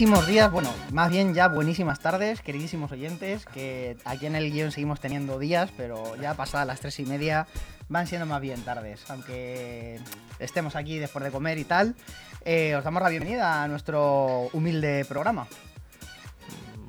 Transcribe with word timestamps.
Buenísimos 0.00 0.26
días, 0.28 0.50
bueno, 0.50 0.74
más 0.92 1.10
bien 1.10 1.34
ya 1.34 1.48
buenísimas 1.48 2.00
tardes, 2.00 2.40
queridísimos 2.40 2.90
oyentes, 2.90 3.44
que 3.44 3.98
aquí 4.06 4.24
en 4.24 4.34
el 4.34 4.50
guion 4.50 4.72
seguimos 4.72 4.98
teniendo 4.98 5.38
días, 5.38 5.70
pero 5.76 6.16
ya 6.16 6.32
pasadas 6.32 6.66
las 6.66 6.80
tres 6.80 6.98
y 7.00 7.04
media 7.04 7.46
van 7.90 8.06
siendo 8.06 8.24
más 8.24 8.40
bien 8.40 8.62
tardes, 8.62 9.02
aunque 9.10 10.00
estemos 10.38 10.74
aquí 10.74 10.98
después 10.98 11.22
de 11.22 11.30
comer 11.30 11.58
y 11.58 11.64
tal. 11.64 11.94
eh, 12.46 12.74
os 12.76 12.82
damos 12.82 13.02
la 13.02 13.10
bienvenida 13.10 13.62
a 13.62 13.68
nuestro 13.68 14.48
humilde 14.54 15.04
programa. 15.04 15.46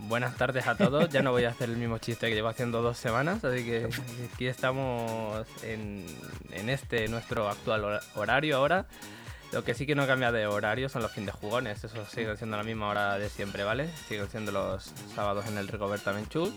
Buenas 0.08 0.38
tardes 0.38 0.66
a 0.68 0.78
todos. 0.78 1.10
Ya 1.10 1.22
no 1.22 1.32
voy 1.32 1.44
a 1.44 1.50
hacer 1.50 1.70
el 1.70 1.76
mismo 1.76 1.98
chiste 1.98 2.30
que 2.30 2.34
llevo 2.36 2.48
haciendo 2.48 2.82
dos 2.82 2.98
semanas, 2.98 3.44
así 3.44 3.66
que 3.66 3.90
aquí 4.34 4.48
estamos 4.48 5.46
en, 5.64 6.06
en 6.54 6.70
este 6.70 7.10
nuestro 7.10 7.50
actual 7.50 7.84
hora- 7.84 8.02
horario 8.16 8.56
ahora. 8.56 8.86
Lo 9.52 9.64
que 9.66 9.74
sí 9.74 9.86
que 9.86 9.96
no 9.96 10.08
cambia 10.08 10.32
de 10.32 10.48
horario 10.48 10.88
son 10.88 11.02
los 11.02 11.12
fines 11.12 11.28
de 11.34 11.40
jugones. 11.40 11.84
Eso 11.84 12.06
sigue 12.06 12.38
siendo 12.38 12.56
la 12.58 12.64
misma 12.64 12.88
hora 12.88 13.18
de 13.18 13.30
siempre, 13.30 13.64
¿vale? 13.66 13.90
Siguen 14.08 14.30
siendo 14.30 14.52
los 14.52 14.92
sábados 15.14 15.46
en 15.48 15.58
el 15.58 15.68
Rigoberta 15.68 16.14
Menchú 16.14 16.54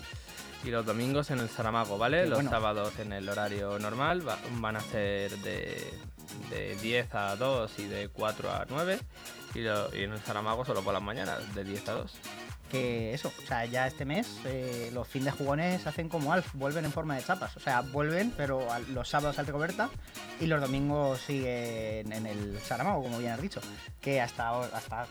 y 0.62 0.70
los 0.70 0.86
domingos 0.86 1.30
en 1.30 1.40
el 1.40 1.48
Saramago, 1.48 1.98
¿vale? 1.98 2.22
Qué 2.22 2.28
los 2.28 2.36
bueno. 2.38 2.50
sábados 2.50 2.96
en 3.00 3.12
el 3.12 3.28
horario 3.28 3.78
normal 3.80 4.26
va- 4.26 4.38
van 4.52 4.76
a 4.76 4.80
ser 4.80 5.32
de, 5.38 5.92
de 6.50 6.76
10 6.76 7.14
a 7.16 7.34
2 7.36 7.78
y 7.80 7.86
de 7.86 8.08
4 8.10 8.50
a 8.52 8.64
9. 8.68 8.98
Y, 9.54 9.60
en 9.60 10.12
el 10.12 10.20
Saramago 10.20 10.64
solo 10.64 10.82
por 10.82 10.92
las 10.92 11.02
mañanas, 11.02 11.54
de 11.54 11.64
10 11.64 11.88
a 11.88 11.92
2. 11.92 12.12
Que 12.70 13.14
eso, 13.14 13.32
o 13.42 13.46
sea, 13.46 13.66
ya 13.66 13.86
este 13.86 14.04
mes 14.04 14.40
eh, 14.46 14.90
los 14.92 15.06
fines 15.06 15.26
de 15.26 15.30
jugones 15.32 15.86
hacen 15.86 16.08
como 16.08 16.32
Alf, 16.32 16.54
vuelven 16.54 16.84
en 16.84 16.92
forma 16.92 17.14
de 17.14 17.22
chapas. 17.22 17.56
O 17.56 17.60
sea, 17.60 17.82
vuelven, 17.82 18.32
pero 18.36 18.66
los 18.88 19.08
sábados 19.08 19.38
al 19.38 19.46
Rigoberta 19.46 19.90
y 20.40 20.46
los 20.46 20.60
domingos 20.60 21.20
siguen 21.20 22.12
en 22.12 22.26
el 22.26 22.58
Saramago, 22.60 23.02
como 23.02 23.18
bien 23.18 23.32
has 23.32 23.42
dicho. 23.42 23.60
Que 24.00 24.20
hasta, 24.20 24.60
hasta 24.60 25.06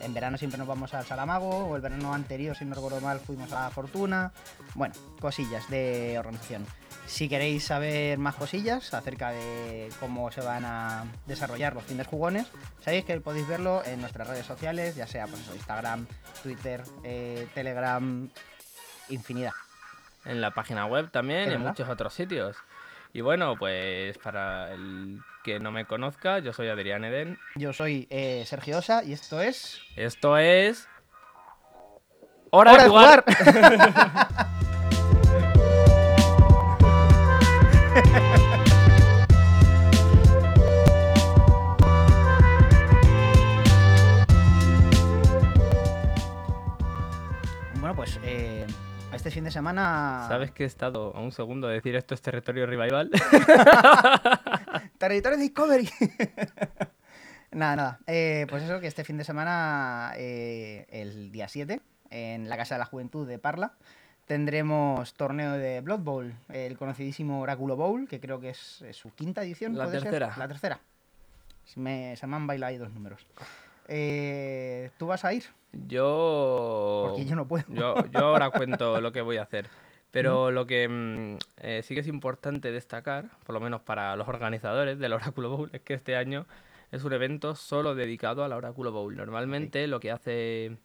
en 0.00 0.14
verano 0.14 0.38
siempre 0.38 0.58
nos 0.58 0.66
vamos 0.66 0.92
al 0.94 1.04
Saramago, 1.04 1.66
o 1.66 1.76
el 1.76 1.82
verano 1.82 2.12
anterior, 2.14 2.56
si 2.56 2.64
no 2.64 2.74
recuerdo 2.74 3.00
mal, 3.00 3.20
fuimos 3.20 3.52
a 3.52 3.70
Fortuna. 3.70 4.32
Bueno, 4.74 4.94
cosillas 5.20 5.68
de 5.70 6.18
organización. 6.18 6.66
Si 7.06 7.28
queréis 7.28 7.64
saber 7.64 8.18
más 8.18 8.34
cosillas 8.34 8.92
acerca 8.94 9.30
de 9.30 9.90
cómo 10.00 10.30
se 10.30 10.40
van 10.40 10.64
a 10.64 11.04
desarrollar 11.26 11.74
los 11.74 11.84
fines 11.84 12.06
jugones, 12.06 12.46
sabéis 12.80 13.04
que 13.04 13.20
podéis 13.20 13.46
verlo 13.46 13.82
en 13.84 14.00
nuestras 14.00 14.26
redes 14.26 14.46
sociales, 14.46 14.96
ya 14.96 15.06
sea 15.06 15.26
pues 15.26 15.42
eso, 15.42 15.54
Instagram, 15.54 16.06
Twitter, 16.42 16.82
eh, 17.04 17.46
Telegram, 17.54 18.28
infinidad. 19.10 19.52
en 20.24 20.40
la 20.40 20.52
página 20.52 20.86
web 20.86 21.10
también 21.10 21.50
y 21.50 21.54
en 21.54 21.60
muchos 21.60 21.88
otros 21.88 22.14
sitios. 22.14 22.56
Y 23.12 23.20
bueno, 23.20 23.54
pues 23.56 24.18
para 24.18 24.72
el 24.72 25.20
que 25.44 25.60
no 25.60 25.70
me 25.70 25.84
conozca, 25.84 26.40
yo 26.40 26.52
soy 26.52 26.68
Adrián 26.68 27.04
Eden. 27.04 27.38
Yo 27.54 27.72
soy 27.72 28.08
eh, 28.10 28.42
Sergio 28.46 28.78
Osa 28.78 29.04
y 29.04 29.12
esto 29.12 29.40
es... 29.40 29.78
Esto 29.94 30.36
es... 30.36 30.88
¡Hora, 32.50 32.82
de 32.82 32.88
jugar! 32.88 33.24
bueno, 47.80 47.94
pues 47.94 48.18
eh, 48.24 48.66
este 49.12 49.30
fin 49.30 49.44
de 49.44 49.52
semana... 49.52 50.24
¿Sabes 50.26 50.50
que 50.50 50.64
he 50.64 50.66
estado 50.66 51.14
a 51.14 51.20
un 51.20 51.30
segundo 51.30 51.68
de 51.68 51.74
decir 51.74 51.94
esto 51.94 52.14
es 52.14 52.22
territorio 52.22 52.66
revival? 52.66 53.12
Territorio 54.98 55.38
Discovery. 55.38 55.88
nada, 57.52 57.76
nada. 57.76 58.00
Eh, 58.08 58.48
pues 58.50 58.64
eso, 58.64 58.80
que 58.80 58.88
este 58.88 59.04
fin 59.04 59.18
de 59.18 59.24
semana, 59.24 60.14
eh, 60.16 60.86
el 60.88 61.30
día 61.30 61.46
7, 61.46 61.80
en 62.10 62.48
la 62.48 62.56
Casa 62.56 62.74
de 62.74 62.80
la 62.80 62.86
Juventud 62.86 63.28
de 63.28 63.38
Parla, 63.38 63.74
tendremos 64.26 65.14
torneo 65.14 65.52
de 65.52 65.80
Blood 65.80 66.00
Bowl, 66.00 66.34
el 66.48 66.76
conocidísimo 66.76 67.40
Oráculo 67.40 67.76
Bowl, 67.76 68.08
que 68.08 68.20
creo 68.20 68.40
que 68.40 68.50
es, 68.50 68.82
es 68.82 68.96
su 68.96 69.12
quinta 69.14 69.42
edición. 69.42 69.76
La 69.76 69.84
¿puede 69.84 70.00
ser? 70.00 70.10
tercera. 70.10 70.34
La 70.36 70.48
tercera. 70.48 70.80
Se 71.64 71.80
me, 71.80 72.16
se 72.16 72.26
me 72.26 72.36
han 72.36 72.46
bailado 72.46 72.70
ahí 72.70 72.78
dos 72.78 72.92
números. 72.92 73.26
Eh, 73.88 74.90
¿Tú 74.98 75.06
vas 75.06 75.24
a 75.24 75.32
ir? 75.32 75.44
Yo... 75.72 77.06
Porque 77.08 77.24
yo 77.24 77.36
no 77.36 77.46
puedo. 77.46 77.64
Yo, 77.68 77.94
yo 78.10 78.20
ahora 78.20 78.50
cuento 78.50 79.00
lo 79.00 79.12
que 79.12 79.20
voy 79.20 79.38
a 79.38 79.42
hacer. 79.42 79.68
Pero 80.10 80.52
lo 80.52 80.66
que 80.66 80.88
mm, 80.88 81.38
eh, 81.58 81.82
sí 81.82 81.94
que 81.94 82.00
es 82.00 82.06
importante 82.06 82.70
destacar, 82.70 83.30
por 83.44 83.52
lo 83.52 83.60
menos 83.60 83.80
para 83.80 84.14
los 84.14 84.28
organizadores 84.28 84.98
del 84.98 85.12
Oráculo 85.12 85.50
Bowl, 85.50 85.70
es 85.72 85.80
que 85.80 85.94
este 85.94 86.16
año 86.16 86.46
es 86.92 87.02
un 87.02 87.12
evento 87.12 87.56
solo 87.56 87.96
dedicado 87.96 88.44
al 88.44 88.52
Oráculo 88.52 88.92
Bowl. 88.92 89.16
Normalmente 89.16 89.88
lo 89.88 89.98
que 89.98 90.12
hace 90.12 90.76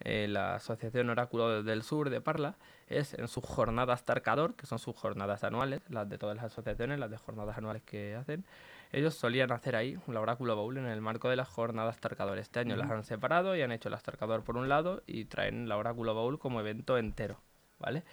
eh, 0.00 0.26
la 0.28 0.56
Asociación 0.56 1.08
Oráculo 1.08 1.62
del 1.62 1.82
Sur 1.82 2.10
de 2.10 2.20
Parla 2.20 2.56
es 2.88 3.14
en 3.14 3.28
sus 3.28 3.44
jornadas 3.44 4.04
Tarcador, 4.04 4.54
que 4.54 4.66
son 4.66 4.78
sus 4.78 4.94
jornadas 4.96 5.42
anuales, 5.44 5.80
las 5.88 6.08
de 6.08 6.18
todas 6.18 6.36
las 6.36 6.46
asociaciones, 6.46 6.98
las 6.98 7.10
de 7.10 7.16
jornadas 7.18 7.58
anuales 7.58 7.82
que 7.82 8.14
hacen, 8.14 8.44
ellos 8.92 9.14
solían 9.14 9.50
hacer 9.50 9.74
ahí 9.74 9.98
un 10.06 10.16
Oráculo 10.16 10.54
Bowl 10.54 10.76
en 10.78 10.86
el 10.86 11.00
marco 11.00 11.28
de 11.28 11.34
las 11.36 11.48
jornadas 11.48 11.98
Tarcador. 11.98 12.38
Este 12.38 12.60
año 12.60 12.76
las 12.76 12.88
han 12.90 13.02
separado 13.02 13.56
y 13.56 13.62
han 13.62 13.72
hecho 13.72 13.90
las 13.90 14.02
Tarcador 14.04 14.44
por 14.44 14.56
un 14.56 14.68
lado 14.68 15.02
y 15.06 15.24
traen 15.24 15.68
la 15.68 15.76
Oráculo 15.76 16.14
Bowl 16.14 16.38
como 16.38 16.60
evento 16.60 16.96
entero, 16.96 17.40
¿vale? 17.80 18.04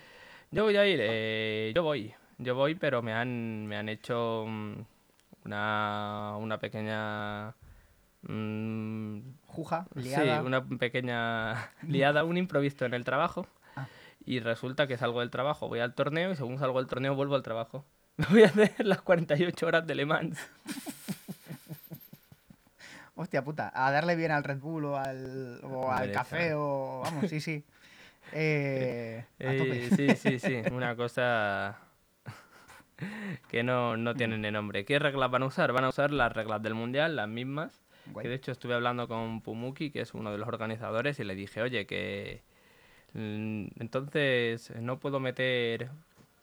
Yo 0.50 0.64
voy 0.64 0.76
a 0.78 0.88
ir, 0.88 1.00
eh, 1.02 1.72
yo 1.76 1.84
voy, 1.84 2.14
yo 2.40 2.56
voy, 2.56 2.74
pero 2.76 3.02
me 3.04 3.14
han, 3.14 3.68
me 3.68 3.78
han 3.78 3.88
hecho 3.90 4.46
mm, 4.48 4.74
una, 5.46 6.34
una 6.38 6.58
pequeña... 6.58 7.54
mm, 8.24 9.20
Juja, 9.48 9.86
Sí, 9.96 10.02
liada. 10.04 10.42
una 10.42 10.64
pequeña 10.66 11.70
liada, 11.88 12.24
un 12.24 12.38
improviso 12.38 12.86
en 12.86 12.94
el 12.96 13.04
trabajo. 13.04 13.46
Y 14.26 14.40
resulta 14.40 14.88
que 14.88 14.98
salgo 14.98 15.20
del 15.20 15.30
trabajo, 15.30 15.68
voy 15.68 15.80
al 15.80 15.94
torneo 15.94 16.32
y 16.32 16.36
según 16.36 16.60
salgo 16.60 16.80
del 16.80 16.88
torneo 16.88 17.16
vuelvo 17.16 17.36
al 17.36 17.44
trabajo. 17.44 17.86
Me 18.18 18.26
voy 18.28 18.44
a 18.44 18.48
hacer 18.48 18.86
las 18.86 19.02
48 19.02 19.68
horas 19.68 19.88
de 19.88 19.96
Le 19.96 20.06
Mans. 20.06 20.40
Hostia 23.16 23.44
puta, 23.44 23.72
a 23.74 23.92
darle 23.92 24.16
bien 24.16 24.32
al 24.32 24.44
Red 24.44 24.60
Bull 24.60 24.86
o 24.86 24.98
al, 24.98 25.60
o 25.64 25.92
al 25.92 26.12
café 26.12 26.54
o... 26.56 27.02
Vamos, 27.04 27.30
sí, 27.30 27.40
sí. 27.40 27.64
Eh, 28.36 29.26
tope. 29.38 29.86
Eh, 29.86 29.90
sí, 29.96 30.16
sí, 30.16 30.40
sí, 30.40 30.62
una 30.72 30.96
cosa 30.96 31.78
que 33.48 33.62
no, 33.62 33.96
no 33.96 34.16
tiene 34.16 34.40
ni 34.40 34.50
nombre. 34.50 34.86
¿Qué 34.86 34.98
reglas 34.98 35.30
van 35.30 35.44
a 35.44 35.48
usar? 35.48 35.72
Van 35.72 35.84
a 35.84 35.90
usar 35.90 36.12
las 36.12 36.32
reglas 36.32 36.64
del 36.64 36.74
Mundial, 36.74 37.16
las 37.16 37.28
mismas. 37.28 37.84
Guay. 38.08 38.24
Que 38.24 38.30
de 38.30 38.36
hecho 38.36 38.52
estuve 38.52 38.74
hablando 38.74 39.08
con 39.08 39.42
Pumuki, 39.42 39.92
que 39.92 40.02
es 40.02 40.16
uno 40.16 40.32
de 40.32 40.40
los 40.40 40.48
organizadores, 40.48 41.20
y 41.20 41.26
le 41.26 41.36
dije, 41.36 41.62
oye, 41.62 41.86
que 41.86 42.42
entonces 43.14 44.72
no 44.80 45.00
puedo 45.00 45.20
meter, 45.20 45.90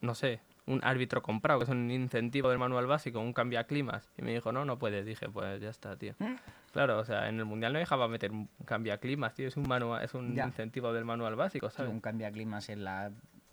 no 0.00 0.14
sé, 0.14 0.40
un 0.66 0.80
árbitro 0.84 1.22
comprado, 1.22 1.58
que 1.60 1.64
es 1.64 1.70
un 1.70 1.90
incentivo 1.90 2.48
del 2.50 2.58
manual 2.58 2.86
básico, 2.86 3.18
un 3.20 3.32
cambiaclimas. 3.32 4.08
Y 4.16 4.22
me 4.22 4.32
dijo, 4.32 4.52
no, 4.52 4.64
no 4.64 4.78
puedes. 4.78 5.04
Dije, 5.04 5.28
pues 5.28 5.60
ya 5.60 5.70
está, 5.70 5.96
tío. 5.96 6.14
¿Mm? 6.18 6.34
Claro, 6.72 6.98
o 6.98 7.04
sea, 7.04 7.28
en 7.28 7.38
el 7.38 7.44
mundial 7.44 7.72
no 7.72 7.78
dejaba 7.80 8.06
meter 8.06 8.30
un 8.30 8.48
cambiaclimas, 8.64 9.34
tío. 9.34 9.48
Es 9.48 9.56
un 9.56 9.66
manual, 9.68 10.04
es 10.04 10.14
un 10.14 10.34
Ya. 10.36 10.46
incentivo 10.46 10.92
del 10.92 11.04
manual 11.04 11.34
básico, 11.34 11.70
¿sabes? 11.70 11.90
un 11.90 12.00
cambiaclimas 12.00 12.68
en 12.68 12.84
la. 12.84 13.10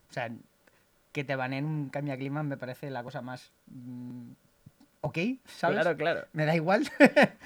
O 0.09 0.13
sea, 0.13 0.29
que 1.11 1.23
te 1.23 1.35
baneen 1.35 1.65
un 1.65 1.89
cambiaclimas 1.89 2.45
me 2.45 2.57
parece 2.57 2.91
la 2.91 3.01
cosa 3.03 3.21
más. 3.21 3.51
mm, 3.67 4.31
ok, 5.01 5.17
¿sabes? 5.45 5.79
Claro, 5.81 5.97
claro. 5.97 6.27
Me 6.33 6.45
da 6.45 6.55
igual, 6.55 6.87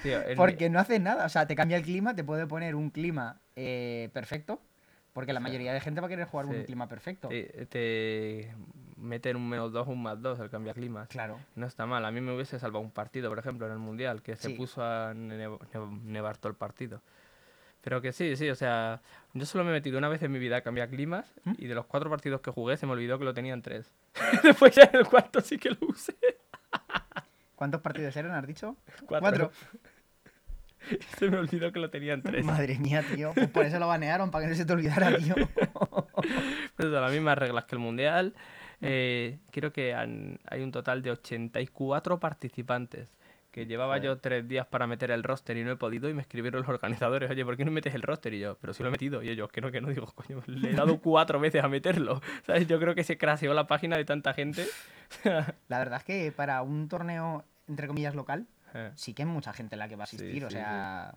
Tío, 0.02 0.18
porque 0.36 0.68
no 0.68 0.78
hace 0.80 0.98
nada. 0.98 1.24
O 1.24 1.28
sea, 1.30 1.46
te 1.46 1.54
cambia 1.56 1.78
el 1.78 1.82
clima, 1.82 2.14
te 2.14 2.24
puede 2.24 2.46
poner 2.46 2.74
un 2.74 2.90
clima 2.90 3.40
eh, 3.56 4.10
perfecto, 4.12 4.60
porque 5.12 5.32
la 5.32 5.40
mayoría 5.40 5.72
de 5.72 5.80
gente 5.80 6.00
va 6.00 6.06
a 6.06 6.10
querer 6.10 6.26
jugar 6.26 6.46
con 6.46 6.54
un 6.56 6.60
Sí. 6.62 6.66
clima 6.66 6.88
perfecto. 6.88 7.28
te, 7.28 7.66
te 7.66 8.54
meten 8.96 9.36
un 9.36 9.48
menos 9.48 9.72
dos, 9.72 9.88
un 9.88 10.02
más 10.02 10.20
dos, 10.22 10.38
el 10.40 10.48
cambiaclimas. 10.50 11.08
Claro. 11.08 11.38
No 11.54 11.66
está 11.66 11.86
mal. 11.86 12.04
A 12.04 12.10
mí 12.10 12.20
me 12.20 12.34
hubiese 12.34 12.58
salvado 12.58 12.84
un 12.84 12.90
partido, 12.90 13.28
por 13.28 13.38
ejemplo, 13.38 13.66
en 13.66 13.72
el 13.72 13.78
Mundial, 13.78 14.22
que 14.22 14.36
se 14.36 14.48
Sí. 14.48 14.54
puso 14.54 14.82
a 14.82 15.12
nev- 15.12 15.58
nev- 15.72 16.02
nevar 16.02 16.36
todo 16.38 16.50
el 16.50 16.56
partido. 16.56 17.02
Pero 17.82 18.00
que 18.00 18.12
sí, 18.12 18.36
sí, 18.36 18.48
o 18.48 18.54
sea, 18.54 19.00
yo 19.34 19.44
solo 19.44 19.64
me 19.64 19.70
he 19.70 19.72
metido 19.72 19.98
una 19.98 20.08
vez 20.08 20.22
en 20.22 20.30
mi 20.30 20.38
vida 20.38 20.58
a 20.58 20.60
cambiar 20.60 20.88
climas 20.88 21.34
¿Mm? 21.44 21.54
y 21.58 21.66
de 21.66 21.74
los 21.74 21.84
cuatro 21.86 22.08
partidos 22.10 22.40
que 22.40 22.52
jugué 22.52 22.76
se 22.76 22.86
me 22.86 22.92
olvidó 22.92 23.18
que 23.18 23.24
lo 23.24 23.34
tenían 23.34 23.60
tres. 23.60 23.92
Después 24.44 24.72
ya 24.76 24.84
en 24.84 25.00
el 25.00 25.06
cuarto 25.08 25.40
sí 25.40 25.58
que 25.58 25.70
lo 25.70 25.78
usé. 25.88 26.14
¿Cuántos 27.56 27.80
partidos 27.80 28.16
eran, 28.16 28.32
has 28.32 28.46
dicho? 28.46 28.76
Cuatro. 29.06 29.50
Se 31.18 31.30
me 31.30 31.38
olvidó 31.38 31.72
que 31.72 31.78
lo 31.80 31.90
tenían 31.90 32.22
tres. 32.22 32.44
Madre 32.44 32.78
mía, 32.78 33.04
tío. 33.14 33.32
Pues 33.34 33.48
por 33.48 33.64
eso 33.66 33.78
lo 33.78 33.86
banearon, 33.88 34.30
para 34.30 34.44
que 34.44 34.50
no 34.50 34.56
se 34.56 34.64
te 34.64 34.72
olvidara, 34.72 35.16
tío. 35.16 35.34
Pues 36.76 36.88
son 36.90 36.92
las 37.00 37.12
mismas 37.12 37.36
reglas 37.38 37.64
que 37.64 37.74
el 37.74 37.80
Mundial. 37.80 38.34
Eh, 38.80 39.38
creo 39.50 39.72
que 39.72 39.94
han- 39.94 40.38
hay 40.48 40.62
un 40.62 40.70
total 40.72 41.02
de 41.02 41.10
84 41.10 42.18
participantes. 42.20 43.08
Que 43.50 43.66
llevaba 43.66 43.94
Joder. 43.96 44.02
yo 44.04 44.18
tres 44.18 44.48
días 44.48 44.66
para 44.66 44.86
meter 44.86 45.10
el 45.10 45.22
roster 45.22 45.56
y 45.58 45.64
no 45.64 45.72
he 45.72 45.76
podido. 45.76 46.08
Y 46.08 46.14
me 46.14 46.22
escribieron 46.22 46.60
los 46.62 46.68
organizadores, 46.70 47.30
oye, 47.30 47.44
¿por 47.44 47.56
qué 47.58 47.66
no 47.66 47.70
metes 47.70 47.94
el 47.94 48.00
roster? 48.00 48.32
Y 48.32 48.40
yo, 48.40 48.56
pero 48.60 48.72
si 48.72 48.82
lo 48.82 48.88
he 48.88 48.92
metido. 48.92 49.22
Y 49.22 49.28
ellos, 49.28 49.50
que 49.52 49.60
no, 49.60 49.70
que 49.70 49.80
no. 49.82 49.88
Digo, 49.88 50.06
coño, 50.14 50.42
le 50.46 50.70
he 50.70 50.74
dado 50.74 50.98
cuatro 51.00 51.38
veces 51.38 51.62
a 51.62 51.68
meterlo. 51.68 52.22
¿Sabes? 52.46 52.66
Yo 52.66 52.80
creo 52.80 52.94
que 52.94 53.04
se 53.04 53.18
craseó 53.18 53.52
la 53.52 53.66
página 53.66 53.96
de 53.98 54.04
tanta 54.06 54.32
gente. 54.32 54.64
La 55.68 55.78
verdad 55.78 55.98
es 55.98 56.04
que 56.04 56.32
para 56.32 56.62
un 56.62 56.88
torneo, 56.88 57.44
entre 57.68 57.86
comillas, 57.88 58.14
local, 58.14 58.46
Eh, 58.74 58.90
sí 58.94 59.14
que 59.14 59.22
hay 59.22 59.28
mucha 59.28 59.52
gente 59.52 59.76
la 59.76 59.88
que 59.88 59.96
va 59.96 60.04
a 60.04 60.06
Sí, 60.06 60.16
asistir. 60.16 60.44
o 60.44 60.48
sí, 60.50 60.54
sea, 60.56 61.14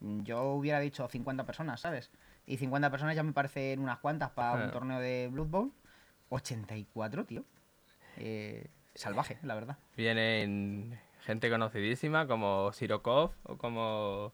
yo 0.00 0.52
hubiera 0.52 0.80
dicho 0.80 1.08
50 1.08 1.44
personas, 1.44 1.80
¿sabes? 1.80 2.10
Y 2.46 2.56
50 2.58 2.90
personas 2.90 3.14
ya 3.16 3.22
me 3.22 3.32
parecen 3.32 3.80
unas 3.80 3.98
cuantas 3.98 4.30
para 4.30 4.54
un 4.54 4.62
Ah. 4.68 4.70
torneo 4.70 5.00
de 5.00 5.28
Blood 5.30 5.46
Bowl. 5.48 5.72
84, 6.30 7.24
tío. 7.24 7.44
Eh, 8.16 8.66
salvaje, 8.94 9.38
la 9.42 9.54
verdad. 9.54 9.76
Vienen 9.96 10.98
gente 11.24 11.50
conocidísima 11.50 12.26
como 12.26 12.72
Sirokov 12.72 13.32
o 13.44 13.56
como 13.56 14.32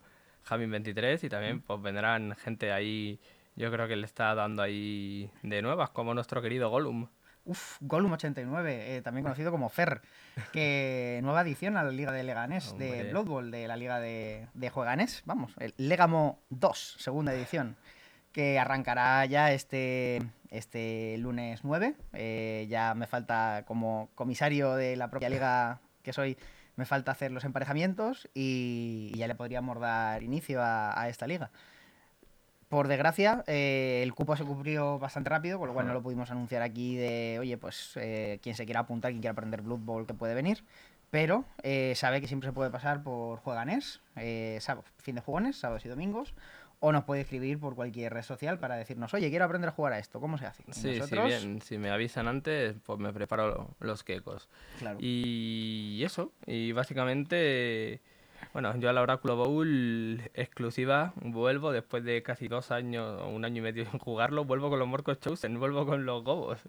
Jamin23 0.49 1.25
y 1.25 1.29
también 1.29 1.61
pues 1.61 1.81
vendrán 1.83 2.35
gente 2.37 2.73
ahí, 2.73 3.19
yo 3.57 3.71
creo 3.71 3.89
que 3.89 3.97
le 3.97 4.07
está 4.07 4.35
dando 4.35 4.63
ahí 4.63 5.31
de 5.43 5.63
nuevas, 5.63 5.91
como 5.91 6.15
nuestro 6.15 6.43
querido 6.43 6.69
Gollum. 6.71 7.09
Uf, 7.47 7.77
Gollum 7.81 8.13
89, 8.13 8.97
eh, 8.97 9.03
también 9.03 9.25
conocido 9.25 9.51
como 9.51 9.69
Fer, 9.69 10.01
que 10.53 11.21
nueva 11.23 11.43
edición 11.43 11.77
a 11.77 11.83
la 11.83 11.91
Liga 11.91 12.11
de 12.11 12.23
Leganés, 12.23 12.77
de. 12.79 13.11
Blood 13.11 13.27
Bowl, 13.27 13.51
de 13.51 13.69
la 13.69 13.77
Liga 13.77 14.01
de, 14.01 14.47
de 14.55 14.71
Jueganés, 14.71 15.23
vamos, 15.27 15.53
el 15.59 15.75
Legamo 15.77 16.39
2, 16.51 16.97
segunda 16.99 17.35
edición, 17.35 17.77
que 18.33 18.59
arrancará 18.59 19.25
ya 19.27 19.53
este, 19.53 20.23
este 20.51 21.17
lunes 21.19 21.61
9. 21.65 21.95
Eh, 22.15 22.67
ya 22.71 22.95
me 22.95 23.07
falta, 23.07 23.65
como 23.67 24.09
comisario 24.15 24.75
de 24.75 24.97
la 24.97 25.09
propia 25.11 25.29
liga 25.29 25.81
que 26.03 26.13
soy, 26.13 26.39
me 26.77 26.87
falta 26.87 27.13
hacer 27.13 27.31
los 27.31 27.45
emparejamientos 27.45 28.29
y, 28.35 29.13
y 29.15 29.19
ya 29.19 29.29
le 29.29 29.35
podríamos 29.35 29.79
dar 29.79 30.23
inicio 30.23 30.63
a, 30.63 31.01
a 31.01 31.09
esta 31.09 31.27
liga. 31.27 31.51
Por 32.69 32.89
desgracia, 32.89 33.45
eh, 33.47 34.01
el 34.03 34.15
cupo 34.15 34.37
se 34.37 34.45
cubrió 34.45 34.99
bastante 34.99 35.31
rápido, 35.31 35.59
con 35.59 35.69
lo 35.69 35.75
cual 35.75 35.87
no 35.87 35.93
lo 35.93 36.03
pudimos 36.03 36.31
anunciar 36.31 36.63
aquí 36.63 36.97
de, 36.97 37.37
oye, 37.39 37.57
pues 37.59 37.93
eh, 37.97 38.39
quien 38.43 38.55
se 38.57 38.65
quiera 38.65 38.81
apuntar, 38.81 39.11
quien 39.13 39.21
quiera 39.21 39.33
aprender 39.33 39.63
Blood 39.63 39.81
Bowl, 39.81 40.07
que 40.07 40.15
puede 40.15 40.35
venir. 40.35 40.65
Pero 41.11 41.45
eh, 41.63 41.93
sabe 41.95 42.21
que 42.21 42.27
siempre 42.27 42.49
se 42.49 42.53
puede 42.53 42.71
pasar 42.71 43.03
por 43.05 43.39
Jueganés, 43.39 44.01
eh, 44.17 44.59
sábado- 44.61 44.85
fin 44.99 45.15
de 45.15 45.21
jugones, 45.21 45.57
sábados 45.57 45.85
y 45.87 45.89
domingos, 45.89 46.35
o 46.81 46.91
nos 46.91 47.05
puede 47.05 47.21
escribir 47.21 47.61
por 47.61 47.77
cualquier 47.77 48.13
red 48.13 48.23
social 48.23 48.59
para 48.59 48.75
decirnos, 48.77 49.15
oye, 49.15 49.31
quiero 49.31 49.45
aprender 49.45 49.69
a 49.69 49.73
jugar 49.73 49.93
a 49.93 49.99
esto, 50.01 50.19
¿cómo 50.21 50.39
se 50.39 50.47
hace? 50.47 50.65
Y 50.67 50.73
Sí, 50.73 50.89
nosotros, 50.99 51.33
si 51.33 51.47
bien, 51.47 51.61
si 51.63 51.79
me 51.79 51.91
avisan 51.91 52.27
antes, 52.27 52.75
pues 52.85 52.99
me 52.99 53.13
preparo 53.13 53.47
lo- 53.47 53.71
los 53.79 54.03
quecos. 54.03 54.49
claro. 54.79 54.99
Y 55.01 56.03
eso, 56.05 56.33
y 56.47 56.73
básicamente, 56.73 58.01
bueno, 58.55 58.75
yo 58.79 58.89
a 58.89 58.93
la 58.95 59.03
Oráculo 59.03 59.37
Bowl 59.37 60.23
exclusiva 60.33 61.13
vuelvo 61.17 61.73
después 61.73 62.03
de 62.05 62.23
casi 62.23 62.49
dos 62.49 62.71
años 62.71 63.21
o 63.21 63.29
un 63.29 63.45
año 63.45 63.59
y 63.59 63.61
medio 63.63 63.85
sin 63.91 63.99
jugarlo, 63.99 64.45
vuelvo 64.47 64.71
con 64.71 64.79
los 64.79 64.89
Morcos 64.89 65.21
Chosen, 65.21 65.59
vuelvo 65.61 65.85
con 65.85 66.07
los 66.07 66.25
Gobos. 66.25 66.61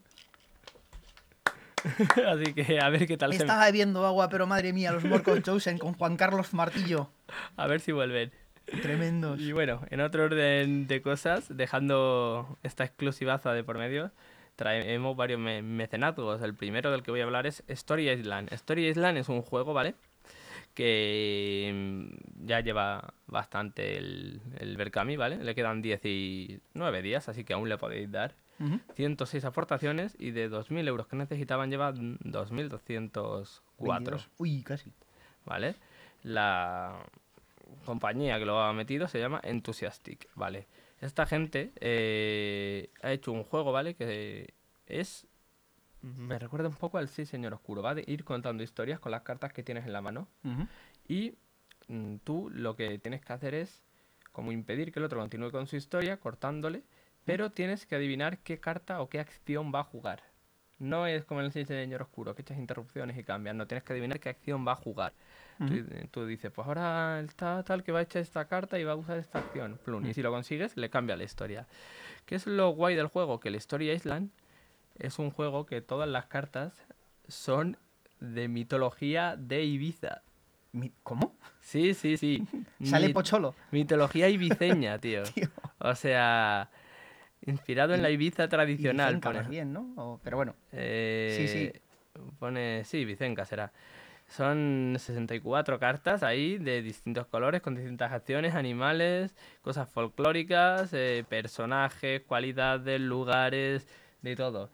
Así 2.28 2.54
que 2.54 2.80
a 2.80 2.90
ver 2.90 3.06
qué 3.08 3.16
tal 3.18 3.32
se 3.32 3.38
me- 3.40 3.44
Estaba 3.44 3.66
bebiendo 3.66 4.06
agua, 4.06 4.28
pero 4.30 4.48
madre 4.48 4.74
mía, 4.74 4.92
los 4.92 5.04
Morcos 5.06 5.42
Chosen 5.44 5.78
con 5.78 5.94
Juan 5.94 6.18
Carlos 6.18 6.54
Martillo. 6.54 7.10
A 7.58 7.68
ver 7.68 7.80
si 7.80 7.92
vuelven. 7.92 8.32
Tremendos. 8.82 9.40
Y 9.40 9.52
bueno, 9.52 9.82
en 9.92 10.02
otro 10.02 10.24
orden 10.24 10.88
de 10.88 11.02
cosas, 11.04 11.56
dejando 11.56 12.58
esta 12.64 12.84
exclusivaza 12.84 13.54
de 13.54 13.64
por 13.64 13.78
medio, 13.78 14.10
traemos 14.56 15.16
varios 15.16 15.40
me- 15.40 15.62
mecenazgos. 15.62 16.42
El 16.42 16.56
primero 16.56 16.90
del 16.92 17.04
que 17.04 17.12
voy 17.12 17.22
a 17.22 17.26
hablar 17.26 17.46
es 17.46 17.64
Story 17.68 18.10
Island. 18.10 18.52
Story 18.52 18.88
Island 18.88 19.20
es 19.20 19.30
un 19.30 19.44
juego, 19.44 19.76
¿vale? 19.76 19.94
Que 20.76 21.72
mm, 21.74 22.46
ya 22.46 22.60
lleva 22.60 23.16
bastante 23.26 23.98
el, 23.98 24.42
el 24.60 24.78
Berkami, 24.78 25.18
¿vale? 25.18 25.44
Le 25.44 25.56
quedan 25.56 25.82
19 25.82 27.02
días, 27.02 27.28
así 27.30 27.44
que 27.44 27.54
aún 27.54 27.68
le 27.70 27.80
podéis 27.80 28.12
dar. 28.12 28.36
Ujú. 28.60 28.80
106 28.94 29.44
aportaciones 29.46 30.16
y 30.20 30.32
de 30.32 30.50
2.000 30.50 30.88
euros 30.88 31.08
que 31.08 31.16
necesitaban 31.16 31.72
llevan 31.72 32.20
2.204. 32.20 33.62
22. 33.80 34.30
Uy, 34.38 34.62
casi. 34.62 34.94
¿vale? 35.46 35.76
La 36.24 36.98
compañía 37.86 38.38
que 38.40 38.46
lo 38.46 38.60
ha 38.60 38.74
metido 38.74 39.08
se 39.08 39.20
llama 39.20 39.40
Enthusiastic, 39.44 40.28
¿vale? 40.36 40.68
Esta 41.02 41.26
gente 41.26 41.72
eh, 41.80 42.90
ha 43.02 43.12
hecho 43.12 43.32
un 43.32 43.44
juego, 43.44 43.72
¿vale? 43.72 43.96
Que 43.96 44.54
es... 44.88 45.28
Me 46.18 46.38
recuerda 46.38 46.70
un 46.70 46.76
poco 46.76 46.98
al 46.98 47.08
Sí, 47.10 47.26
Señor 47.26 47.54
Oscuro, 47.54 47.82
va 47.82 47.96
de 47.96 48.04
ir 48.08 48.24
contando 48.24 48.62
historias 48.64 49.00
con 49.00 49.12
las 49.12 49.24
cartas 49.24 49.52
que 49.54 49.64
tienes 49.64 49.86
en 49.86 49.94
la 49.94 50.02
mano 50.02 50.28
y 51.08 51.34
mm, 51.88 52.18
tú 52.24 52.50
lo 52.54 52.76
que 52.76 53.00
tienes 53.00 53.22
que 53.26 53.34
hacer 53.34 53.56
es 53.56 53.82
como 54.32 54.52
impedir 54.52 54.92
que 54.92 55.00
el 55.00 55.06
otro 55.06 55.20
continúe 55.20 55.50
con 55.52 55.66
su 55.66 55.76
historia 55.78 56.18
cortándole, 56.18 56.84
pero 57.24 57.52
tienes 57.52 57.86
que 57.86 57.96
adivinar 57.96 58.38
qué 58.40 58.60
carta 58.60 59.02
o 59.02 59.10
qué 59.10 59.20
acción 59.20 59.72
va 59.74 59.80
a 59.80 59.84
jugar. 59.84 60.22
No 60.78 61.08
es 61.08 61.24
como 61.24 61.40
en 61.40 61.48
el 61.48 61.54
Sí, 61.54 61.66
Señor 61.66 62.02
Oscuro, 62.02 62.36
que 62.36 62.42
echas 62.42 62.58
interrupciones 62.58 63.18
y 63.18 63.24
cambias, 63.24 63.56
no 63.56 63.66
tienes 63.66 63.84
que 63.84 63.94
adivinar 63.94 64.20
qué 64.20 64.30
acción 64.30 64.68
va 64.68 64.74
a 64.74 64.76
jugar. 64.76 65.14
Tú, 65.58 65.74
tú 66.12 66.26
dices, 66.26 66.52
pues 66.52 66.68
ahora 66.68 67.22
está 67.22 67.64
tal 67.64 67.82
que 67.82 67.94
va 67.94 68.00
a 68.00 68.02
echar 68.02 68.22
esta 68.22 68.46
carta 68.46 68.78
y 68.78 68.84
va 68.84 68.92
a 68.92 68.96
usar 68.96 69.18
esta 69.18 69.40
acción. 69.40 69.80
plum, 69.86 70.06
Y 70.06 70.14
si 70.14 70.22
lo 70.22 70.32
consigues, 70.32 70.76
le 70.76 70.90
cambia 70.90 71.16
la 71.16 71.24
historia. 71.24 71.66
¿Qué 72.26 72.36
es 72.36 72.46
lo 72.46 72.72
guay 72.72 72.96
del 72.96 73.08
juego? 73.08 73.40
Que 73.40 73.48
el 73.48 73.56
Story 73.56 73.90
Island 73.90 74.32
es 74.98 75.20
un 75.20 75.32
juego 75.32 75.66
que 75.66 75.82
todas 75.82 76.08
las 76.10 76.26
cartas 76.26 76.74
son 77.28 77.78
de 78.20 78.48
mitología 78.48 79.36
de 79.38 79.64
Ibiza. 79.64 80.22
¿Cómo? 81.04 81.36
Sí, 81.62 81.94
sí, 81.94 82.18
sí. 82.18 82.46
Sale 82.84 83.08
Mit- 83.10 83.14
Pocholo. 83.14 83.56
Mitología 83.72 84.28
ibiceña, 84.30 84.98
tío. 85.00 85.24
Tío. 85.24 85.48
O 85.80 85.96
sea, 85.96 86.70
inspirado 87.46 87.94
en 87.94 88.02
la 88.02 88.10
Ibiza 88.10 88.48
tradicional. 88.50 89.16
Vicenca, 89.16 89.32
pone. 89.32 89.48
bien, 89.50 89.72
¿no? 89.74 89.94
O- 89.96 90.20
pero 90.24 90.38
bueno. 90.38 90.56
Eh, 90.72 91.72
sí. 91.74 91.82
Pone, 92.40 92.84
sí, 92.86 93.06
Vicenca 93.06 93.46
será. 93.46 93.72
Son 94.28 94.96
64 94.98 95.80
cartas 95.80 96.24
ahí 96.24 96.58
de 96.58 96.82
distintos 96.82 97.28
colores, 97.28 97.62
con 97.62 97.76
distintas 97.76 98.12
acciones, 98.12 98.56
animales, 98.56 99.36
cosas 99.62 99.88
folclóricas, 99.88 100.92
eh, 100.94 101.24
personajes, 101.30 102.22
cualidades, 102.24 103.00
lugares, 103.00 103.88
de 104.30 104.36
todo. 104.36 104.70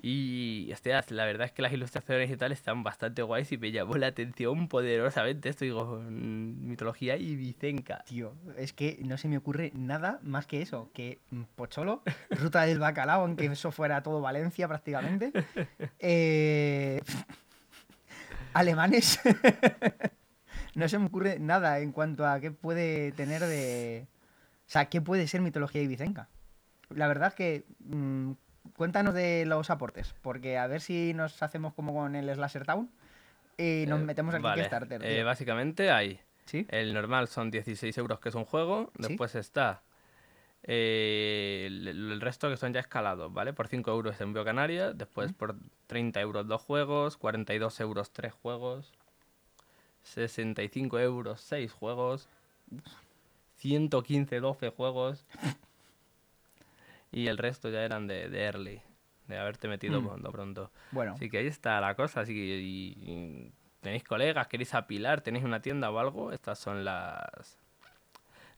Y, 0.00 0.70
hostias, 0.72 1.10
la 1.10 1.24
verdad 1.24 1.46
es 1.46 1.52
que 1.52 1.62
las 1.62 1.72
ilustraciones 1.72 2.30
y 2.30 2.36
tal 2.36 2.50
están 2.50 2.82
bastante 2.82 3.22
guays 3.22 3.52
y 3.52 3.58
me 3.58 3.70
llamó 3.70 3.96
la 3.96 4.08
atención 4.08 4.66
poderosamente 4.68 5.48
esto. 5.48 5.64
Digo, 5.64 6.00
mm, 6.00 6.66
mitología 6.66 7.16
ibicenca. 7.16 8.02
Tío, 8.06 8.34
es 8.56 8.72
que 8.72 8.98
no 9.04 9.16
se 9.16 9.28
me 9.28 9.36
ocurre 9.36 9.70
nada 9.74 10.18
más 10.22 10.46
que 10.46 10.62
eso, 10.62 10.90
que 10.94 11.20
mm, 11.30 11.42
Pocholo, 11.54 12.02
Ruta 12.30 12.62
del 12.62 12.78
Bacalao, 12.78 13.22
aunque 13.22 13.46
eso 13.46 13.70
fuera 13.70 14.02
todo 14.02 14.20
Valencia 14.20 14.66
prácticamente. 14.66 15.32
eh, 15.98 17.00
alemanes. 18.54 19.20
no 20.74 20.88
se 20.88 20.98
me 20.98 21.06
ocurre 21.06 21.38
nada 21.38 21.78
en 21.80 21.92
cuanto 21.92 22.26
a 22.26 22.40
qué 22.40 22.50
puede 22.50 23.12
tener 23.12 23.42
de... 23.42 24.08
O 24.66 24.72
sea, 24.72 24.86
qué 24.86 25.00
puede 25.00 25.28
ser 25.28 25.42
mitología 25.42 25.82
ibicenca. 25.82 26.28
La 26.88 27.06
verdad 27.06 27.28
es 27.28 27.34
que... 27.34 27.64
mm, 27.80 28.32
cuéntanos 28.76 29.14
de 29.14 29.44
los 29.46 29.70
aportes, 29.70 30.14
porque 30.22 30.58
a 30.58 30.66
ver 30.66 30.80
si 30.80 31.14
nos 31.14 31.42
hacemos 31.42 31.74
como 31.74 31.92
con 31.94 32.14
el 32.16 32.32
Slasher 32.34 32.64
Town 32.64 32.90
y 33.58 33.84
nos 33.86 34.00
Eh, 34.00 34.04
metemos 34.04 34.34
al 34.34 34.42
vale, 34.42 34.62
Kickstarter. 34.62 35.04
eh, 35.04 35.22
básicamente 35.22 35.90
hay 35.90 36.20
¿Sí? 36.46 36.66
El 36.70 36.92
normal 36.92 37.28
son 37.28 37.50
16 37.50 37.96
euros, 37.98 38.18
que 38.18 38.28
es 38.28 38.34
un 38.34 38.44
juego. 38.44 38.90
Sí. 38.96 39.08
Después 39.08 39.34
está 39.36 39.82
eh, 40.64 41.64
el, 41.68 41.86
el 41.88 42.20
resto 42.20 42.48
que 42.50 42.56
son 42.56 42.72
ya 42.72 42.80
escalados, 42.80 43.32
¿vale? 43.32 43.52
Por 43.52 43.68
5 43.68 43.90
euros 43.90 44.20
envío 44.20 44.44
Canarias. 44.44 44.98
Después 44.98 45.32
por 45.32 45.54
30 45.86 46.20
euros 46.20 46.46
dos 46.48 46.60
juegos. 46.60 47.16
42 47.16 47.80
euros 47.80 48.10
tres 48.12 48.32
juegos. 48.32 48.92
65 50.02 50.98
euros 50.98 51.40
seis 51.40 51.72
juegos. 51.72 52.28
115, 53.58 54.40
12 54.40 54.70
juegos. 54.70 55.24
Y 57.12 57.28
el 57.28 57.38
resto 57.38 57.68
ya 57.70 57.82
eran 57.84 58.06
de, 58.06 58.28
de 58.28 58.42
early. 58.44 58.82
De 59.28 59.38
haberte 59.38 59.68
metido 59.68 60.00
Mm. 60.00 60.06
pronto, 60.06 60.32
pronto. 60.32 60.70
Bueno. 60.90 61.12
Así 61.12 61.30
que 61.30 61.38
ahí 61.38 61.46
está 61.46 61.80
la 61.80 61.94
cosa. 61.94 62.20
Así 62.22 62.34
que 62.34 62.40
y- 62.40 62.96
y 62.98 63.52
tenéis 63.80 64.02
colegas, 64.04 64.48
queréis 64.48 64.74
apilar, 64.74 65.20
tenéis 65.20 65.44
una 65.44 65.60
tienda 65.62 65.90
o 65.90 65.98
algo, 65.98 66.32
estas 66.32 66.58
son 66.58 66.84
las 66.84 67.58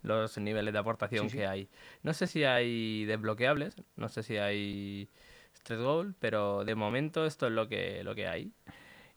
los 0.03 0.37
niveles 0.37 0.73
de 0.73 0.79
aportación 0.79 1.25
Sí, 1.25 1.31
sí. 1.31 1.37
que 1.39 1.47
hay. 1.47 1.69
No 2.03 2.13
sé 2.13 2.27
si 2.27 2.45
hay 2.45 3.05
desbloqueables, 3.07 3.75
no 3.97 4.09
sé 4.11 4.23
si 4.23 4.37
hay 4.37 5.09
stretch 5.57 5.81
goal, 5.81 6.15
pero 6.21 6.63
de 6.65 6.75
momento 6.75 7.25
esto 7.25 7.47
es 7.47 7.53
lo 7.53 7.69
que 7.69 8.05
lo 8.05 8.15
que 8.15 8.27
hay. 8.29 8.53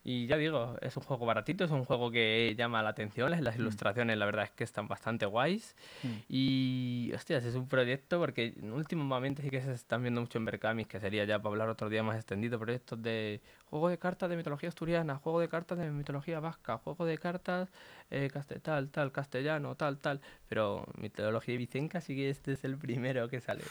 Y 0.10 0.26
ya 0.26 0.38
digo, 0.38 0.78
es 0.80 0.96
un 0.96 1.04
juego 1.04 1.26
baratito, 1.26 1.66
es 1.66 1.72
un 1.72 1.84
juego 1.84 2.10
que 2.12 2.56
llama 2.58 2.82
la 2.82 2.92
atención, 2.92 3.30
las- 3.30 3.42
las 3.42 3.58
ilustraciones 3.58 4.18
la 4.18 4.26
verdad 4.26 4.46
es 4.46 4.52
que 4.52 4.64
están 4.64 4.88
bastante 4.88 5.26
guays. 5.26 5.76
Mm. 6.02 6.08
Y, 6.30 7.12
hostias, 7.14 7.44
es 7.44 7.56
un 7.56 7.68
proyecto 7.68 8.18
porque 8.18 8.54
últimamente 8.72 9.42
sí 9.42 9.50
que 9.50 9.62
se 9.62 9.74
están 9.74 10.04
viendo 10.04 10.22
mucho 10.22 10.38
en 10.38 10.46
Berkamis, 10.46 10.88
que 10.88 11.02
sería 11.02 11.26
ya 11.26 11.40
para 11.40 11.50
hablar 11.52 11.68
otro 11.68 11.90
día 11.90 12.04
más 12.04 12.16
extendido, 12.16 12.58
proyectos 12.58 13.02
de 13.02 13.42
juego 13.66 13.90
de 13.90 13.98
cartas 13.98 14.30
de 14.30 14.38
mitología 14.38 14.70
asturiana, 14.70 15.18
juego 15.18 15.42
de 15.42 15.50
cartas 15.50 15.78
de 15.78 15.92
mitología 15.92 16.40
vasca, 16.40 16.78
juego 16.78 17.04
de 17.06 17.18
cartas 17.18 17.70
eh, 18.10 18.30
tal, 18.62 18.88
tal, 18.90 19.12
castellano, 19.12 19.76
tal, 19.76 19.98
tal. 19.98 20.22
Pero 20.48 20.86
mitología 20.98 21.56
ibicenca 21.56 22.00
sí 22.00 22.16
que 22.16 22.30
este 22.30 22.54
es 22.54 22.64
el 22.64 22.78
primero 22.78 23.28
que 23.28 23.42
sale. 23.42 23.66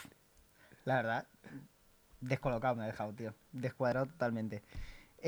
La 0.85 0.97
verdad, 0.97 1.27
descolocado 2.21 2.77
me 2.77 2.85
ha 2.85 2.89
dejado, 2.89 3.15
tío. 3.15 3.33
Descuadrado 3.53 4.05
totalmente. 4.05 4.63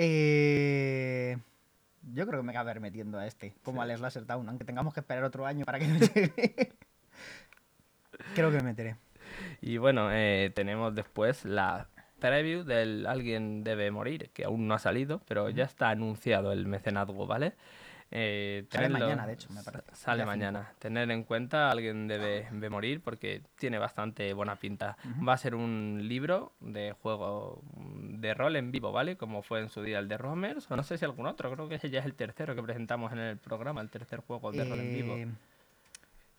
Eh, 0.01 1.37
yo 2.13 2.25
creo 2.25 2.39
que 2.39 2.47
me 2.47 2.53
voy 2.53 2.61
a 2.61 2.63
ver 2.63 2.79
metiendo 2.79 3.19
a 3.19 3.27
este, 3.27 3.57
como 3.65 3.83
al 3.83 3.97
Slasher 3.97 4.27
Town, 4.27 4.49
aunque 4.49 4.65
tengamos 4.65 4.95
que 4.95 5.01
esperar 5.01 5.25
otro 5.25 5.45
año 5.45 5.65
para 5.65 5.81
que 5.81 5.89
nos 5.89 6.15
llegue. 6.15 6.73
creo 8.37 8.53
que 8.53 8.59
me 8.59 8.63
meteré. 8.63 8.97
Y 9.61 9.79
bueno, 9.79 10.13
eh, 10.13 10.53
tenemos 10.55 10.95
después 10.95 11.45
la 11.45 11.89
preview 12.21 12.63
del 12.63 13.07
Alguien 13.07 13.65
debe 13.65 13.91
morir, 13.91 14.31
que 14.33 14.45
aún 14.45 14.69
no 14.69 14.75
ha 14.75 14.79
salido, 14.79 15.21
pero 15.27 15.51
ya 15.51 15.65
está 15.65 15.91
anunciado 15.91 16.53
el 16.53 16.67
mecenazgo, 16.67 17.27
¿vale? 17.27 17.55
Eh, 18.11 18.67
sale 18.71 18.89
mañana, 18.89 19.27
de 19.27 19.35
hecho, 19.35 19.51
me 19.53 19.63
parece. 19.63 19.95
Sale 19.95 20.25
mañana. 20.25 20.73
Tener 20.79 21.11
en 21.11 21.25
cuenta, 21.25 21.71
alguien 21.71 22.09
debe, 22.09 22.49
morir 22.71 23.03
porque 23.03 23.43
tiene 23.57 23.79
bastante 23.79 24.33
buena 24.33 24.57
pinta. 24.57 24.97
Va 25.27 25.35
a 25.35 25.39
ser 25.39 25.55
un 25.55 26.01
libro 26.03 26.53
de 26.61 26.93
juego 26.93 27.63
de 27.75 28.33
rol 28.35 28.57
en 28.57 28.71
vivo, 28.71 28.93
¿vale? 28.93 29.17
Como 29.17 29.43
fue 29.43 29.61
en 29.61 29.69
su 29.69 29.83
día 29.83 29.99
el 29.99 30.09
de 30.09 30.17
Romers, 30.17 30.71
o 30.71 30.77
no 30.77 30.83
sé 30.83 30.97
si 30.97 31.05
algún 31.05 31.27
otro, 31.27 31.53
creo 31.53 31.69
que 31.69 31.75
ese 31.75 31.91
ya 31.91 32.01
es 32.01 32.07
el 32.07 32.15
tercero 32.15 32.55
que 32.55 32.63
presentamos 32.63 33.13
en 33.13 33.19
el 33.19 33.37
programa, 33.37 33.81
el 33.83 33.91
tercer 33.91 34.21
juego 34.21 34.53
de 34.53 34.65
rol 34.65 34.81
en 34.81 34.95
vivo. 34.95 35.17
Eh, 35.17 35.29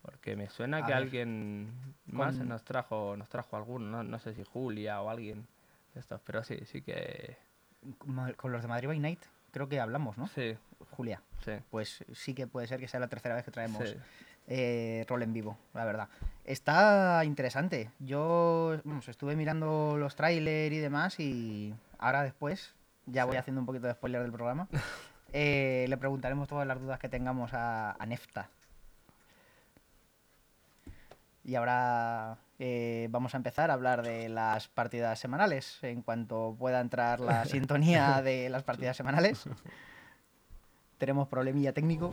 porque 0.02 0.34
me 0.34 0.48
suena 0.48 0.84
que 0.86 0.94
alguien 0.94 1.70
más 2.06 2.38
nos 2.38 2.64
trajo 2.64 3.16
nos 3.16 3.28
trajo 3.28 3.56
alguno, 3.56 3.86
no, 3.86 4.02
no 4.02 4.18
sé 4.18 4.34
si 4.34 4.42
Julia 4.44 5.00
o 5.02 5.10
alguien 5.10 5.46
de 5.94 6.00
estos, 6.00 6.20
pero 6.22 6.42
sí, 6.42 6.58
sí 6.64 6.82
que... 6.82 7.36
Con 8.36 8.52
los 8.52 8.60
de 8.60 8.68
Madrid 8.68 8.88
by 8.88 8.98
Night 8.98 9.20
creo 9.50 9.68
que 9.68 9.80
hablamos, 9.80 10.18
¿no? 10.18 10.26
Sí. 10.28 10.56
Julia. 10.90 11.22
Sí. 11.44 11.52
Pues 11.70 12.04
sí 12.12 12.34
que 12.34 12.46
puede 12.46 12.66
ser 12.66 12.80
que 12.80 12.88
sea 12.88 13.00
la 13.00 13.08
tercera 13.08 13.34
vez 13.34 13.44
que 13.44 13.50
traemos 13.50 13.96
eh, 14.46 15.04
rol 15.08 15.22
en 15.22 15.32
vivo, 15.32 15.56
la 15.74 15.84
verdad. 15.84 16.08
Está 16.44 17.24
interesante. 17.24 17.90
Yo 17.98 18.80
estuve 19.06 19.36
mirando 19.36 19.96
los 19.96 20.16
trailers 20.16 20.74
y 20.74 20.78
demás 20.78 21.20
y 21.20 21.74
ahora 21.98 22.22
después, 22.22 22.74
ya 23.06 23.24
voy 23.24 23.36
haciendo 23.36 23.60
un 23.60 23.66
poquito 23.66 23.86
de 23.86 23.94
spoiler 23.94 24.22
del 24.22 24.32
programa, 24.32 24.68
eh, 25.32 25.86
le 25.88 25.96
preguntaremos 25.96 26.48
todas 26.48 26.66
las 26.66 26.80
dudas 26.80 26.98
que 26.98 27.08
tengamos 27.08 27.54
a, 27.54 27.92
a 27.92 28.06
Nefta. 28.06 28.50
Y 31.44 31.54
ahora 31.54 32.38
eh, 32.62 33.08
vamos 33.10 33.32
a 33.32 33.38
empezar 33.38 33.70
a 33.70 33.74
hablar 33.74 34.02
de 34.02 34.28
las 34.28 34.68
partidas 34.68 35.18
semanales. 35.18 35.78
En 35.80 36.02
cuanto 36.02 36.54
pueda 36.58 36.80
entrar 36.80 37.18
la 37.18 37.44
sintonía 37.46 38.20
de 38.20 38.50
las 38.50 38.62
partidas 38.64 38.98
semanales. 38.98 39.48
Tenemos 40.98 41.26
problemilla 41.26 41.72
técnico. 41.72 42.10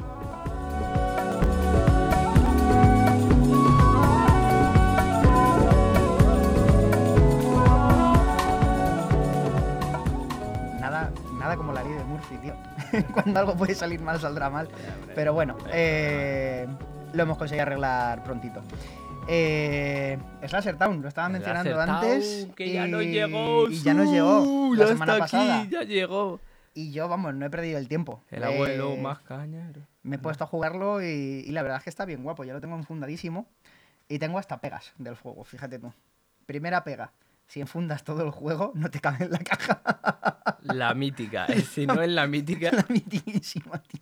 Nada, 10.79 11.55
como 11.55 11.71
la 11.71 11.83
ley 11.83 11.93
de 11.93 12.03
Murphy, 12.03 12.37
tío. 12.37 12.55
Cuando 13.13 13.39
algo 13.39 13.55
puede 13.55 13.75
salir 13.75 14.01
mal, 14.01 14.19
saldrá 14.19 14.49
mal. 14.49 14.67
Pero 15.13 15.33
bueno, 15.33 15.55
eh, 15.71 16.67
lo 17.13 17.23
hemos 17.23 17.37
conseguido 17.37 17.63
arreglar 17.63 18.23
prontito. 18.23 18.61
Eh, 19.29 20.17
Slasher 20.47 20.77
Town, 20.77 21.01
lo 21.01 21.07
estaba 21.07 21.29
mencionando 21.29 21.79
antes. 21.79 22.47
que 22.55 22.71
ya 22.71 22.87
no 22.87 23.01
llegó. 23.01 23.69
Y 23.69 23.81
ya 23.81 23.93
nos 23.93 24.11
llegó. 24.11 24.73
la 24.75 24.87
semana 24.87 25.17
pasada. 25.17 25.67
ya 25.69 25.83
llegó. 25.83 26.39
Y 26.73 26.91
yo, 26.91 27.07
vamos, 27.09 27.33
no 27.33 27.45
he 27.45 27.49
perdido 27.49 27.79
el 27.79 27.87
tiempo. 27.87 28.23
El 28.29 28.43
abuelo 28.43 28.95
más 28.97 29.19
cañero. 29.19 29.81
Me 30.03 30.17
he 30.17 30.19
puesto 30.19 30.43
a 30.43 30.47
jugarlo 30.47 31.01
y, 31.01 31.43
la 31.49 31.63
verdad 31.63 31.79
es 31.79 31.83
que 31.83 31.89
está 31.89 32.05
bien 32.05 32.23
guapo. 32.23 32.43
Ya 32.43 32.53
lo 32.53 32.61
tengo 32.61 32.75
enfundadísimo. 32.75 33.47
Y 34.07 34.19
tengo 34.19 34.37
hasta 34.37 34.61
pegas 34.61 34.93
del 34.97 35.15
juego, 35.15 35.43
fíjate 35.43 35.79
tú. 35.79 35.91
Primera 36.45 36.83
pega. 36.83 37.11
Si 37.47 37.59
enfundas 37.61 38.03
todo 38.03 38.23
el 38.23 38.29
juego, 38.29 38.71
no 38.75 38.89
te 38.89 38.99
cabe 38.99 39.25
en 39.25 39.31
la 39.31 39.39
caja. 39.39 39.81
La 40.61 40.93
mítica. 40.93 41.45
Eh, 41.49 41.61
si 41.61 41.87
no 41.87 42.01
es 42.01 42.09
la 42.09 42.27
mítica. 42.27 42.71
La 42.71 42.85
mitiquísima, 42.87 43.81
tío. 43.83 44.01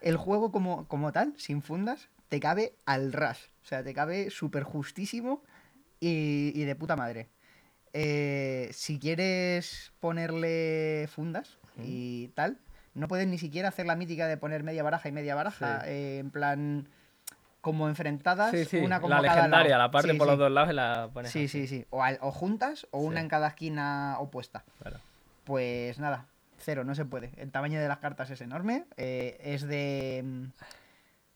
El 0.00 0.16
juego 0.16 0.50
como, 0.50 0.88
como 0.88 1.12
tal, 1.12 1.34
sin 1.36 1.62
fundas, 1.62 2.08
te 2.28 2.40
cabe 2.40 2.74
al 2.86 3.12
ras. 3.12 3.49
O 3.62 3.66
sea, 3.66 3.82
te 3.82 3.94
cabe 3.94 4.30
súper 4.30 4.62
justísimo 4.62 5.42
y, 6.00 6.64
de 6.64 6.74
puta 6.74 6.96
madre. 6.96 7.28
Eh, 7.92 8.70
si 8.72 8.98
quieres 8.98 9.92
ponerle 10.00 11.08
fundas 11.12 11.58
y 11.82 12.28
tal, 12.28 12.58
no 12.94 13.08
puedes 13.08 13.26
ni 13.26 13.38
siquiera 13.38 13.68
hacer 13.68 13.86
la 13.86 13.96
mítica 13.96 14.26
de 14.26 14.36
poner 14.36 14.62
media 14.62 14.82
baraja 14.82 15.08
y 15.08 15.12
media 15.12 15.34
baraja. 15.34 15.82
Eh, 15.86 16.18
en 16.18 16.30
plan, 16.30 16.88
como 17.60 17.88
enfrentadas, 17.88 18.54
una 18.72 19.00
como 19.00 19.14
la 19.14 19.22
legendaria, 19.22 19.78
la 19.78 19.90
parte 19.90 20.14
por 20.14 20.26
los 20.26 20.38
dos 20.38 20.50
lados 20.50 20.70
y 20.70 20.74
la 20.74 21.10
pones. 21.12 21.30
Sí, 21.30 21.48
sí, 21.48 21.66
sí. 21.66 21.86
O, 21.90 22.02
o 22.20 22.32
juntas 22.32 22.86
o 22.90 23.00
una 23.00 23.20
en 23.20 23.28
cada 23.28 23.48
esquina 23.48 24.16
opuesta. 24.18 24.64
Pues 25.44 25.98
nada, 25.98 26.26
cero, 26.58 26.84
no 26.84 26.94
se 26.94 27.04
puede. 27.04 27.32
El 27.36 27.50
tamaño 27.50 27.80
de 27.80 27.88
las 27.88 27.98
cartas 27.98 28.30
es 28.30 28.40
enorme. 28.40 28.84
Eh, 28.96 29.38
es 29.42 29.62
de. 29.62 30.48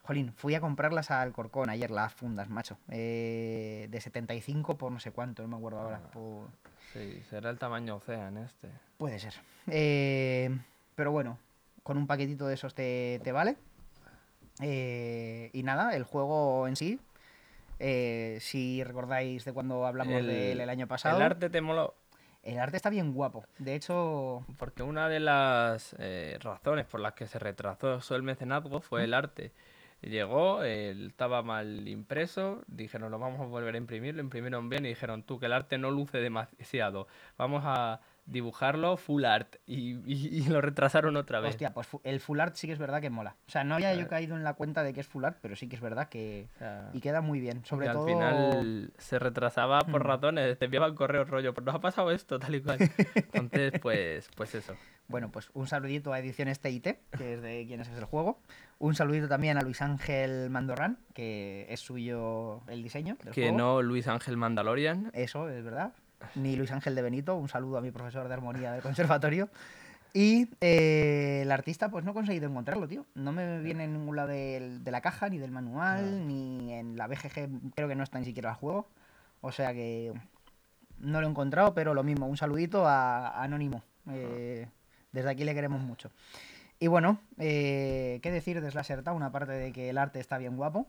Jolín, 0.05 0.33
fui 0.35 0.55
a 0.55 0.61
comprarlas 0.61 1.11
al 1.11 1.33
Corcón 1.33 1.71
ayer, 1.71 1.91
las 1.91 2.13
fundas, 2.13 2.51
macho. 2.51 2.77
Eh, 2.91 3.89
de 3.91 4.01
75 4.01 4.77
por 4.77 4.93
no 4.93 5.01
sé 5.01 5.13
cuánto, 5.13 5.43
no 5.43 5.49
me 5.49 5.57
acuerdo 5.57 5.81
ahora. 5.81 6.01
Ah, 6.15 6.47
sí, 6.93 7.23
será 7.31 7.51
el 7.51 7.59
tamaño 7.59 7.97
Ocean 7.97 8.37
este. 8.37 8.69
Puede 8.99 9.19
ser. 9.19 9.35
Eh, 9.67 10.57
pero 10.95 11.11
bueno, 11.11 11.39
con 11.83 11.97
un 11.97 12.07
paquetito 12.07 12.47
de 12.47 12.55
esos 12.55 12.75
te, 12.75 13.19
vale. 13.33 13.57
y 14.61 15.63
nada, 15.63 15.97
el 15.97 16.05
juego 16.05 16.69
en 16.69 16.77
sí. 16.77 17.01
si 18.41 18.85
recordáis 18.85 19.47
de 19.47 19.53
cuando 19.55 19.87
hablamos 19.87 20.25
del 20.27 20.61
el 20.61 20.69
año 20.69 20.87
pasado. 20.87 21.17
El 21.17 21.23
arte 21.23 21.49
te 21.49 21.63
moló. 21.63 21.95
El 22.45 22.59
arte 22.59 22.77
está 22.77 22.91
bien 22.91 23.15
guapo. 23.15 23.47
De 23.59 23.75
hecho. 23.75 24.45
Porque 24.59 24.83
una 24.83 25.09
de 25.09 25.19
las 25.19 25.97
eh, 25.99 26.39
razones 26.43 26.85
por 26.85 27.01
las 27.01 27.15
que 27.15 27.27
se 27.27 27.39
retrasó 27.39 28.15
el 28.15 28.23
mecenazgo 28.23 28.81
fue 28.81 29.05
el 29.05 29.15
arte. 29.15 29.53
Llegó, 30.05 30.63
estaba 30.63 31.43
mal 31.43 31.89
impreso, 31.89 32.63
dijeron 32.67 33.11
lo 33.11 33.19
vamos 33.19 33.41
a 33.41 33.45
volver 33.45 33.75
a 33.75 33.79
imprimir, 33.79 34.15
lo 34.15 34.21
imprimieron 34.21 34.69
bien 34.69 34.85
y 34.85 34.91
dijeron 34.91 35.23
tú 35.23 35.39
que 35.39 35.47
el 35.47 35.53
arte 35.53 35.79
no 35.79 35.91
luce 35.91 36.19
demasiado, 36.19 37.07
vamos 37.39 37.63
a 37.65 38.01
dibujarlo 38.27 38.97
full 38.97 39.25
art 39.25 39.57
y, 39.67 40.49
lo 40.49 40.61
retrasaron 40.61 41.17
otra 41.17 41.41
vez. 41.41 41.51
Hostia, 41.51 41.73
pues 41.73 41.89
el 42.05 42.21
full 42.21 42.41
art 42.41 42.55
sí 42.55 42.67
que 42.67 42.73
es 42.73 42.79
verdad 42.79 43.01
que 43.01 43.11
mola. 43.11 43.37
O 43.47 43.51
sea, 43.51 43.65
no 43.65 43.75
había 43.75 43.95
yo 43.95 44.09
caído 44.09 44.37
en 44.37 44.45
la 44.45 44.55
cuenta 44.55 44.83
de 44.83 44.93
que 44.93 45.01
es 45.01 45.07
full 45.07 45.25
art, 45.25 45.39
pero 45.41 45.57
sí 45.57 45.69
que 45.69 45.77
es 45.77 45.83
verdad 45.83 46.09
que... 46.09 46.49
y 46.93 47.01
queda 47.01 47.21
muy 47.21 47.41
bien, 47.41 47.65
sobre 47.65 47.89
todo... 47.89 48.07
Al 48.07 48.13
final 48.13 48.93
se 48.99 49.19
retrasaba 49.19 49.81
por 49.81 50.05
mm. 50.05 50.07
ratones, 50.07 50.59
te 50.59 50.67
enviaban 50.67 50.95
correo 50.95 51.25
rollo, 51.25 51.55
pero 51.55 51.67
nos 51.67 51.75
ha 51.75 51.81
pasado 51.81 52.11
esto, 52.11 52.39
tal 52.39 52.55
y 52.55 52.63
cual. 52.63 52.79
Entonces, 53.33 53.73
pues, 53.81 54.29
pues 54.37 54.55
eso. 54.55 54.75
Bueno, 55.07 55.31
pues 55.31 55.51
un 55.53 55.67
saludito 55.67 56.15
a 56.15 56.19
Ediciones 56.19 56.61
TIT, 56.61 56.85
que 57.17 57.35
es 57.35 57.43
de 57.43 57.67
quienes 57.67 57.89
es 57.89 57.99
el 57.99 58.07
juego. 58.07 58.41
Un 58.79 58.95
saludito 58.95 59.29
también 59.29 59.57
a 59.57 59.63
Luis 59.63 59.81
Ángel 59.83 60.51
Mandorran, 60.51 60.99
que 61.15 61.67
es 61.71 61.81
suyo 61.81 62.63
el 62.69 62.83
diseño. 62.83 63.17
que 63.33 63.53
no 63.53 63.83
Luis 63.83 64.09
Ángel 64.09 64.37
Mandalorian. 64.37 65.11
Eso, 65.15 65.49
es 65.49 65.63
verdad 65.65 65.93
ni 66.35 66.57
Luis 66.57 66.71
Ángel 66.73 66.95
de 66.95 67.03
Benito, 67.03 67.37
un 67.37 67.49
saludo 67.49 67.79
a 67.79 67.81
mi 67.81 67.91
profesor 67.91 68.29
de 68.29 68.35
armonía 68.35 68.73
del 68.73 68.83
conservatorio. 68.83 69.49
Y 70.13 70.49
eh, 70.61 71.41
el 71.43 71.51
artista, 71.51 71.91
pues 71.91 72.05
no 72.05 72.13
he 72.13 72.15
conseguido 72.15 72.49
encontrarlo, 72.49 72.87
tío. 72.87 73.05
No 73.15 73.33
me 73.33 73.61
viene 73.61 73.85
en 73.85 73.95
ningún 73.95 74.15
lado 74.15 74.29
de, 74.29 74.81
la 74.85 75.01
caja, 75.01 75.29
ni 75.29 75.39
del 75.39 75.51
manual, 75.51 76.29
ni 76.29 76.73
en 76.73 76.97
la 76.97 77.09
BGG, 77.09 77.73
creo 77.75 77.89
que 77.89 77.97
no 77.97 78.05
está 78.05 78.21
ni 78.21 78.25
siquiera 78.25 78.51
el 78.51 78.57
juego. 78.57 78.89
O 79.41 79.51
sea 79.51 79.73
que 79.73 80.13
no 80.99 81.21
lo 81.21 81.27
he 81.27 81.31
encontrado, 81.31 81.75
pero 81.75 81.95
lo 81.95 82.05
mismo, 82.05 82.29
un 82.29 82.37
saludito 82.37 82.87
a, 82.87 83.43
Anónimo. 83.43 83.83
Eh, 84.09 84.69
desde 85.11 85.31
aquí 85.31 85.43
le 85.43 85.53
queremos 85.53 85.83
mucho. 85.83 86.11
Y 86.79 86.87
bueno, 86.89 87.19
eh, 87.39 88.21
¿qué 88.23 88.31
decir 88.31 88.61
de 88.61 88.71
Slasher 88.71 89.03
Town? 89.03 89.23
Aparte 89.23 89.53
de 89.53 89.73
que 89.73 89.91
el 89.91 89.99
arte 89.99 90.21
está 90.21 90.39
bien 90.39 90.57
guapo. 90.57 90.87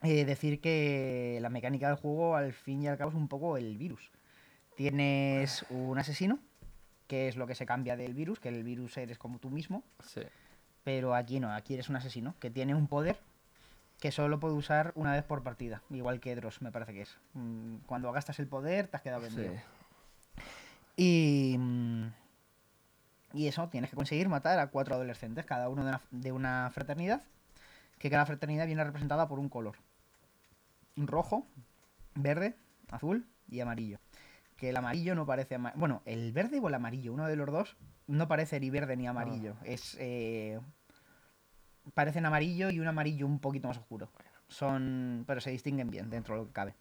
decir 0.00 0.60
que 0.60 1.38
la 1.40 1.50
mecánica 1.50 1.88
del 1.88 1.96
juego, 1.96 2.36
al 2.36 2.52
fin 2.52 2.82
y 2.82 2.88
al 2.88 2.98
cabo, 2.98 3.10
es 3.10 3.16
un 3.16 3.28
poco 3.28 3.56
el 3.56 3.76
virus. 3.76 4.10
Tienes 4.76 5.64
un 5.70 5.98
asesino, 5.98 6.38
que 7.06 7.28
es 7.28 7.36
lo 7.36 7.46
que 7.46 7.54
se 7.54 7.66
cambia 7.66 7.96
del 7.96 8.14
virus, 8.14 8.40
que 8.40 8.48
el 8.48 8.64
virus 8.64 8.96
eres 8.96 9.18
como 9.18 9.38
tú 9.38 9.50
mismo. 9.50 9.84
Sí. 10.06 10.22
Pero 10.84 11.14
aquí 11.14 11.40
no, 11.40 11.52
aquí 11.52 11.74
eres 11.74 11.88
un 11.88 11.96
asesino 11.96 12.34
que 12.40 12.50
tiene 12.50 12.74
un 12.74 12.88
poder 12.88 13.18
que 14.02 14.10
solo 14.10 14.40
puede 14.40 14.54
usar 14.54 14.90
una 14.96 15.12
vez 15.12 15.22
por 15.22 15.44
partida, 15.44 15.80
igual 15.88 16.18
que 16.18 16.34
Dross, 16.34 16.60
me 16.60 16.72
parece 16.72 16.92
que 16.92 17.02
es. 17.02 17.16
Mm, 17.34 17.76
cuando 17.86 18.10
gastas 18.10 18.40
el 18.40 18.48
poder, 18.48 18.88
te 18.88 18.96
has 18.96 19.02
quedado 19.02 19.22
vendido. 19.22 19.54
Y. 20.96 21.56
Y 23.32 23.48
eso, 23.48 23.68
tienes 23.68 23.90
que 23.90 23.96
conseguir 23.96 24.28
matar 24.28 24.58
a 24.58 24.68
cuatro 24.68 24.94
adolescentes, 24.94 25.44
cada 25.44 25.68
uno 25.68 25.84
de 25.84 25.90
una, 25.90 26.00
de 26.10 26.32
una 26.32 26.70
fraternidad, 26.72 27.22
que 27.98 28.10
cada 28.10 28.26
fraternidad 28.26 28.66
viene 28.66 28.84
representada 28.84 29.28
por 29.28 29.38
un 29.38 29.48
color. 29.48 29.76
Rojo, 30.96 31.46
verde, 32.14 32.56
azul 32.90 33.26
y 33.48 33.60
amarillo 33.60 33.98
que 34.62 34.68
el 34.68 34.76
amarillo 34.76 35.16
no 35.16 35.26
parece 35.26 35.58
Bueno, 35.74 36.02
el 36.04 36.30
verde 36.30 36.60
o 36.60 36.68
el 36.68 36.74
amarillo, 36.74 37.12
uno 37.12 37.26
de 37.26 37.34
los 37.34 37.50
dos, 37.50 37.76
no 38.06 38.28
parece 38.28 38.60
ni 38.60 38.70
verde 38.70 38.96
ni 38.96 39.08
amarillo. 39.08 39.56
Ah. 39.58 39.64
Es. 39.64 39.96
Eh, 39.98 40.60
parecen 41.94 42.26
amarillo 42.26 42.70
y 42.70 42.78
un 42.78 42.86
amarillo 42.86 43.26
un 43.26 43.40
poquito 43.40 43.66
más 43.66 43.78
oscuro. 43.78 44.08
Son. 44.46 45.24
Pero 45.26 45.40
se 45.40 45.50
distinguen 45.50 45.90
bien 45.90 46.10
dentro 46.10 46.36
de 46.36 46.42
lo 46.42 46.46
que 46.46 46.52
cabe. 46.52 46.74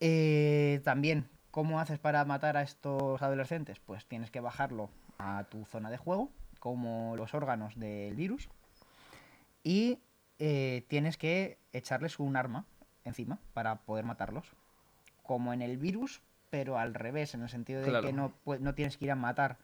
Eh, 0.00 0.82
también, 0.84 1.30
¿cómo 1.50 1.80
haces 1.80 1.98
para 1.98 2.22
matar 2.26 2.58
a 2.58 2.62
estos 2.62 3.22
adolescentes? 3.22 3.78
Pues 3.78 4.04
tienes 4.04 4.30
que 4.30 4.40
bajarlo 4.40 4.90
a 5.22 5.44
tu 5.44 5.64
zona 5.64 5.90
de 5.90 5.96
juego, 5.96 6.30
como 6.58 7.16
los 7.16 7.34
órganos 7.34 7.78
del 7.78 8.14
virus. 8.14 8.48
Y 9.62 9.98
eh, 10.38 10.84
tienes 10.88 11.16
que 11.16 11.58
echarles 11.72 12.18
un 12.18 12.36
arma 12.36 12.66
encima 13.04 13.38
para 13.54 13.76
poder 13.76 14.04
matarlos 14.04 14.46
como 15.22 15.52
en 15.52 15.62
el 15.62 15.78
virus, 15.78 16.20
pero 16.50 16.78
al 16.78 16.94
revés, 16.94 17.34
en 17.34 17.42
el 17.42 17.48
sentido 17.48 17.80
de 17.80 17.88
Claro. 17.88 18.06
que 18.06 18.12
no, 18.12 18.32
no 18.44 18.74
tienes 18.74 18.96
que 18.96 19.06
ir 19.06 19.10
a 19.12 19.16
matar 19.16 19.56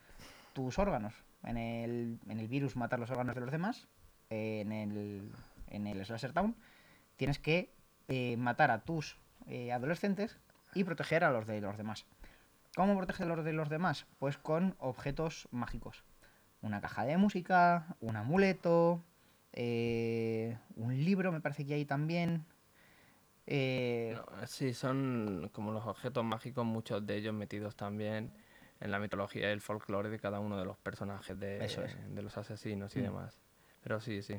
tus 0.53 0.79
órganos. 0.79 1.15
En 1.45 1.57
el, 1.57 2.19
en 2.29 2.38
el 2.41 2.49
virus 2.49 2.77
matar 2.77 2.99
los 2.99 3.11
órganos 3.11 3.35
de 3.35 3.41
los 3.41 3.50
demás, 3.50 3.87
eh, 4.31 4.61
en 4.61 4.73
el, 4.73 5.31
en 5.69 5.87
el 5.87 6.05
Slasher 6.05 6.33
Town 6.33 6.55
tienes 7.17 7.38
que 7.38 7.71
eh, 8.09 8.37
matar 8.37 8.71
a 8.71 8.85
tus 8.85 9.17
eh, 9.47 9.73
adolescentes 9.73 10.38
y 10.75 10.85
proteger 10.85 11.25
a 11.25 11.31
los 11.31 11.47
de 11.47 11.61
los 11.61 11.77
demás. 11.77 12.07
¿Cómo 12.79 12.97
proteger 12.97 13.27
a 13.29 13.35
los 13.35 13.45
de 13.45 13.53
los 13.53 13.69
demás? 13.69 14.07
Pues 14.21 14.39
con 14.39 14.77
objetos 14.79 15.49
mágicos. 15.51 16.05
Una 16.63 16.81
caja 16.81 17.05
de 17.05 17.17
música, 17.17 17.97
un 18.01 18.15
amuleto, 18.15 19.03
eh, 19.53 20.57
un 20.77 20.95
libro 21.05 21.33
me 21.33 21.41
parece 21.41 21.67
que 21.67 21.75
hay 21.75 21.85
también. 21.85 22.45
Eh, 23.49 24.17
No, 24.17 24.47
sí, 24.47 24.75
son 24.75 25.51
como 25.53 25.73
los 25.73 25.85
objetos 25.87 26.23
mágicos, 26.23 26.65
muchos 26.65 27.05
de 27.05 27.17
ellos 27.17 27.35
metidos 27.35 27.75
también 27.75 28.31
en 28.79 28.93
la 28.93 29.01
mitología 29.01 29.49
y 29.49 29.53
el 29.53 29.61
folclore 29.61 30.09
de 30.09 30.21
cada 30.21 30.39
uno 30.39 30.57
de 30.57 30.65
los 30.65 30.77
personajes 30.79 31.37
de, 31.37 31.65
Eso 31.65 31.83
es. 31.83 31.97
de 32.15 32.23
los 32.23 32.39
asesinos 32.39 32.95
y 32.95 33.01
Mm. 33.01 33.03
demás. 33.03 33.41
Pero 33.83 34.01
sí, 34.01 34.23
sí. 34.23 34.35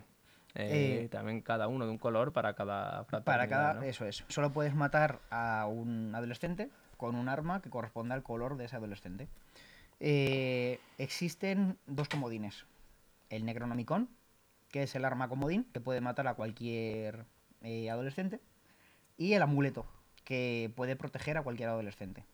Eh, 0.55 1.01
Eh, 1.03 1.09
también 1.11 1.41
cada 1.41 1.67
uno 1.67 1.83
de 1.83 1.91
un 1.91 1.97
color 1.97 2.31
para 2.31 2.53
cada 2.53 3.03
Para 3.03 3.49
cada. 3.49 3.73
¿no? 3.73 3.81
Eso 3.83 4.05
es. 4.05 4.23
Solo 4.29 4.53
puedes 4.53 4.73
matar 4.73 5.19
a 5.29 5.65
un 5.67 6.15
adolescente 6.15 6.69
con 6.99 7.15
un 7.15 7.29
arma 7.29 7.61
que 7.61 7.69
corresponda 7.69 8.13
al 8.13 8.23
color 8.23 8.57
de 8.57 8.65
ese 8.65 8.75
adolescente. 8.75 9.29
Eh, 10.01 10.81
existen 10.97 11.77
dos 11.87 12.09
comodines. 12.09 12.65
El 13.29 13.45
Necronomicon, 13.45 14.09
que 14.69 14.83
es 14.83 14.93
el 14.95 15.05
arma 15.05 15.29
comodín, 15.29 15.63
que 15.71 15.79
puede 15.79 16.01
matar 16.01 16.27
a 16.27 16.33
cualquier 16.33 17.25
eh, 17.61 17.89
adolescente. 17.89 18.41
Y 19.17 19.31
el 19.31 19.41
amuleto, 19.41 19.85
que 20.25 20.73
puede 20.75 20.97
proteger 20.97 21.37
a 21.37 21.41
cualquier 21.41 21.69
adolescente. 21.69 22.25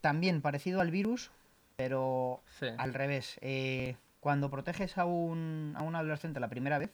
También 0.00 0.42
parecido 0.42 0.80
al 0.80 0.90
virus, 0.90 1.30
pero 1.76 2.42
Sí. 2.58 2.66
al 2.76 2.92
revés. 2.92 3.38
eh, 3.40 3.94
cuando 4.18 4.50
proteges 4.50 4.98
a 4.98 5.04
un, 5.04 5.74
a 5.78 5.82
un 5.84 5.94
adolescente 5.94 6.40
la 6.40 6.48
primera 6.48 6.78
vez, 6.78 6.90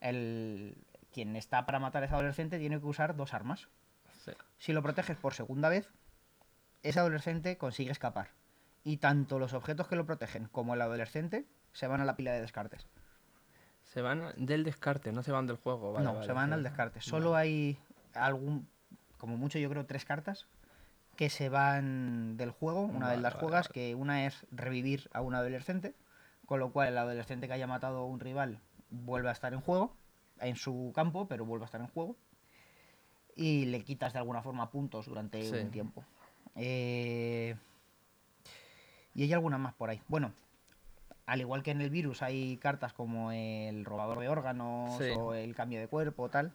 el, 0.00 0.74
quien 1.12 1.36
está 1.36 1.66
para 1.66 1.78
matar 1.80 2.02
a 2.02 2.06
ese 2.06 2.14
adolescente 2.14 2.58
tiene 2.58 2.80
que 2.80 2.86
usar 2.86 3.14
dos 3.14 3.34
armas. 3.34 3.68
Sí. 4.26 4.32
Si 4.58 4.72
lo 4.72 4.82
proteges 4.82 5.16
por 5.16 5.34
segunda 5.34 5.68
vez, 5.68 5.90
ese 6.82 7.00
adolescente 7.00 7.56
consigue 7.56 7.90
escapar. 7.92 8.30
Y 8.84 8.98
tanto 8.98 9.38
los 9.38 9.52
objetos 9.54 9.88
que 9.88 9.96
lo 9.96 10.06
protegen 10.06 10.46
como 10.48 10.74
el 10.74 10.82
adolescente 10.82 11.46
se 11.72 11.86
van 11.86 12.00
a 12.00 12.04
la 12.04 12.16
pila 12.16 12.32
de 12.32 12.40
descartes. 12.40 12.86
Se 13.82 14.02
van 14.02 14.32
del 14.36 14.64
descarte, 14.64 15.12
no 15.12 15.22
se 15.22 15.32
van 15.32 15.46
del 15.46 15.56
juego. 15.56 15.92
vale, 15.92 16.04
no, 16.04 16.14
vale, 16.14 16.26
se 16.26 16.32
van 16.32 16.48
sí. 16.48 16.54
al 16.54 16.62
descarte. 16.62 17.00
Solo 17.00 17.34
hay 17.34 17.78
algún, 18.14 18.68
como 19.18 19.36
mucho 19.36 19.58
yo 19.58 19.68
creo, 19.70 19.86
tres 19.86 20.04
cartas 20.04 20.46
que 21.16 21.30
se 21.30 21.48
van 21.48 22.36
del 22.36 22.50
juego. 22.50 22.82
Una 22.82 23.06
Vale, 23.06 23.16
de 23.16 23.22
las 23.22 23.34
vale, 23.34 23.40
juegas, 23.40 23.68
vale. 23.68 23.72
que 23.74 23.94
una 23.94 24.26
es 24.26 24.46
revivir 24.50 25.08
a 25.12 25.22
un 25.22 25.34
adolescente, 25.34 25.94
con 26.44 26.60
lo 26.60 26.72
cual 26.72 26.88
el 26.88 26.98
adolescente 26.98 27.46
que 27.48 27.54
haya 27.54 27.66
matado 27.66 27.98
a 28.00 28.04
un 28.06 28.20
rival 28.20 28.60
vuelve 28.90 29.28
a 29.28 29.32
estar 29.32 29.52
en 29.54 29.60
juego, 29.60 29.96
en 30.40 30.56
su 30.56 30.92
campo, 30.94 31.26
pero 31.26 31.44
vuelve 31.44 31.64
a 31.64 31.66
estar 31.66 31.80
en 31.80 31.88
juego. 31.88 32.16
Y 33.36 33.66
le 33.66 33.82
quitas 33.82 34.12
de 34.14 34.18
alguna 34.18 34.42
forma 34.42 34.70
puntos 34.70 35.06
durante 35.06 35.42
Sí. 35.42 35.54
un 35.56 35.70
tiempo. 35.70 36.02
Eh, 36.56 37.54
Y 39.14 39.22
hay 39.22 39.32
alguna 39.32 39.56
más 39.58 39.72
por 39.74 39.88
ahí. 39.90 40.00
Bueno, 40.08 40.32
al 41.26 41.40
igual 41.40 41.62
que 41.62 41.70
en 41.70 41.80
el 41.80 41.88
virus 41.90 42.22
hay 42.22 42.56
cartas 42.58 42.92
como 42.92 43.32
el 43.32 43.84
robador 43.84 44.18
de 44.20 44.28
órganos 44.28 44.96
Sí. 44.98 45.10
o 45.16 45.32
el 45.34 45.54
cambio 45.54 45.80
de 45.80 45.88
cuerpo 45.88 46.28
tal. 46.28 46.52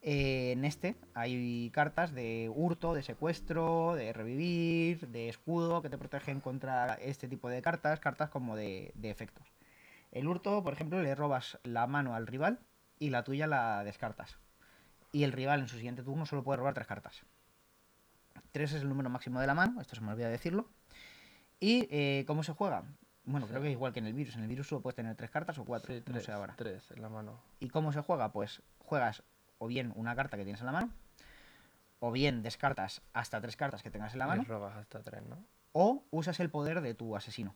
eh, 0.00 0.52
en 0.52 0.64
este 0.64 0.94
hay 1.14 1.70
cartas 1.74 2.12
de 2.14 2.48
hurto, 2.54 2.94
de 2.94 3.02
secuestro, 3.02 3.96
de 3.96 4.12
revivir, 4.12 5.08
de 5.08 5.28
escudo 5.28 5.82
que 5.82 5.90
te 5.90 5.98
protegen 5.98 6.38
contra 6.40 6.94
este 6.94 7.26
tipo 7.26 7.48
de 7.48 7.60
cartas, 7.62 7.98
cartas 7.98 8.30
como 8.30 8.54
de, 8.54 8.92
de 8.94 9.10
efectos. 9.10 9.44
El 10.12 10.28
hurto, 10.28 10.62
por 10.62 10.72
ejemplo, 10.72 11.02
le 11.02 11.16
robas 11.16 11.58
la 11.64 11.88
mano 11.88 12.14
al 12.14 12.28
rival 12.28 12.60
y 13.00 13.10
la 13.10 13.24
tuya 13.24 13.48
la 13.48 13.82
descartas. 13.82 14.38
Y 15.12 15.24
el 15.24 15.32
rival 15.32 15.60
en 15.60 15.68
su 15.68 15.76
siguiente 15.76 16.02
turno 16.02 16.26
solo 16.26 16.42
puede 16.42 16.58
robar 16.58 16.74
tres 16.74 16.86
cartas. 16.86 17.22
Tres 18.52 18.72
es 18.72 18.82
el 18.82 18.88
número 18.88 19.10
máximo 19.10 19.40
de 19.40 19.46
la 19.46 19.54
mano, 19.54 19.80
esto 19.80 19.94
se 19.94 20.00
me 20.02 20.12
olvida 20.12 20.28
decirlo. 20.28 20.68
¿Y 21.60 21.88
eh, 21.90 22.24
cómo 22.26 22.42
se 22.42 22.52
juega? 22.52 22.84
Bueno, 23.24 23.46
creo 23.46 23.60
que 23.60 23.68
es 23.68 23.72
igual 23.72 23.92
que 23.92 23.98
en 23.98 24.06
el 24.06 24.14
virus. 24.14 24.36
En 24.36 24.42
el 24.42 24.48
virus 24.48 24.68
solo 24.68 24.80
puedes 24.80 24.96
tener 24.96 25.14
tres 25.16 25.30
cartas 25.30 25.58
o 25.58 25.64
cuatro, 25.64 25.94
Sí, 25.94 26.02
no 26.10 26.20
sé 26.20 26.32
ahora. 26.32 26.54
tres 26.56 26.90
en 26.92 27.02
la 27.02 27.08
mano. 27.08 27.40
¿Y 27.60 27.68
cómo 27.68 27.92
se 27.92 28.00
juega? 28.00 28.32
Pues 28.32 28.62
juegas 28.78 29.22
o 29.58 29.66
bien 29.66 29.92
una 29.96 30.14
carta 30.14 30.36
que 30.36 30.44
tienes 30.44 30.60
en 30.60 30.66
la 30.66 30.72
mano, 30.72 30.90
o 32.00 32.12
bien 32.12 32.42
descartas 32.42 33.02
hasta 33.12 33.40
tres 33.40 33.56
cartas 33.56 33.82
que 33.82 33.90
tengas 33.90 34.12
en 34.12 34.20
la 34.20 34.26
Y 34.26 34.28
mano, 34.28 34.44
robas 34.46 34.76
hasta 34.76 35.02
tres, 35.02 35.22
¿no? 35.26 35.36
o 35.72 36.04
usas 36.10 36.38
el 36.40 36.48
poder 36.48 36.80
de 36.80 36.94
tu 36.94 37.16
asesino. 37.16 37.54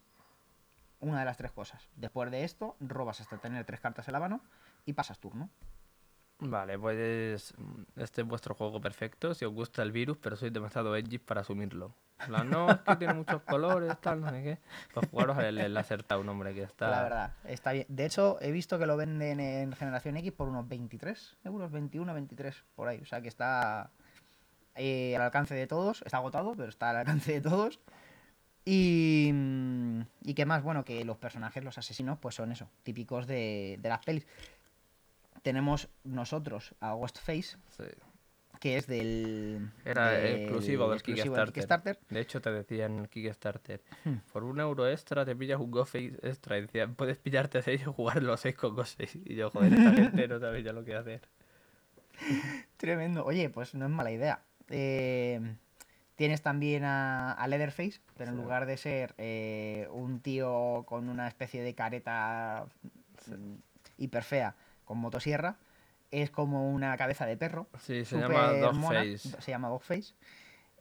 Una 1.01 1.21
de 1.21 1.25
las 1.25 1.37
tres 1.37 1.53
cosas. 1.53 1.89
Después 1.97 2.31
de 2.31 2.45
esto, 2.45 2.77
robas 2.81 3.21
hasta 3.21 3.39
tener 3.39 3.65
tres 3.65 3.81
cartas 3.81 4.07
en 4.09 4.13
la 4.13 4.21
mano 4.21 4.41
y 4.85 4.93
pasas 4.93 5.19
turno. 5.19 5.49
Vale, 6.45 6.77
pues 6.77 7.55
mm, 7.57 8.01
este 8.01 8.23
es 8.23 8.27
vuestro 8.27 8.55
juego 8.55 8.81
perfecto 8.81 9.33
si 9.33 9.45
os 9.45 9.53
gusta 9.53 9.83
el 9.83 9.93
virus, 9.93 10.19
pero 10.19 10.35
sois 10.37 10.53
demasiado 10.53 10.97
edgy 10.97 11.19
para 11.19 11.43
asumirlo. 11.43 11.95
No, 12.29 12.71
es 12.71 12.79
que 12.79 12.97
tiene 12.97 13.15
muchos 13.15 13.43
colores, 13.43 13.97
tal, 14.01 14.21
no 14.21 14.31
sé 14.31 14.43
qué. 14.43 14.59
Pues 14.93 15.09
jugaros 15.09 15.39
el, 15.39 15.59
el 15.59 15.75
Laser 15.75 16.03
Town, 16.03 16.29
hombre, 16.29 16.55
que 16.55 16.63
está... 16.63 16.91
La 16.91 17.03
verdad, 17.03 17.33
está 17.45 17.73
bien. 17.73 17.87
De 17.89 18.07
hecho, 18.07 18.39
he 18.41 18.51
visto 18.51 18.79
que 18.79 18.87
lo 18.87 18.97
venden 18.97 19.41
en 19.41 19.73
Generación 19.73 20.17
X 20.17 20.33
por 20.33 20.49
unos 20.49 20.69
23 20.69 21.37
euros, 21.45 21.71
21, 21.71 22.15
23, 22.15 22.65
por 22.75 22.89
ahí. 22.89 23.01
O 23.01 23.07
sea 23.07 23.21
que 23.21 23.29
está 23.29 23.91
eh, 24.75 25.15
al 25.17 25.23
alcance 25.23 25.55
de 25.55 25.67
todos. 25.67 26.03
Está 26.03 26.19
agotado, 26.19 26.55
pero 26.57 26.69
está 26.69 26.91
al 26.91 26.97
alcance 26.97 27.33
de 27.33 27.41
todos. 27.41 27.81
Y, 28.65 29.31
mm, 29.33 30.01
y 30.23 30.35
qué 30.35 30.47
más, 30.47 30.63
bueno, 30.63 30.85
que 30.85 31.05
los 31.05 31.19
personajes, 31.19 31.65
los 31.65 31.79
asesinos, 31.79 32.19
pues 32.21 32.37
son 32.37 32.53
eso, 32.53 32.69
típicos 32.85 33.27
de, 33.27 33.79
de 33.81 33.89
las 33.89 34.05
pelis. 34.05 34.27
Tenemos 35.43 35.89
nosotros 36.05 36.75
a 36.81 36.93
Ghostface, 36.95 37.57
Sí. 37.77 37.85
que 38.61 38.77
es 38.77 38.87
del... 38.87 39.71
Era 39.85 40.11
del- 40.13 40.43
exclusivo 40.43 40.85
del 40.89 40.95
exclusivo 40.99 41.25
Kickstarter. 41.35 41.53
Kickstarter. 41.55 41.99
De 42.11 42.21
hecho, 42.21 42.41
te 42.41 42.51
decía 42.53 42.87
en 42.87 42.99
el 43.01 43.09
Kickstarter, 43.09 43.83
Hmm. 44.05 44.17
por 44.33 44.45
un 44.45 44.61
euro 44.61 44.89
extra 44.89 45.25
te 45.25 45.35
pillas 45.35 45.59
un 45.61 45.71
Ghostface 45.73 46.19
extra. 46.23 46.59
Y 46.59 46.63
decía, 46.63 46.87
puedes 46.89 47.19
pillarte 47.19 47.61
seis 47.63 47.81
y 47.81 47.85
jugar 47.85 48.23
los 48.23 48.41
seis 48.41 48.55
con 48.55 48.75
Ghostface. 48.77 49.19
Y 49.25 49.35
yo, 49.35 49.51
joder, 49.51 49.73
esta 49.75 49.93
gente 49.93 50.29
no 50.29 50.39
sabe 50.39 50.63
ya 50.63 50.73
lo 50.73 50.85
que 50.85 50.95
hacer. 50.95 51.23
Tremendo. 52.77 53.25
Oye, 53.25 53.51
pues 53.51 53.75
no 53.75 53.85
es 53.87 53.91
mala 53.91 54.11
idea. 54.13 54.43
Eh, 54.69 55.41
tienes 56.15 56.43
también 56.43 56.85
a, 56.85 57.33
a 57.33 57.49
Leatherface, 57.49 58.01
pero 58.17 58.31
en 58.31 58.37
lugar 58.37 58.67
de 58.67 58.77
ser 58.77 59.15
eh, 59.19 59.89
un 59.91 60.21
tío 60.21 60.85
con 60.87 61.09
una 61.09 61.27
especie 61.27 61.63
de 61.63 61.75
careta 61.75 62.67
mm, 63.27 63.55
hiper 63.99 64.23
fea 64.23 64.55
con 64.93 64.99
motosierra, 65.01 65.57
es 66.11 66.31
como 66.31 66.71
una 66.71 66.95
cabeza 66.99 67.25
de 67.25 67.39
perro. 67.39 67.67
Sí, 67.81 68.05
se 68.05 68.19
llama 68.19 68.53
Dogface. 68.53 69.17
Se 69.41 69.51
llama 69.51 69.69
Dogface. 69.69 70.13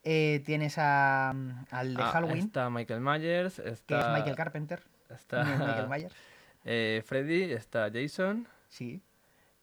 Eh, 0.04 0.42
tienes 0.46 0.78
a, 0.78 1.30
al 1.30 1.96
de 1.96 2.02
Ah, 2.04 2.08
Halloween, 2.12 2.40
Está 2.46 2.70
Michael 2.70 3.00
Myers, 3.00 3.62
que 3.62 3.70
está... 3.70 4.00
es 4.12 4.18
Michael 4.20 4.36
Carpenter. 4.36 4.84
Está 5.10 5.46
no 5.46 5.54
es 5.54 5.60
Michael 5.66 5.88
Myers. 5.88 6.14
eh, 6.66 7.02
Freddy, 7.06 7.54
está 7.54 7.90
Jason, 7.90 8.46
Sí. 8.68 9.02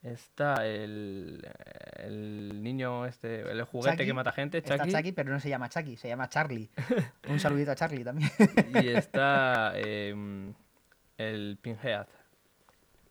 está 0.03 0.65
el, 0.67 1.47
el 1.97 2.63
niño 2.63 3.05
este, 3.05 3.43
el 3.51 3.63
juguete 3.65 3.97
Chucky, 3.99 4.07
que 4.07 4.15
mata 4.15 4.33
gente, 4.33 4.57
Está 4.59 4.79
Chucky, 4.79 4.93
Chucky, 4.93 5.13
pero 5.13 5.31
no 5.31 5.41
se 5.41 5.51
llama 5.51 5.69
Chucky, 5.69 5.97
se 5.99 6.09
llama 6.09 6.31
Charlie. 6.31 6.71
Un 7.29 7.39
saludito 7.39 7.73
a 7.73 7.75
Charlie 7.75 8.03
también. 8.05 8.31
y 8.83 8.89
está 8.89 9.73
em, 9.77 10.55
el 11.19 11.59
Pinhead. 11.61 12.07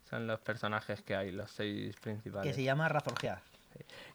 Son 0.10 0.26
los 0.28 0.40
personajes 0.40 1.02
que 1.02 1.16
hay, 1.16 1.32
los 1.32 1.52
seis 1.52 1.96
que 1.96 2.02
principales. 2.02 2.56
se 2.56 2.64
llama 2.64 2.88
Razorgear. 2.88 3.42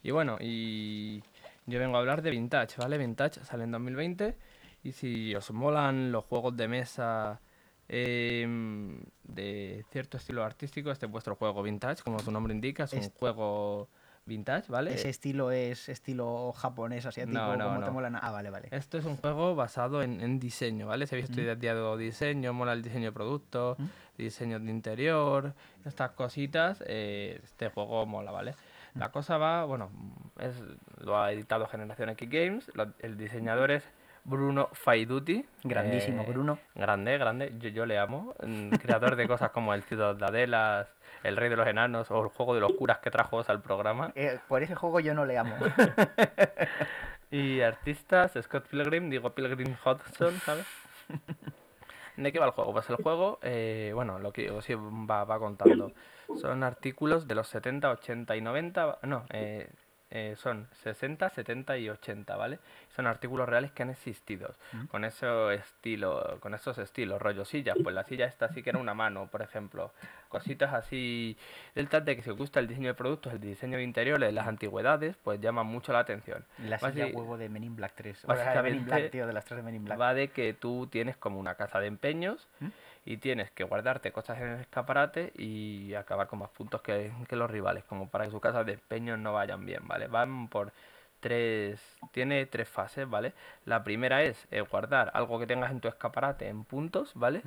Y 0.03 0.11
bueno, 0.11 0.37
y 0.41 1.23
yo 1.67 1.79
vengo 1.79 1.97
a 1.97 2.01
hablar 2.01 2.23
de 2.23 2.31
Vintage, 2.31 2.77
¿vale? 2.79 2.99
Vintage 2.99 3.45
sale 3.45 3.65
en 3.65 3.71
2020 3.73 4.37
y 4.85 4.93
si 4.93 5.35
os 5.35 5.51
molan 5.53 6.11
los 6.11 6.25
juegos 6.25 6.57
de 6.57 6.67
mesa 6.67 7.41
em, 7.89 9.01
de 9.23 9.85
cierto 9.91 10.17
estilo 10.17 10.43
artístico, 10.45 10.91
este 10.91 11.07
es 11.07 11.13
vuestro 11.13 11.37
juego 11.37 11.63
Vintage, 11.63 12.03
como 12.03 12.19
su 12.19 12.31
nombre 12.33 12.55
indica, 12.55 12.85
es 12.85 12.93
un 12.95 13.11
juego 13.11 13.89
vintage, 14.25 14.71
¿vale? 14.71 14.95
Ese 14.95 15.09
estilo 15.09 15.51
es 15.51 15.89
estilo 15.89 16.53
japonés, 16.53 17.05
asiático, 17.07 17.37
No, 17.39 17.57
no, 17.57 17.65
como 17.67 17.81
te 17.81 17.87
no. 17.87 17.93
mola. 17.93 18.19
Ah, 18.23 18.31
vale, 18.31 18.51
vale. 18.51 18.69
Esto 18.71 18.99
es 18.99 19.05
un 19.05 19.17
juego 19.17 19.55
basado 19.57 20.01
en, 20.03 20.21
en 20.21 20.39
diseño, 20.39 20.87
¿vale? 20.87 21.07
Si 21.09 21.15
habéis 21.17 21.29
estudiado 21.29 21.97
diseño, 21.97 22.53
mola 22.53 22.73
el 22.73 22.83
diseño 22.83 23.07
de 23.07 23.13
producto, 23.13 23.77
Mm. 23.79 23.85
Diseño 24.23 24.59
de 24.61 24.71
interior, 24.71 25.53
estas 25.85 26.11
cositas, 26.13 26.83
eh, 26.87 27.41
este 27.43 27.69
juego 27.71 28.07
mola, 28.07 28.31
¿vale? 28.31 28.55
La 28.95 29.11
cosa 29.11 29.39
va, 29.39 29.65
bueno, 29.65 29.91
es, 30.39 30.55
lo 30.99 31.19
ha 31.21 31.33
editado 31.33 31.67
Generación 31.67 32.11
X 32.11 32.29
Games, 32.31 32.71
lo- 32.75 32.93
el 33.01 33.17
diseñador 33.17 33.71
es 33.71 33.83
Bruno 34.25 34.69
Faiduti. 34.73 35.45
Grandísimo, 35.65 36.23
eh, 36.23 36.27
Bruno. 36.29 36.59
Grande, 36.75 37.19
grande. 37.19 37.53
Yo, 37.59 37.71
yo 37.71 37.87
le 37.87 37.99
amo. 37.99 38.35
mm, 38.47 38.71
Creador 38.71 39.17
de 39.17 39.27
cosas 39.27 39.51
como 39.51 39.75
El 39.75 39.83
Ciudadelas, 39.83 40.87
El 41.25 41.37
Rey 41.37 41.49
de 41.49 41.57
los 41.57 41.67
Enanos 41.67 42.11
o 42.11 42.23
El 42.23 42.29
Juego 42.29 42.55
de 42.55 42.61
los 42.61 42.73
Curas 42.75 42.99
que 42.99 43.11
trajo 43.11 43.43
al 43.49 43.61
programa. 43.63 44.13
Eh, 44.15 44.39
por 44.47 44.63
ese 44.63 44.75
juego 44.77 45.01
yo 45.01 45.15
no 45.15 45.25
le 45.25 45.39
amo. 45.39 45.57
Y 47.31 47.63
artistas, 47.63 48.33
Scott 48.43 48.67
Pilgrim, 48.69 49.09
digo 49.09 49.31
Pilgrim 49.31 49.75
Hodgson, 49.83 50.35
¿sabes? 50.41 50.67
¿De 52.23 52.33
qué 52.33 52.39
va 52.39 52.47
el 52.47 52.53
juego? 52.53 52.73
Pues 52.73 52.89
el 52.91 52.97
juego, 52.97 53.39
eh, 53.43 53.93
bueno, 53.95 54.19
lo 54.19 54.33
que 54.33 54.51
os 54.51 54.65
va, 54.69 55.25
va 55.25 55.39
contando. 55.39 55.93
Son 56.41 56.63
artículos 56.63 57.27
de 57.27 57.35
los 57.35 57.49
70, 57.49 57.91
80 57.91 58.37
y 58.37 58.41
90, 58.41 58.99
no, 59.03 59.25
eh, 59.31 59.69
eh, 60.15 60.35
son 60.37 60.69
60, 60.83 61.31
70 61.31 61.79
y 61.79 61.89
80, 61.89 62.37
¿vale? 62.37 62.59
Son 62.95 63.07
artículos 63.07 63.49
reales 63.49 63.73
que 63.73 63.83
han 63.83 63.89
existido. 63.89 64.55
Mm. 64.73 64.85
Con 64.89 65.05
ese 65.07 65.55
estilo, 65.55 66.37
con 66.41 66.53
esos 66.53 66.77
estilos, 66.77 67.21
rollo 67.21 67.47
sillas, 67.47 67.77
pues 67.83 67.95
la 67.95 68.05
silla 68.05 68.27
esta 68.27 68.49
sí 68.51 68.63
que 68.63 68.69
era 68.71 68.79
una 68.79 68.93
mano, 68.93 69.29
por 69.29 69.41
ejemplo. 69.41 69.91
Cositas 70.29 70.75
así, 70.75 71.37
del 71.75 71.89
tal 71.89 72.05
de 72.05 72.17
que 72.17 72.23
si 72.23 72.29
os 72.31 72.37
gusta 72.37 72.61
el 72.61 72.69
diseño 72.69 72.89
de 72.89 72.95
productos, 72.95 73.33
el 73.33 73.41
diseño 73.41 73.79
de 73.79 73.85
interiores, 73.85 74.33
las 74.35 74.47
antigüedades, 74.47 75.17
pues 75.23 75.41
llaman 75.41 75.67
mucho 75.67 75.93
la 75.95 76.01
atención. 76.01 76.45
La 76.59 76.79
silla 76.79 77.07
Basi- 77.07 77.15
huevo 77.15 77.39
de 77.39 77.49
Men 77.49 77.65
in 77.65 77.77
Black 77.77 77.93
3. 77.95 78.25
O 78.27 78.35
sea, 78.37 78.53
de 78.55 78.63
Men 78.63 78.75
in 78.75 78.85
Black, 78.85 78.91
básicamente 78.91 79.11
tío, 79.11 79.27
de 79.27 79.33
las 79.33 79.45
tres 79.47 79.57
de 79.57 79.63
Men 79.63 79.75
in 79.77 79.85
Black. 79.87 79.99
Va 80.01 80.13
de 80.15 80.29
que 80.29 80.53
tú 80.53 80.87
tienes 80.89 81.17
como 81.17 81.39
una 81.41 81.55
casa 81.55 81.81
de 81.81 81.87
empeños 81.87 82.47
¿Mm? 82.61 82.67
Y 83.05 83.17
tienes 83.17 83.51
que 83.51 83.65
guardarte 83.65 84.13
cosas 84.13 84.41
en 84.41 84.49
el 84.49 84.61
escaparate 84.61 85.33
y 85.37 85.95
acabar 85.95 86.29
con 86.29 86.39
más 86.39 86.51
puntos 86.51 86.83
que, 86.83 87.13
que 87.29 87.37
los 87.37 87.51
rivales, 87.51 87.85
como 87.85 88.09
para 88.09 88.25
que 88.25 88.31
sus 88.31 88.41
casas 88.41 88.65
de 88.65 88.75
empeños 88.75 89.19
no 89.19 89.33
vayan 89.33 89.65
bien, 89.67 89.87
¿vale? 89.87 90.07
Van 90.07 90.49
por 90.49 90.73
tres, 91.23 91.81
tiene 92.11 92.45
tres 92.47 92.69
fases, 92.69 93.09
¿vale? 93.09 93.33
La 93.65 93.83
primera 93.85 94.23
es 94.23 94.47
eh, 94.51 94.61
guardar 94.61 95.11
algo 95.15 95.39
que 95.39 95.47
tengas 95.47 95.71
en 95.71 95.81
tu 95.81 95.89
escaparate 95.89 96.49
en 96.49 96.65
puntos, 96.65 97.13
¿vale? 97.15 97.43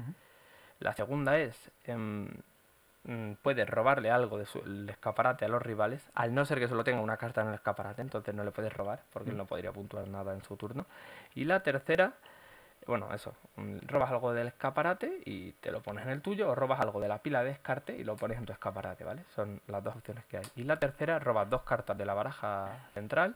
La 0.79 0.93
segunda 0.93 1.37
es 1.37 1.71
em, 1.83 2.29
mm, 3.03 3.33
puedes 3.41 3.69
robarle 3.69 4.09
algo 4.11 4.37
de 4.37 4.45
su 4.45 4.59
el 4.59 4.89
escaparate 4.89 5.45
a 5.45 5.49
los 5.49 5.61
rivales, 5.61 6.09
al 6.15 6.33
no 6.33 6.45
ser 6.45 6.59
que 6.59 6.67
solo 6.69 6.83
tenga 6.83 7.01
una 7.01 7.17
carta 7.17 7.41
en 7.41 7.49
el 7.49 7.55
escaparate, 7.55 8.01
entonces 8.01 8.33
no 8.33 8.43
le 8.43 8.51
puedes 8.51 8.73
robar, 8.73 9.03
porque 9.11 9.31
él 9.31 9.37
no 9.37 9.45
podría 9.45 9.71
puntuar 9.73 10.07
nada 10.07 10.33
en 10.33 10.41
su 10.43 10.55
turno. 10.55 10.85
Y 11.35 11.43
la 11.43 11.61
tercera, 11.61 12.13
bueno, 12.87 13.11
eso, 13.13 13.33
mm, 13.55 13.77
robas 13.87 14.11
algo 14.11 14.33
del 14.33 14.47
escaparate 14.47 15.21
y 15.25 15.53
te 15.53 15.71
lo 15.71 15.81
pones 15.81 16.05
en 16.05 16.11
el 16.11 16.21
tuyo, 16.21 16.49
o 16.49 16.55
robas 16.55 16.79
algo 16.79 16.99
de 16.99 17.07
la 17.07 17.19
pila 17.19 17.43
de 17.43 17.49
descarte 17.49 17.95
y 17.97 18.03
lo 18.03 18.15
pones 18.15 18.37
en 18.37 18.45
tu 18.45 18.53
escaparate, 18.53 19.03
¿vale? 19.03 19.23
Son 19.35 19.61
las 19.67 19.83
dos 19.83 19.95
opciones 19.95 20.23
que 20.25 20.37
hay. 20.37 20.43
Y 20.55 20.63
la 20.63 20.77
tercera, 20.77 21.19
robas 21.19 21.49
dos 21.49 21.63
cartas 21.63 21.97
de 21.97 22.05
la 22.05 22.13
baraja 22.13 22.69
central, 22.93 23.35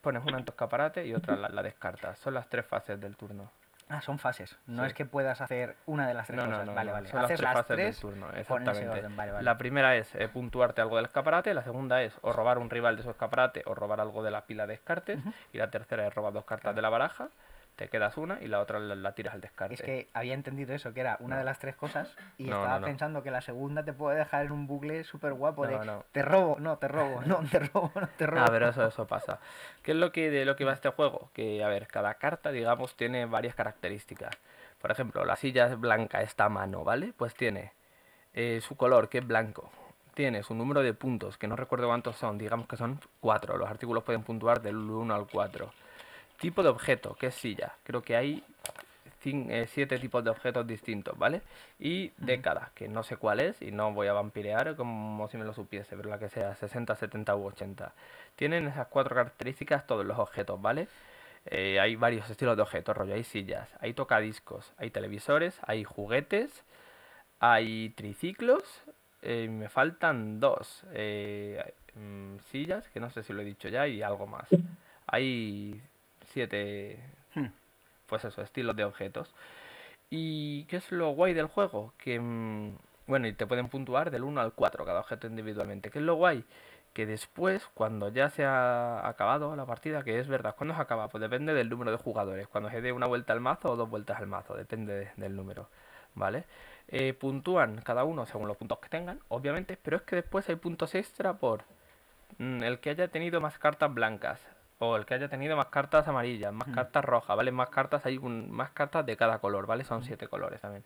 pones 0.00 0.24
una 0.24 0.38
en 0.38 0.44
tu 0.44 0.52
escaparate 0.52 1.06
y 1.06 1.14
otra 1.14 1.36
la, 1.36 1.48
la 1.48 1.62
descartas. 1.62 2.18
Son 2.18 2.34
las 2.34 2.48
tres 2.48 2.66
fases 2.66 3.00
del 3.00 3.16
turno. 3.16 3.50
Ah, 3.88 4.00
son 4.00 4.18
fases. 4.18 4.56
No 4.66 4.82
Sí. 4.84 4.88
es 4.88 4.94
que 4.94 5.04
puedas 5.04 5.40
hacer 5.42 5.76
una 5.86 6.08
de 6.08 6.14
las 6.14 6.26
tres 6.26 6.38
No, 6.38 6.46
cosas. 6.46 6.64
no, 6.66 6.72
vale, 6.74 6.86
no, 6.90 6.92
vale. 6.94 7.08
son 7.10 7.20
las 7.20 7.28
tres 7.28 7.42
fases 7.42 7.76
del 7.76 7.94
turno, 7.96 8.30
exactamente. 8.32 9.02
Vale, 9.08 9.32
vale. 9.32 9.44
La 9.44 9.58
primera 9.58 9.96
es 9.96 10.14
eh, 10.14 10.28
puntuarte 10.28 10.80
algo 10.80 10.96
del 10.96 11.04
escaparate, 11.04 11.52
la 11.52 11.62
segunda 11.62 12.00
es 12.02 12.16
o 12.22 12.32
robar 12.32 12.58
un 12.58 12.70
rival 12.70 12.96
de 12.96 13.02
su 13.02 13.10
escaparate 13.10 13.62
o 13.66 13.74
robar 13.74 14.00
algo 14.00 14.22
de 14.22 14.30
la 14.30 14.46
pila 14.46 14.66
de 14.66 14.72
descartes, 14.74 15.20
y 15.52 15.58
la 15.58 15.70
tercera 15.70 16.06
es 16.06 16.14
robar 16.14 16.32
dos 16.32 16.44
cartas 16.46 16.62
Claro. 16.62 16.76
de 16.76 16.82
la 16.82 16.88
baraja, 16.88 17.28
te 17.76 17.88
quedas 17.88 18.16
una 18.16 18.40
y 18.42 18.48
la 18.48 18.60
otra 18.60 18.78
la, 18.78 18.94
la 18.94 19.14
tiras 19.14 19.34
al 19.34 19.40
descarte. 19.40 19.74
Es 19.74 19.82
que 19.82 20.08
había 20.12 20.34
entendido 20.34 20.74
eso, 20.74 20.92
que 20.92 21.00
era 21.00 21.16
una 21.20 21.36
No. 21.36 21.38
de 21.40 21.44
las 21.44 21.58
tres 21.58 21.74
cosas, 21.74 22.14
y 22.38 22.44
No, 22.44 22.56
estaba 22.56 22.80
no, 22.80 22.86
pensando 22.86 23.22
que 23.22 23.30
la 23.30 23.40
segunda 23.40 23.84
te 23.84 23.92
puede 23.92 24.18
dejar 24.18 24.44
en 24.46 24.52
un 24.52 24.66
bucle 24.66 25.04
súper 25.04 25.32
guapo 25.32 25.66
de 25.66 25.78
te 26.12 26.22
robo, 26.22 26.56
no, 26.58 26.76
te 26.78 26.88
robo, 26.88 27.22
no, 27.26 27.42
te 27.50 27.58
robo, 27.58 27.92
no, 27.94 28.08
te 28.16 28.26
robo. 28.26 28.44
Ah, 28.44 28.48
pero 28.50 28.68
eso, 28.68 28.86
eso 28.86 29.06
pasa. 29.06 29.40
¿Qué 29.82 29.92
es 29.92 29.96
lo 29.96 30.12
que, 30.12 30.30
de 30.30 30.44
lo 30.44 30.54
que 30.56 30.64
va 30.64 30.72
este 30.72 30.90
juego? 30.90 31.30
Que, 31.32 31.64
a 31.64 31.68
ver, 31.68 31.86
cada 31.88 32.14
carta, 32.14 32.50
digamos, 32.52 32.94
tiene 32.96 33.26
varias 33.26 33.54
características. 33.54 34.30
Por 34.80 34.90
ejemplo, 34.90 35.24
la 35.24 35.36
silla 35.36 35.66
es 35.66 35.78
blanca, 35.78 36.22
esta 36.22 36.48
mano, 36.48 36.84
¿vale? 36.84 37.12
Pues 37.16 37.34
tiene 37.34 37.72
eh, 38.34 38.60
su 38.62 38.76
color, 38.76 39.08
que 39.08 39.18
es 39.18 39.26
blanco. 39.26 39.70
Tiene 40.14 40.42
su 40.42 40.54
número 40.54 40.82
de 40.82 40.92
puntos, 40.92 41.38
que 41.38 41.48
no 41.48 41.56
recuerdo 41.56 41.86
cuántos 41.86 42.16
son, 42.16 42.36
digamos 42.36 42.66
que 42.68 42.76
son 42.76 43.00
cuatro. 43.20 43.56
Los 43.56 43.70
artículos 43.70 44.04
pueden 44.04 44.22
puntuar 44.22 44.60
del 44.60 44.76
1 44.76 45.14
al 45.14 45.26
4. 45.26 45.72
Tipo 46.42 46.64
de 46.64 46.70
objeto, 46.70 47.14
que 47.14 47.28
es 47.28 47.36
silla. 47.36 47.76
Creo 47.84 48.02
que 48.02 48.16
hay 48.16 48.42
eh, 49.24 49.66
siete 49.68 49.96
tipos 50.00 50.24
de 50.24 50.30
objetos 50.30 50.66
distintos, 50.66 51.16
¿vale? 51.16 51.42
Y 51.78 52.10
década, 52.16 52.72
que 52.74 52.88
no 52.88 53.04
sé 53.04 53.16
cuál 53.16 53.38
es 53.38 53.62
y 53.62 53.70
no 53.70 53.92
voy 53.92 54.08
a 54.08 54.12
vampirear 54.12 54.74
como 54.74 55.28
si 55.28 55.36
me 55.38 55.44
lo 55.44 55.54
supiese, 55.54 55.96
pero 55.96 56.10
la 56.10 56.18
que 56.18 56.28
sea, 56.28 56.56
60, 56.56 56.96
70 56.96 57.36
u 57.36 57.46
80. 57.46 57.92
Tienen 58.34 58.66
esas 58.66 58.88
cuatro 58.88 59.14
características 59.14 59.86
todos 59.86 60.04
los 60.04 60.18
objetos, 60.18 60.60
¿vale? 60.60 60.88
Eh, 61.46 61.78
hay 61.78 61.94
varios 61.94 62.28
estilos 62.28 62.56
de 62.56 62.62
objetos, 62.62 62.96
rollo, 62.96 63.14
hay 63.14 63.22
sillas, 63.22 63.68
hay 63.78 63.94
tocadiscos, 63.94 64.72
hay 64.78 64.90
televisores, 64.90 65.60
hay 65.62 65.84
juguetes, 65.84 66.64
hay 67.38 67.90
triciclos, 67.90 68.64
eh, 69.22 69.46
me 69.48 69.68
faltan 69.68 70.40
dos 70.40 70.82
eh, 70.92 71.72
mm, 71.94 72.38
sillas, 72.50 72.88
que 72.88 72.98
no 72.98 73.10
sé 73.10 73.22
si 73.22 73.32
lo 73.32 73.42
he 73.42 73.44
dicho 73.44 73.68
ya, 73.68 73.86
y 73.86 74.02
algo 74.02 74.26
más. 74.26 74.48
Hay 75.06 75.80
siete, 76.32 76.98
Hmm. 77.34 77.46
pues 78.06 78.24
eso, 78.24 78.42
estilos 78.42 78.76
de 78.76 78.84
objetos. 78.84 79.32
¿Y 80.10 80.64
qué 80.64 80.76
es 80.76 80.92
lo 80.92 81.10
guay 81.10 81.34
del 81.34 81.46
juego? 81.46 81.92
Que, 81.98 82.20
mm, 82.20 82.76
bueno, 83.06 83.26
y 83.26 83.32
te 83.32 83.46
pueden 83.46 83.68
puntuar 83.68 84.10
del 84.10 84.24
1 84.24 84.40
al 84.40 84.52
4 84.52 84.84
cada 84.84 85.00
objeto 85.00 85.26
individualmente. 85.26 85.90
¿Qué 85.90 85.98
es 85.98 86.04
lo 86.04 86.14
guay? 86.16 86.44
Que 86.92 87.06
después, 87.06 87.66
cuando 87.74 88.10
ya 88.10 88.28
se 88.30 88.44
ha 88.44 89.06
acabado 89.08 89.56
la 89.56 89.64
partida, 89.66 90.02
que 90.04 90.18
es 90.20 90.28
verdad, 90.28 90.54
¿cuándo 90.56 90.74
se 90.74 90.82
acaba? 90.82 91.08
Pues 91.08 91.22
depende 91.22 91.54
del 91.54 91.70
número 91.70 91.90
de 91.90 91.96
jugadores. 91.96 92.46
Cuando 92.48 92.68
se 92.70 92.82
dé 92.82 92.92
una 92.92 93.06
vuelta 93.06 93.32
al 93.32 93.40
mazo 93.40 93.70
o 93.72 93.76
dos 93.76 93.88
vueltas 93.88 94.18
al 94.18 94.26
mazo, 94.26 94.54
depende 94.54 94.92
de- 94.94 95.10
del 95.16 95.34
número, 95.34 95.68
¿vale? 96.14 96.44
Eh, 96.88 97.14
puntúan 97.14 97.80
cada 97.80 98.04
uno 98.04 98.26
según 98.26 98.48
los 98.48 98.56
puntos 98.58 98.78
que 98.80 98.88
tengan, 98.90 99.20
obviamente, 99.28 99.78
pero 99.82 99.96
es 99.96 100.02
que 100.02 100.16
después 100.16 100.46
hay 100.50 100.56
puntos 100.56 100.94
extra 100.94 101.34
por 101.34 101.64
mm, 102.38 102.62
el 102.62 102.78
que 102.80 102.90
haya 102.90 103.08
tenido 103.08 103.40
más 103.40 103.58
cartas 103.58 103.92
blancas 103.94 104.40
o 104.84 104.96
el 104.96 105.06
que 105.06 105.14
haya 105.14 105.28
tenido 105.28 105.56
más 105.56 105.66
cartas 105.66 106.08
amarillas, 106.08 106.52
más 106.52 106.66
Mm. 106.68 106.72
cartas 106.74 107.04
rojas, 107.04 107.36
¿vale? 107.36 107.52
Más 107.52 107.68
cartas, 107.70 108.04
hay 108.04 108.18
un- 108.18 108.50
más 108.50 108.70
cartas 108.70 109.06
de 109.06 109.16
cada 109.16 109.38
color, 109.38 109.66
¿vale? 109.66 109.84
Son 109.84 110.02
siete 110.02 110.26
colores 110.26 110.60
también. 110.60 110.82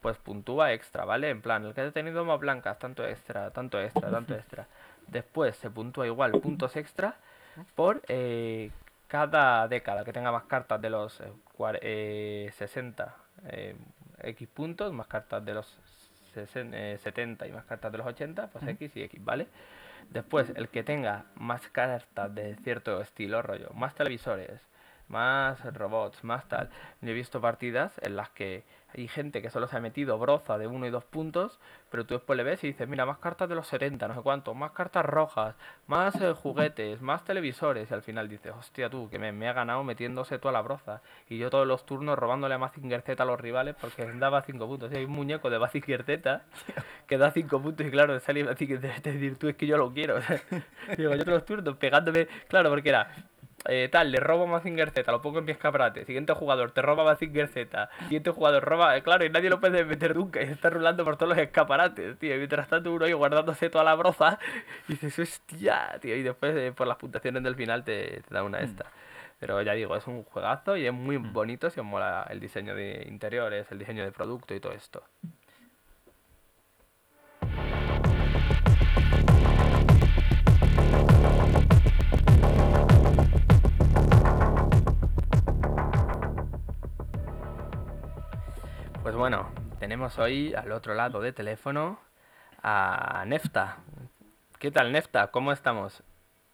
Pues 0.00 0.16
puntúa 0.18 0.72
extra, 0.72 1.04
¿vale? 1.04 1.30
En 1.30 1.40
plan, 1.40 1.64
el 1.64 1.72
que 1.72 1.82
haya 1.82 1.92
tenido 1.92 2.24
más 2.24 2.40
blancas, 2.40 2.78
tanto 2.80 3.06
extra, 3.06 3.50
tanto 3.52 3.80
extra, 3.80 4.10
tanto 4.10 4.34
extra. 4.42 4.66
Después 5.06 5.54
se 5.56 5.70
puntúa 5.70 6.06
igual 6.06 6.32
puntos 6.40 6.74
extra 6.76 7.14
por 7.76 8.02
eh, 8.08 8.70
cada 9.06 9.68
década 9.68 10.04
que 10.04 10.12
tenga 10.12 10.32
más 10.32 10.44
cartas 10.44 10.80
de 10.82 10.90
los 10.90 11.20
eh, 11.20 11.32
cuar- 11.56 11.78
eh, 11.80 12.50
60 12.56 13.14
eh, 13.50 13.76
X 14.18 14.48
puntos, 14.48 14.92
más 14.92 15.06
cartas 15.06 15.44
de 15.44 15.54
los 15.54 15.78
sesen- 16.34 16.72
eh, 16.74 16.98
70 16.98 17.46
y 17.46 17.52
más 17.52 17.64
cartas 17.66 17.92
de 17.92 17.98
los 17.98 18.06
80, 18.08 18.48
pues. 18.48 18.66
X 18.66 18.96
y 18.96 19.02
X, 19.04 19.24
¿vale? 19.24 19.46
Después, 20.10 20.52
el 20.56 20.68
que 20.68 20.82
tenga 20.82 21.26
más 21.34 21.68
cartas 21.68 22.34
de 22.34 22.56
cierto 22.56 23.00
estilo, 23.00 23.42
rollo, 23.42 23.70
más 23.74 23.94
televisores, 23.94 24.60
más 25.08 25.62
robots, 25.74 26.24
más 26.24 26.48
tal. 26.48 26.70
Yo 27.00 27.10
he 27.10 27.14
visto 27.14 27.40
partidas 27.40 27.92
en 28.02 28.16
las 28.16 28.30
que 28.30 28.64
hay 28.94 29.08
gente 29.08 29.40
que 29.40 29.50
solo 29.50 29.66
se 29.68 29.76
ha 29.76 29.80
metido 29.80 30.18
broza 30.18 30.58
de 30.58 30.66
uno 30.66 30.86
y 30.86 30.90
dos 30.90 31.04
puntos, 31.04 31.58
pero 31.90 32.04
tú 32.04 32.14
después 32.14 32.36
le 32.36 32.42
ves 32.42 32.62
y 32.64 32.68
dices, 32.68 32.86
mira, 32.88 33.06
más 33.06 33.18
cartas 33.18 33.48
de 33.48 33.54
los 33.54 33.66
70, 33.68 34.06
no 34.08 34.14
sé 34.14 34.20
cuánto, 34.20 34.54
más 34.54 34.72
cartas 34.72 35.04
rojas, 35.04 35.54
más 35.86 36.14
eh, 36.20 36.32
juguetes, 36.34 37.00
más 37.00 37.24
televisores, 37.24 37.90
y 37.90 37.94
al 37.94 38.02
final 38.02 38.28
dices, 38.28 38.52
hostia 38.58 38.90
tú, 38.90 39.08
que 39.08 39.18
me, 39.18 39.32
me 39.32 39.48
ha 39.48 39.52
ganado 39.52 39.82
metiéndose 39.82 40.38
toda 40.38 40.52
la 40.52 40.60
broza. 40.60 41.00
Y 41.28 41.38
yo 41.38 41.48
todos 41.48 41.66
los 41.66 41.86
turnos 41.86 42.18
robándole 42.18 42.54
a 42.54 42.58
Mazinger 42.58 43.02
Z 43.02 43.22
a 43.22 43.26
los 43.26 43.40
rivales 43.40 43.76
porque 43.80 44.04
daba 44.14 44.42
5 44.42 44.66
puntos. 44.66 44.92
Y 44.92 44.96
hay 44.96 45.04
un 45.04 45.12
muñeco 45.12 45.48
de 45.48 45.58
Mazinger 45.58 46.04
Z 46.04 46.42
que 47.06 47.18
da 47.18 47.30
5 47.30 47.62
puntos 47.62 47.86
y 47.86 47.90
claro, 47.90 48.18
sale 48.20 48.44
Mazinger 48.44 48.80
Z, 48.80 48.94
es 48.96 49.02
decir, 49.02 49.38
tú 49.38 49.48
es 49.48 49.56
que 49.56 49.66
yo 49.66 49.78
lo 49.78 49.92
quiero. 49.92 50.18
Digo, 50.96 51.14
yo 51.14 51.24
todos 51.24 51.38
los 51.38 51.44
turnos 51.46 51.76
pegándome, 51.76 52.28
claro, 52.48 52.68
porque 52.68 52.90
era 52.90 53.10
eh, 53.68 53.88
tal, 53.90 54.10
le 54.10 54.20
robo 54.20 54.44
a 54.44 54.46
Mazinger 54.46 54.90
Z, 54.90 55.10
lo 55.10 55.20
pongo 55.22 55.38
en 55.38 55.44
mi 55.44 55.52
escaparate. 55.52 56.04
Siguiente 56.04 56.32
jugador, 56.34 56.72
te 56.72 56.82
roba 56.82 57.04
Mazinger 57.04 57.48
Z. 57.48 57.88
Siguiente 58.04 58.30
jugador, 58.30 58.64
roba. 58.64 58.96
eh, 58.96 59.02
claro, 59.02 59.24
y 59.24 59.30
nadie 59.30 59.50
lo 59.50 59.60
puede 59.60 59.84
meter 59.84 60.16
nunca. 60.16 60.40
Y 60.42 60.44
está 60.46 60.70
rulando 60.70 61.04
por 61.04 61.16
todos 61.16 61.30
los 61.30 61.38
escaparates, 61.38 62.18
tío. 62.18 62.34
Y 62.34 62.38
mientras 62.38 62.68
tanto, 62.68 62.92
uno 62.92 63.04
ahí 63.04 63.12
guardándose 63.12 63.70
toda 63.70 63.84
la 63.84 63.94
broza. 63.94 64.38
Y 64.88 64.92
dices, 64.92 65.18
hostia, 65.18 65.98
tío. 66.00 66.16
Y 66.16 66.22
después, 66.22 66.56
eh, 66.56 66.72
por 66.72 66.86
las 66.86 66.96
puntuaciones 66.96 67.42
del 67.42 67.54
final, 67.56 67.84
te, 67.84 68.22
te 68.28 68.34
da 68.34 68.42
una 68.42 68.60
esta. 68.60 68.86
Pero 69.38 69.60
ya 69.62 69.72
digo, 69.72 69.96
es 69.96 70.06
un 70.06 70.22
juegazo 70.24 70.76
y 70.76 70.86
es 70.86 70.92
muy 70.92 71.16
bonito 71.16 71.68
si 71.70 71.80
os 71.80 71.86
mola 71.86 72.26
el 72.30 72.38
diseño 72.40 72.74
de 72.76 73.04
interiores, 73.08 73.70
el 73.72 73.78
diseño 73.78 74.04
de 74.04 74.12
producto 74.12 74.54
y 74.54 74.60
todo 74.60 74.72
esto. 74.72 75.02
Pues 89.02 89.16
bueno, 89.16 89.48
tenemos 89.80 90.16
hoy 90.20 90.54
al 90.54 90.70
otro 90.70 90.94
lado 90.94 91.20
de 91.20 91.32
teléfono 91.32 91.98
a 92.62 93.24
Nefta. 93.26 93.78
¿Qué 94.60 94.70
tal, 94.70 94.92
Nefta? 94.92 95.26
¿Cómo 95.32 95.50
estamos? 95.50 96.04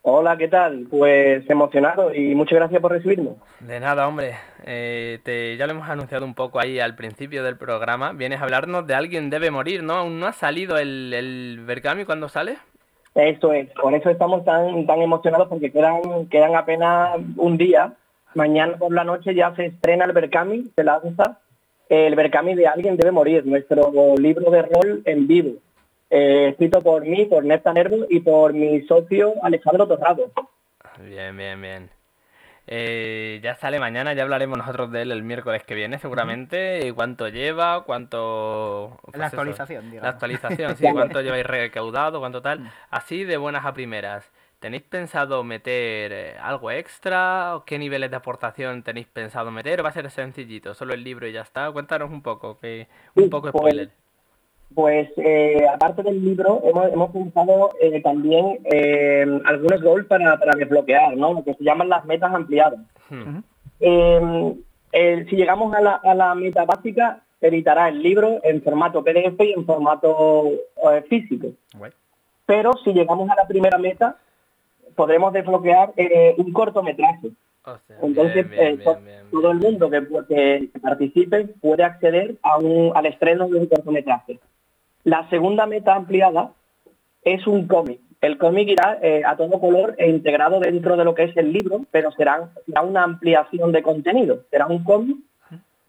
Hola, 0.00 0.38
¿qué 0.38 0.48
tal? 0.48 0.86
Pues 0.88 1.48
emocionado 1.50 2.14
y 2.14 2.34
muchas 2.34 2.58
gracias 2.58 2.80
por 2.80 2.92
recibirme. 2.92 3.32
De 3.60 3.78
nada, 3.80 4.08
hombre. 4.08 4.36
Eh, 4.64 5.18
te, 5.24 5.58
ya 5.58 5.66
lo 5.66 5.72
hemos 5.72 5.90
anunciado 5.90 6.24
un 6.24 6.34
poco 6.34 6.58
ahí 6.58 6.80
al 6.80 6.96
principio 6.96 7.44
del 7.44 7.58
programa. 7.58 8.12
Vienes 8.12 8.40
a 8.40 8.44
hablarnos 8.44 8.86
de 8.86 8.94
Alguien 8.94 9.28
debe 9.28 9.50
morir, 9.50 9.82
¿no? 9.82 9.96
¿Aún 9.96 10.18
no 10.18 10.26
ha 10.26 10.32
salido 10.32 10.78
el, 10.78 11.12
el 11.12 11.60
Berkami 11.66 12.06
cuando 12.06 12.30
sale? 12.30 12.56
Esto 13.14 13.52
es, 13.52 13.68
por 13.72 13.92
eso 13.92 14.08
estamos 14.08 14.46
tan, 14.46 14.86
tan 14.86 15.02
emocionados 15.02 15.48
porque 15.48 15.70
quedan, 15.70 16.26
quedan 16.30 16.56
apenas 16.56 17.10
un 17.36 17.58
día. 17.58 17.92
Mañana 18.34 18.78
por 18.78 18.94
la 18.94 19.04
noche 19.04 19.34
ya 19.34 19.54
se 19.54 19.66
estrena 19.66 20.06
el 20.06 20.12
Berkami, 20.12 20.70
se 20.74 20.84
lanza 20.84 21.38
el 21.88 22.14
Berkami 22.14 22.54
de 22.54 22.66
Alguien 22.66 22.96
debe 22.96 23.10
morir, 23.10 23.46
nuestro 23.46 23.92
libro 24.16 24.50
de 24.50 24.62
rol 24.62 25.02
en 25.04 25.26
vivo. 25.26 25.52
Eh, 26.10 26.48
escrito 26.50 26.80
por 26.80 27.04
mí, 27.04 27.26
por 27.26 27.44
Nesta 27.44 27.72
Nervo 27.72 28.06
y 28.08 28.20
por 28.20 28.52
mi 28.54 28.82
socio 28.82 29.34
Alejandro 29.42 29.86
Torrado. 29.86 30.30
Bien, 30.98 31.36
bien, 31.36 31.60
bien. 31.60 31.90
Eh, 32.70 33.40
ya 33.42 33.54
sale 33.54 33.80
mañana, 33.80 34.12
ya 34.12 34.24
hablaremos 34.24 34.58
nosotros 34.58 34.92
de 34.92 35.02
él 35.02 35.12
el 35.12 35.22
miércoles 35.22 35.64
que 35.64 35.74
viene 35.74 35.98
seguramente. 35.98 36.92
¿Cuánto 36.94 37.28
lleva? 37.28 37.84
¿Cuánto...? 37.84 38.98
la 39.14 39.26
actualización, 39.26 39.90
digamos. 39.90 40.02
La 40.02 40.10
actualización, 40.10 40.76
sí. 40.76 40.86
¿Cuánto 40.92 41.20
lleváis 41.22 41.46
recaudado? 41.46 42.20
¿Cuánto 42.20 42.42
tal? 42.42 42.60
Mm. 42.60 42.70
Así 42.90 43.24
de 43.24 43.38
buenas 43.38 43.64
a 43.64 43.72
primeras. 43.72 44.30
¿Tenéis 44.60 44.82
pensado 44.82 45.44
meter 45.44 46.12
eh, 46.12 46.34
algo 46.40 46.72
extra? 46.72 47.62
¿Qué 47.64 47.78
niveles 47.78 48.10
de 48.10 48.16
aportación 48.16 48.82
tenéis 48.82 49.06
pensado 49.06 49.52
meter? 49.52 49.78
¿O 49.78 49.84
va 49.84 49.90
a 49.90 49.92
ser 49.92 50.10
sencillito? 50.10 50.74
Solo 50.74 50.94
el 50.94 51.04
libro 51.04 51.28
y 51.28 51.32
ya 51.32 51.42
está. 51.42 51.70
Cuéntanos 51.70 52.10
un 52.10 52.22
poco, 52.22 52.58
que 52.58 52.88
un 53.14 53.30
poco 53.30 53.52
pues, 53.52 53.62
spoiler. 53.62 53.90
Pues 54.74 55.10
eh, 55.16 55.64
aparte 55.72 56.02
del 56.02 56.24
libro, 56.24 56.60
hemos, 56.64 56.92
hemos 56.92 57.12
pensado 57.12 57.70
eh, 57.80 58.02
también 58.02 58.58
algunos 59.44 59.80
goals 59.80 60.06
para, 60.06 60.36
para, 60.36 60.56
desbloquear, 60.56 61.16
¿no? 61.16 61.34
Lo 61.34 61.44
que 61.44 61.54
se 61.54 61.62
llaman 61.62 61.88
las 61.88 62.04
metas 62.04 62.34
ampliadas. 62.34 62.80
Hmm. 63.08 63.38
si 64.90 65.36
llegamos 65.36 65.72
a 65.72 65.80
la, 65.80 65.94
a 66.02 66.14
la 66.16 66.34
meta 66.34 66.64
básica, 66.64 67.22
editará 67.40 67.90
el 67.90 68.02
libro 68.02 68.40
en 68.42 68.60
formato 68.60 69.04
PDF 69.04 69.40
y 69.40 69.52
en 69.52 69.64
formato 69.64 70.50
físico. 71.08 71.52
Pero 72.44 72.72
si 72.82 72.92
llegamos 72.92 73.30
a 73.30 73.36
la 73.36 73.46
primera 73.46 73.78
meta, 73.78 74.16
podremos 74.94 75.32
desbloquear 75.32 75.92
eh, 75.96 76.34
un 76.38 76.52
cortometraje. 76.52 77.30
Entonces, 78.02 78.46
eh, 78.52 78.78
todo 79.30 79.50
el 79.50 79.58
mundo 79.58 79.90
que, 79.90 80.70
participe 80.80 81.48
puede 81.60 81.84
acceder 81.84 82.36
a 82.42 82.58
un, 82.58 82.92
al 82.94 83.06
estreno 83.06 83.48
de 83.48 83.58
un 83.58 83.66
cortometraje. 83.66 84.38
La 85.04 85.28
segunda 85.28 85.66
meta 85.66 85.94
ampliada 85.94 86.52
es 87.22 87.46
un 87.46 87.66
cómic. 87.66 88.00
El 88.20 88.36
cómic 88.38 88.68
irá 88.68 88.98
eh, 89.00 89.22
a 89.24 89.36
todo 89.36 89.60
color 89.60 89.94
e 89.98 90.08
integrado 90.08 90.60
dentro 90.60 90.96
de 90.96 91.04
lo 91.04 91.14
que 91.14 91.24
es 91.24 91.36
el 91.36 91.52
libro, 91.52 91.82
pero 91.90 92.10
será, 92.12 92.50
será 92.66 92.82
una 92.82 93.04
ampliación 93.04 93.70
de 93.70 93.82
contenido. 93.82 94.44
Será 94.50 94.66
un 94.66 94.82
cómic 94.82 95.18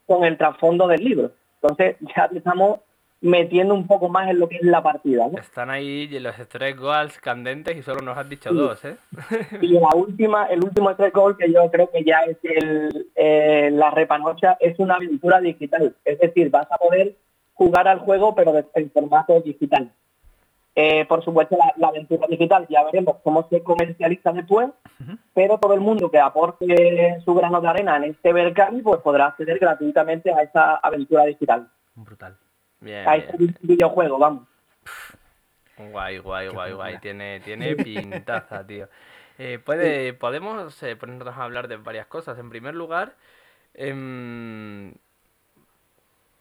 con 0.06 0.24
el 0.24 0.36
trasfondo 0.36 0.86
del 0.86 1.02
libro. 1.02 1.32
Entonces, 1.60 1.96
ya 2.14 2.30
estamos 2.34 2.80
metiendo 3.20 3.74
un 3.74 3.86
poco 3.86 4.08
más 4.08 4.30
en 4.30 4.38
lo 4.38 4.48
que 4.48 4.56
es 4.56 4.62
la 4.62 4.82
partida. 4.82 5.28
Están 5.38 5.70
ahí 5.70 6.08
los 6.20 6.34
tres 6.48 6.76
goals 6.76 7.18
candentes 7.18 7.76
y 7.76 7.82
solo 7.82 8.00
nos 8.00 8.16
has 8.16 8.28
dicho 8.28 8.52
dos, 8.52 8.82
¿eh? 8.84 8.96
y 9.60 9.68
la 9.68 9.90
última, 9.94 10.46
el 10.46 10.64
último 10.64 10.94
tres 10.96 11.12
goal 11.12 11.36
que 11.36 11.52
yo 11.52 11.70
creo 11.70 11.90
que 11.90 12.02
ya 12.04 12.20
es 12.20 12.38
el, 12.42 13.08
eh, 13.14 13.70
la 13.72 13.90
repanocha 13.90 14.56
es 14.60 14.78
una 14.78 14.94
aventura 14.94 15.40
digital. 15.40 15.94
Es 16.04 16.18
decir, 16.18 16.50
vas 16.50 16.70
a 16.70 16.78
poder 16.78 17.16
jugar 17.54 17.88
al 17.88 17.98
juego 18.00 18.34
pero 18.34 18.54
en 18.74 18.90
formato 18.90 19.40
digital. 19.40 19.92
Eh, 20.74 21.04
por 21.04 21.22
supuesto, 21.22 21.58
la, 21.76 21.88
aventura 21.88 22.26
digital 22.28 22.66
ya 22.70 22.84
veremos 22.84 23.16
cómo 23.22 23.46
se 23.50 23.62
comercializa 23.62 24.32
después, 24.32 24.70
pero 25.34 25.58
todo 25.58 25.74
el 25.74 25.80
mundo 25.80 26.10
que 26.10 26.18
aporte 26.18 27.18
su 27.24 27.34
grano 27.34 27.60
de 27.60 27.68
arena 27.68 27.96
en 27.96 28.04
este 28.04 28.32
Berkami 28.32 28.80
pues 28.80 29.00
podrá 29.00 29.26
acceder 29.26 29.58
gratuitamente 29.58 30.32
a 30.32 30.42
esa 30.42 30.76
aventura 30.76 31.24
digital. 31.24 31.68
Brutal. 31.94 32.36
Bien, 32.80 33.06
a 33.08 33.16
este 33.16 33.36
videojuego, 33.62 34.18
vamos. 34.18 34.48
Guay, 35.76 36.18
guay, 36.18 36.48
guay, 36.48 36.72
guay. 36.72 36.98
Tiene, 36.98 37.40
tiene 37.40 37.76
pintaza, 37.76 38.66
tío. 38.66 38.88
Eh, 39.38 39.58
puede, 39.58 40.12
podemos 40.12 40.82
eh, 40.82 40.96
ponernos 40.96 41.36
a 41.36 41.44
hablar 41.44 41.68
de 41.68 41.76
varias 41.76 42.06
cosas. 42.06 42.38
En 42.38 42.50
primer 42.50 42.74
lugar, 42.74 43.16
em, 43.74 44.92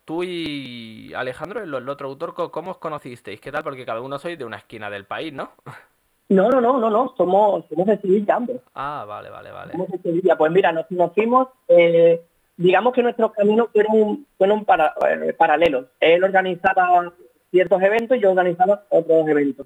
tú 0.05 0.23
y 0.23 1.13
Alejandro, 1.13 1.63
el, 1.63 1.89
otro 1.89 2.07
autor, 2.07 2.33
¿cómo 2.51 2.71
os 2.71 2.77
conocisteis? 2.77 3.39
¿Qué 3.39 3.51
tal? 3.51 3.63
Porque 3.63 3.85
cada 3.85 4.01
uno 4.01 4.19
sois 4.19 4.37
de 4.37 4.45
una 4.45 4.57
esquina 4.57 4.89
del 4.89 5.05
país, 5.05 5.33
¿no? 5.33 5.51
No, 6.31 6.47
no, 6.47 6.61
no, 6.61 6.79
no, 6.79 6.91
no. 6.91 7.11
Somos, 7.17 7.65
somos 7.69 7.87
de 7.87 7.97
Sevilla 7.97 8.35
ambos. 8.35 8.57
Ah, 8.75 9.03
vale, 9.07 9.31
vale, 9.31 9.51
vale. 9.51 9.71
Somos 9.71 9.89
de 9.89 9.97
Sevilla. 9.97 10.37
Pues 10.37 10.51
mira, 10.51 10.71
nos 10.71 10.85
conocimos 10.85 11.47
eh, 11.67 12.23
digamos 12.59 12.91
que 12.93 13.01
nuestros 13.01 13.31
caminos 13.31 13.69
fueron, 13.71 14.25
fueron 14.37 14.65
para, 14.65 14.93
eh, 15.09 15.31
paralelos. 15.31 15.85
Él 16.01 16.21
organizaba 16.25 17.13
ciertos 17.51 17.81
eventos 17.81 18.17
y 18.17 18.19
yo 18.19 18.31
organizaba 18.31 18.83
otros 18.89 19.27
eventos. 19.29 19.65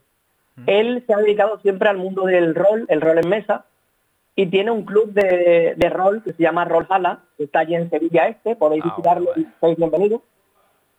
Él 0.68 1.04
se 1.08 1.14
ha 1.14 1.18
dedicado 1.18 1.60
siempre 1.60 1.90
al 1.90 1.98
mundo 1.98 2.26
del 2.26 2.54
rol, 2.54 2.86
el 2.90 3.02
rol 3.02 3.18
en 3.18 3.30
mesa, 3.30 3.66
y 4.36 4.46
tiene 4.46 4.70
un 4.70 4.86
club 4.86 5.12
de, 5.12 5.76
rol 5.90 6.22
que 6.24 6.34
se 6.34 6.44
llama 6.44 6.66
Rol 6.66 6.86
Hala, 6.88 7.24
que 7.36 7.46
está 7.46 7.60
allí 7.60 7.74
en 7.74 7.90
Sevilla 7.90 8.28
Este, 8.28 8.56
podéis 8.56 8.84
ah, 8.86 8.90
visitarlo 8.90 9.32
y 9.38 9.48
sois 9.60 9.76
bienvenidos. 9.76 10.22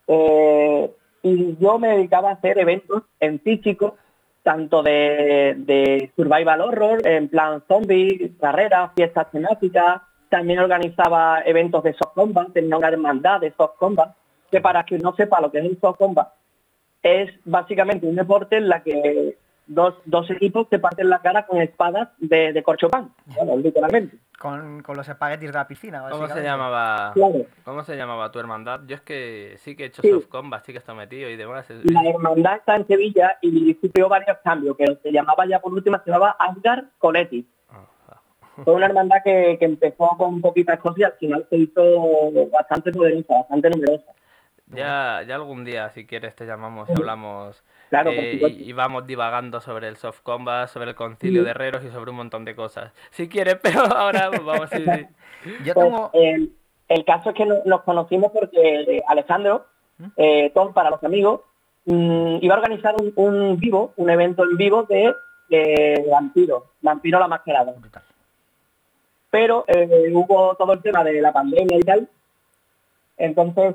Eh, 0.09 0.91
y 1.23 1.57
yo 1.59 1.79
me 1.79 1.91
dedicaba 1.91 2.31
a 2.31 2.35
hacer 2.35 2.59
eventos 2.59 3.05
en 3.21 3.39
físico, 3.39 3.97
tanto 4.43 4.83
de, 4.83 5.55
de 5.59 6.11
survival 6.17 6.61
horror, 6.61 7.07
en 7.07 7.29
plan 7.29 7.63
zombies, 7.69 8.33
carreras, 8.41 8.91
fiestas 8.97 9.31
temáticas, 9.31 10.03
también 10.35 10.59
organizaba 10.59 11.43
eventos 11.47 11.85
de 11.85 11.93
soft 11.93 12.13
combat, 12.13 12.53
tenía 12.53 12.77
una 12.77 12.89
hermandad 12.89 13.41
de 13.41 13.53
soft 13.53 13.77
combat, 13.79 14.17
que 14.51 14.61
para 14.61 14.83
quien 14.83 15.01
no 15.01 15.15
sepa 15.15 15.41
lo 15.41 15.53
que 15.53 15.59
es 15.59 15.65
un 15.65 15.79
soft 15.81 15.97
combat, 15.97 16.27
es 17.05 17.31
básicamente 17.45 18.05
un 18.05 18.17
deporte 18.17 18.57
en 18.57 18.69
la 18.69 18.83
que 18.83 19.39
dos, 19.69 19.95
dos 20.07 20.29
equipos 20.33 20.67
se 20.71 20.81
parten 20.81 21.09
la 21.09 21.21
cara 21.21 21.47
con 21.47 21.63
espadas 21.63 22.09
de, 22.19 22.53
de 22.53 22.63
corchopán, 22.65 23.13
bueno, 23.27 23.57
literalmente. 23.59 24.17
Con, 24.37 24.83
con, 24.83 24.97
los 24.97 25.09
espaguetis 25.09 25.53
de 25.53 25.55
la 25.55 25.69
piscina, 25.69 26.05
¿Cómo 26.11 26.27
se 26.27 26.43
llamaba 26.43 27.15
¿Cómo 27.65 27.85
se 27.85 27.97
llamaba 27.97 28.33
tu 28.33 28.41
hermandad? 28.41 28.81
Yo 28.89 28.97
es 28.97 29.03
que 29.03 29.55
sí 29.59 29.77
que 29.77 29.85
he 29.85 29.87
hecho 29.87 30.03
soft 30.03 30.27
combat, 30.27 30.65
sí 30.65 30.73
que 30.73 30.79
está 30.79 30.95
metido 30.95 31.31
y 31.31 31.37
demás. 31.37 31.65
La 31.85 32.03
hermandad 32.03 32.57
está 32.57 32.75
en 32.75 32.89
Sevilla 32.89 33.39
y 33.41 33.73
sufrió 33.81 34.09
varios 34.09 34.39
cambios, 34.43 34.75
pero 34.77 34.97
se 35.01 35.13
llamaba 35.13 35.47
ya 35.47 35.61
por 35.61 35.73
última, 35.73 36.03
se 36.03 36.11
llamaba 36.11 36.35
Asgard 36.41 36.87
Coletti. 36.99 37.47
Fue 38.63 38.75
una 38.75 38.87
hermandad 38.87 39.17
que, 39.25 39.59
empezó 39.61 40.09
con 40.17 40.41
poquitas 40.41 40.79
cosas 40.79 40.99
y 40.99 41.05
al 41.05 41.13
final 41.15 41.47
se 41.51 41.57
hizo 41.57 42.31
bastante 42.53 42.93
poderosa, 42.93 43.35
bastante 43.35 43.71
numerosa. 43.71 44.13
Ya, 44.69 45.23
ya 45.27 45.35
algún 45.35 45.65
día, 45.65 45.91
si 45.91 46.07
quieres, 46.07 46.35
te 46.35 46.47
llamamos 46.47 46.89
y 46.89 46.93
hablamos. 46.93 47.63
Claro, 47.91 48.11
eh, 48.11 48.41
y, 48.43 48.73
vamos 48.73 49.07
divagando 49.07 49.61
sobre 49.61 49.89
el 49.89 49.97
soft 49.97 50.21
combat, 50.23 50.69
sobre 50.69 50.91
el 50.91 50.97
concilio 50.97 51.45
de 51.45 51.51
herreros 51.51 51.85
y 51.85 51.91
sobre 51.91 52.11
un 52.11 52.17
montón 52.17 52.45
de 52.45 52.57
cosas. 52.57 52.93
Si 53.11 53.29
quieres, 53.29 53.57
pero 53.63 53.81
ahora 53.81 54.31
vamos 54.31 54.73
a 54.73 54.79
ir. 54.79 55.09
Yo 55.65 55.75
pues, 55.75 55.87
tengo... 55.87 56.11
el, 56.13 57.05
caso 57.05 57.31
es 57.31 57.37
que 57.37 57.47
nos 57.47 57.83
conocimos 57.83 58.33
porque 58.33 59.03
Alejandro, 59.07 59.67
¿Mm? 59.99 60.07
eh, 60.17 60.51
Tom, 60.55 60.73
para 60.73 60.91
los 60.91 61.05
amigos, 61.05 61.43
mm, 61.85 62.39
iba 62.41 62.55
a 62.55 62.59
organizar 62.59 62.95
un, 63.17 63.59
vivo, 63.59 63.93
un 63.97 64.11
evento 64.11 64.45
en 64.45 64.57
vivo 64.57 64.85
de, 64.85 65.15
de 65.51 66.07
Vampiro, 66.11 66.73
Vampiro 66.81 67.19
la 67.19 67.29
Mascarada 67.29 67.75
pero 69.35 69.65
eh, 69.67 70.13
hubo 70.15 70.55
todo 70.55 70.75
el 70.75 70.81
tema 70.81 71.03
de 71.03 71.21
la 71.21 71.33
pandemia 71.33 71.77
y 71.77 71.81
tal, 71.81 72.09
entonces 73.17 73.75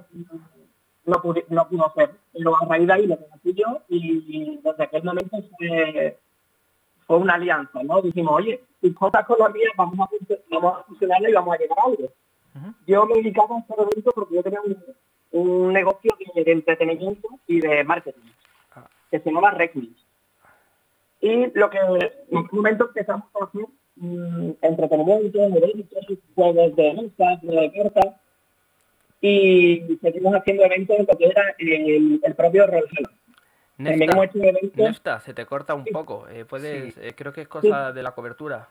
no, 1.04 1.22
pude, 1.22 1.44
no 1.50 1.68
pudo 1.68 1.92
ser. 1.98 2.12
Pero 2.32 2.56
a 2.56 2.66
raíz 2.66 2.88
de 2.88 2.94
ahí 2.94 3.08
lo 3.08 3.18
conocí 3.18 3.54
yo 3.54 3.82
y 3.90 4.58
desde 4.64 4.84
aquel 4.84 5.04
momento 5.04 5.36
fue, 5.58 6.18
fue 7.06 7.18
una 7.18 7.34
alianza, 7.34 7.84
¿no? 7.84 8.02
Dijimos, 8.02 8.36
oye, 8.36 8.64
si 8.80 8.94
cosas 8.94 9.26
con 9.26 9.38
las 9.38 9.52
mías 9.52 9.74
vamos 9.76 10.00
a, 10.00 10.10
vamos 10.50 10.80
a 10.80 10.84
funcionar 10.84 11.30
y 11.30 11.34
vamos 11.34 11.54
a 11.54 11.58
llegar 11.58 11.78
a 11.78 11.88
algo. 11.88 12.10
Yo 12.88 13.06
me 13.06 13.16
dedicaba 13.16 13.58
a 13.58 13.60
hacer 13.60 13.80
eventos 13.80 14.14
porque 14.14 14.36
yo 14.36 14.44
tenía 14.44 14.62
un, 15.32 15.74
negocio 15.74 16.12
de, 16.36 16.52
entretenimiento 16.54 17.28
y 17.48 17.60
de 17.60 17.84
marketing, 17.84 18.32
ah. 18.76 18.88
que 19.12 19.20
se 19.20 19.26
llamaba 19.30 19.52
Requiem. 19.52 19.94
Y 21.20 21.48
lo 21.48 21.70
que 21.70 21.80
en 21.80 22.38
un 22.38 22.48
momento 22.50 22.86
empezamos 22.86 23.28
a 23.36 23.44
hacer 23.44 23.66
entretenimiento, 24.70 25.44
eventos, 25.44 26.06
juegos 26.36 26.76
de 26.76 26.94
mesa, 26.94 27.40
de 27.42 27.72
cartas, 27.72 28.16
y 29.22 30.00
seguimos 30.02 30.34
haciendo 30.36 30.64
eventos 30.64 30.98
en 30.98 31.06
lo 31.10 31.18
que 31.18 31.26
era 31.26 31.56
el, 31.58 32.22
el 32.24 32.36
propio 32.36 32.68
Rollsala. 32.68 33.10
Nefta, 34.76 35.20
se 35.22 35.34
te 35.34 35.46
corta 35.46 35.74
un 35.74 35.86
poco. 35.86 36.28
Eh, 36.28 36.44
puedes, 36.46 36.98
eh, 36.98 37.14
creo 37.16 37.32
que 37.32 37.42
es 37.42 37.48
cosa 37.48 37.94
de 37.94 38.04
la 38.04 38.12
cobertura. 38.12 38.68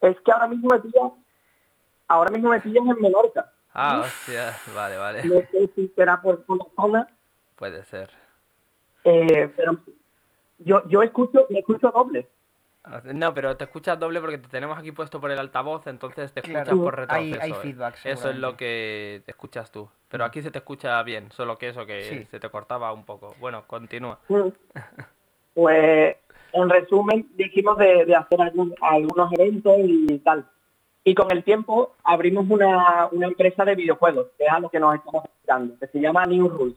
Es 0.00 0.20
que 0.20 0.32
ahora 0.32 0.48
mismo 0.48 0.68
me 0.68 0.80
pillas, 0.80 1.12
ahora 2.08 2.30
mismo 2.30 2.50
me 2.50 2.60
pillas 2.60 2.84
en 2.86 3.00
Menorca. 3.00 3.50
Ah, 3.72 4.02
hostia, 4.04 4.54
vale, 4.74 4.98
vale. 4.98 5.24
No 5.24 5.40
sé 5.50 5.70
si 5.74 5.88
será 5.96 6.20
por, 6.20 6.44
por 6.44 6.58
la 6.58 6.66
zona. 6.76 7.08
Puede 7.56 7.82
ser. 7.84 8.10
Eh, 9.04 9.50
pero 9.56 9.78
yo, 10.58 10.86
yo 10.88 11.02
escucho, 11.02 11.46
me 11.48 11.60
escucho 11.60 11.90
doble. 11.90 12.28
No, 13.14 13.32
pero 13.32 13.56
te 13.56 13.64
escuchas 13.64 13.98
doble 13.98 14.20
porque 14.20 14.36
te 14.36 14.48
tenemos 14.48 14.76
aquí 14.76 14.92
puesto 14.92 15.18
por 15.18 15.30
el 15.30 15.38
altavoz, 15.38 15.86
entonces 15.86 16.32
te 16.32 16.40
escuchas 16.40 16.68
por 16.68 16.96
retroceso. 16.96 17.40
Hay, 17.40 17.52
hay 17.52 17.52
feedback. 17.54 17.96
Eso 18.04 18.28
es 18.28 18.36
lo 18.36 18.56
que 18.56 19.22
te 19.24 19.30
escuchas 19.30 19.70
tú. 19.70 19.88
Pero 20.08 20.24
mm. 20.24 20.26
aquí 20.26 20.42
se 20.42 20.50
te 20.50 20.58
escucha 20.58 21.02
bien, 21.02 21.32
solo 21.32 21.56
que 21.56 21.68
eso, 21.68 21.86
que 21.86 22.26
se 22.30 22.38
te 22.38 22.50
cortaba 22.50 22.92
un 22.92 23.04
poco. 23.04 23.34
Bueno, 23.40 23.64
continúa. 23.66 24.18
Mm. 24.28 24.48
Pues, 25.54 26.16
en 26.52 26.68
resumen, 26.68 27.28
dijimos 27.36 27.78
de, 27.78 28.14
hacer 28.14 28.38
algunos 28.42 29.32
eventos 29.32 29.76
y 29.78 30.18
tal. 30.18 30.44
Y 31.04 31.14
con 31.14 31.30
el 31.30 31.42
tiempo 31.42 31.94
abrimos 32.02 32.44
una, 32.48 33.08
empresa 33.12 33.64
de 33.64 33.76
videojuegos, 33.76 34.26
que 34.36 34.44
es 34.44 34.52
a 34.52 34.60
lo 34.60 34.68
que 34.68 34.80
nos 34.80 34.94
estamos 34.94 35.24
explicando, 35.24 35.78
que 35.78 35.86
se 35.86 36.00
llama 36.00 36.26
New 36.26 36.48
Rules. 36.48 36.76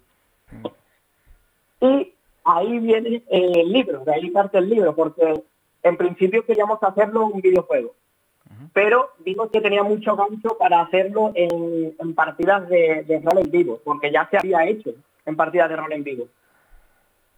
Mm. 0.52 1.86
Y 1.86 2.14
ahí 2.46 2.80
viene 2.80 3.24
el 3.30 3.72
libro, 3.74 4.06
de 4.06 4.14
ahí 4.14 4.30
parte 4.32 4.58
el 4.58 4.70
libro, 4.70 4.96
porque 4.96 5.44
en 5.88 5.98
principio 5.98 6.46
queríamos 6.46 6.82
hacerlo 6.82 7.26
un 7.26 7.42
videojuego, 7.42 7.94
pero 8.74 9.12
vimos 9.20 9.50
que 9.52 9.62
tenía 9.62 9.84
mucho 9.84 10.16
gancho 10.16 10.58
para 10.58 10.82
hacerlo 10.82 11.32
en, 11.36 12.14
partidas 12.16 12.68
de, 12.70 13.22
rol 13.24 13.40
en 13.40 13.52
vivo, 13.52 13.80
porque 13.84 14.12
ya 14.12 14.28
se 14.30 14.38
había 14.38 14.66
hecho 14.66 14.92
en 15.26 15.36
partidas 15.36 15.70
de 15.70 15.76
rol 15.76 15.94
en 15.94 16.04
vivo. 16.04 16.28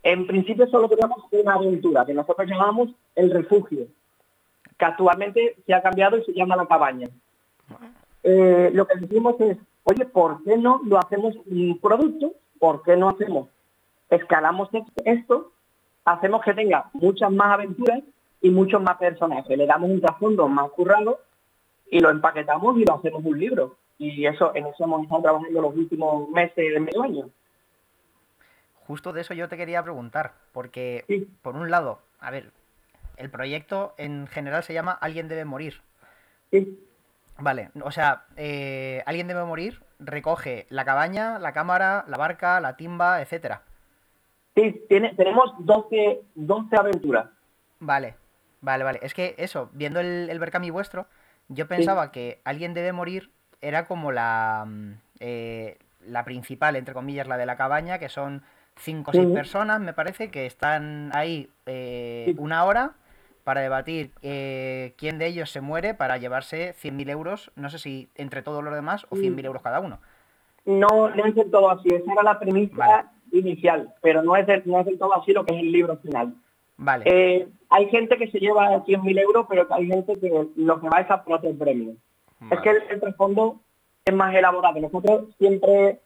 En 0.01 0.25
principio 0.27 0.67
solo 0.67 0.89
queríamos 0.89 1.23
una 1.31 1.55
aventura, 1.55 2.05
que 2.05 2.13
nosotros 2.13 2.47
llamamos 2.47 2.89
El 3.15 3.31
Refugio, 3.31 3.87
que 4.77 4.85
actualmente 4.85 5.55
se 5.65 5.73
ha 5.73 5.81
cambiado 5.81 6.17
y 6.17 6.23
se 6.23 6.33
llama 6.33 6.55
La 6.55 6.65
Cabaña. 6.65 7.07
Eh, 8.23 8.71
lo 8.73 8.87
que 8.87 8.97
decimos 8.97 9.35
es, 9.39 9.57
oye, 9.83 10.05
¿por 10.05 10.43
qué 10.43 10.57
no 10.57 10.81
lo 10.85 10.97
hacemos 10.97 11.35
un 11.45 11.79
producto? 11.79 12.33
¿Por 12.59 12.83
qué 12.83 12.95
no 12.95 13.09
hacemos? 13.09 13.49
Escalamos 14.09 14.69
esto, 15.05 15.51
hacemos 16.05 16.41
que 16.43 16.53
tenga 16.53 16.89
muchas 16.93 17.31
más 17.31 17.53
aventuras 17.53 18.01
y 18.41 18.49
muchos 18.49 18.81
más 18.81 18.97
personajes. 18.97 19.57
Le 19.57 19.65
damos 19.65 19.89
un 19.89 20.01
trasfondo 20.01 20.47
más 20.47 20.69
currado 20.71 21.19
y 21.89 21.99
lo 21.99 22.09
empaquetamos 22.09 22.77
y 22.77 22.85
lo 22.85 22.95
hacemos 22.95 23.23
un 23.23 23.39
libro. 23.39 23.77
Y 23.97 24.25
eso 24.25 24.55
en 24.55 24.67
eso 24.67 24.83
hemos 24.83 25.03
estado 25.03 25.21
trabajando 25.21 25.61
los 25.61 25.75
últimos 25.75 26.29
meses 26.29 26.55
de 26.55 26.79
medio 26.79 27.03
año. 27.03 27.29
Justo 28.87 29.13
de 29.13 29.21
eso 29.21 29.33
yo 29.33 29.49
te 29.49 29.57
quería 29.57 29.83
preguntar, 29.83 30.33
porque 30.51 31.05
por 31.41 31.55
un 31.55 31.69
lado, 31.69 31.99
a 32.19 32.31
ver, 32.31 32.51
el 33.17 33.29
proyecto 33.29 33.93
en 33.97 34.25
general 34.27 34.63
se 34.63 34.73
llama 34.73 34.93
Alguien 34.93 35.27
debe 35.27 35.45
morir. 35.45 35.81
Sí. 36.49 36.79
Vale, 37.37 37.69
o 37.83 37.91
sea, 37.91 38.25
eh, 38.35 39.03
Alguien 39.05 39.27
debe 39.27 39.43
morir 39.43 39.81
recoge 39.99 40.65
la 40.69 40.85
cabaña, 40.85 41.39
la 41.39 41.51
cámara, 41.51 42.05
la 42.07 42.17
barca, 42.17 42.59
la 42.61 42.75
timba, 42.75 43.21
etcétera. 43.21 43.61
Sí, 44.55 44.83
tiene, 44.89 45.13
tenemos 45.15 45.53
12, 45.59 46.21
12 46.35 46.75
aventuras. 46.75 47.27
Vale, 47.79 48.15
Vale, 48.61 48.83
vale. 48.83 48.99
Es 49.01 49.13
que 49.13 49.35
eso, 49.37 49.69
viendo 49.73 49.99
el, 49.99 50.29
el 50.29 50.39
Berkami 50.39 50.69
vuestro, 50.69 51.07
yo 51.47 51.67
pensaba 51.67 52.11
que 52.11 52.39
alguien 52.43 52.73
debe 52.73 52.93
morir 52.93 53.31
era 53.61 53.85
como 53.85 54.11
la, 54.11 54.65
mm, 54.67 54.91
eh, 55.19 55.77
la 56.05 56.23
principal, 56.23 56.75
entre 56.75 56.93
comillas, 56.93 57.27
la 57.27 57.37
de 57.37 57.45
la 57.45 57.57
cabaña, 57.57 57.99
que 57.99 58.09
son 58.09 58.43
cinco 58.75 59.11
o 59.11 59.13
seis 59.13 59.27
personas, 59.33 59.81
me 59.81 59.93
parece, 59.93 60.31
que 60.31 60.45
están 60.45 61.11
ahí 61.13 61.49
eh, 61.65 62.33
una 62.37 62.63
hora 62.65 62.93
para 63.43 63.61
debatir 63.61 64.11
eh, 64.21 64.93
quién 64.97 65.17
de 65.17 65.27
ellos 65.27 65.49
se 65.49 65.59
muere 65.59 65.93
para 65.93 66.17
llevarse 66.17 66.75
100.000 66.75 67.09
euros, 67.09 67.51
no 67.55 67.69
sé 67.69 67.79
si 67.79 68.09
entre 68.15 68.41
todos 68.41 68.63
los 68.63 68.73
demás 68.73 69.05
o 69.09 69.15
100.000 69.15 69.45
euros 69.45 69.61
cada 69.61 69.79
uno. 69.79 69.99
No, 70.65 71.09
no 71.09 71.25
es 71.25 71.35
del 71.35 71.49
todo 71.49 71.71
así, 71.71 71.89
esa 71.89 72.11
era 72.11 72.23
la 72.23 72.39
premisa 72.39 73.11
inicial, 73.31 73.93
pero 74.01 74.21
no 74.21 74.35
es, 74.35 74.65
no 74.65 74.79
es 74.79 74.85
del 74.85 74.99
todo 74.99 75.15
así 75.15 75.33
lo 75.33 75.45
que 75.45 75.55
es 75.55 75.61
el 75.61 75.71
libro 75.71 75.97
final. 75.97 76.35
Vale. 76.77 77.05
Eh, 77.07 77.47
hay 77.69 77.89
gente 77.89 78.17
que 78.17 78.29
se 78.31 78.39
lleva 78.39 78.83
100.000 78.83 79.19
euros, 79.19 79.45
pero 79.47 79.67
hay 79.69 79.87
gente 79.87 80.19
que 80.19 80.47
lo 80.55 80.81
que 80.81 80.89
va 80.89 81.01
es 81.01 81.11
a 81.11 81.23
por 81.23 81.39
premios. 81.57 81.95
Es 82.49 82.59
que 82.61 82.69
el, 82.69 82.99
trasfondo 82.99 83.59
es 84.05 84.13
más 84.13 84.33
elaborado. 84.33 84.79
Nosotros 84.79 85.25
siempre 85.37 85.99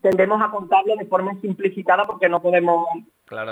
tendemos 0.00 0.40
a 0.42 0.50
contarlo 0.50 0.96
de 0.96 1.06
forma 1.06 1.38
simplificada 1.40 2.04
porque 2.04 2.28
no 2.28 2.40
podemos 2.40 2.86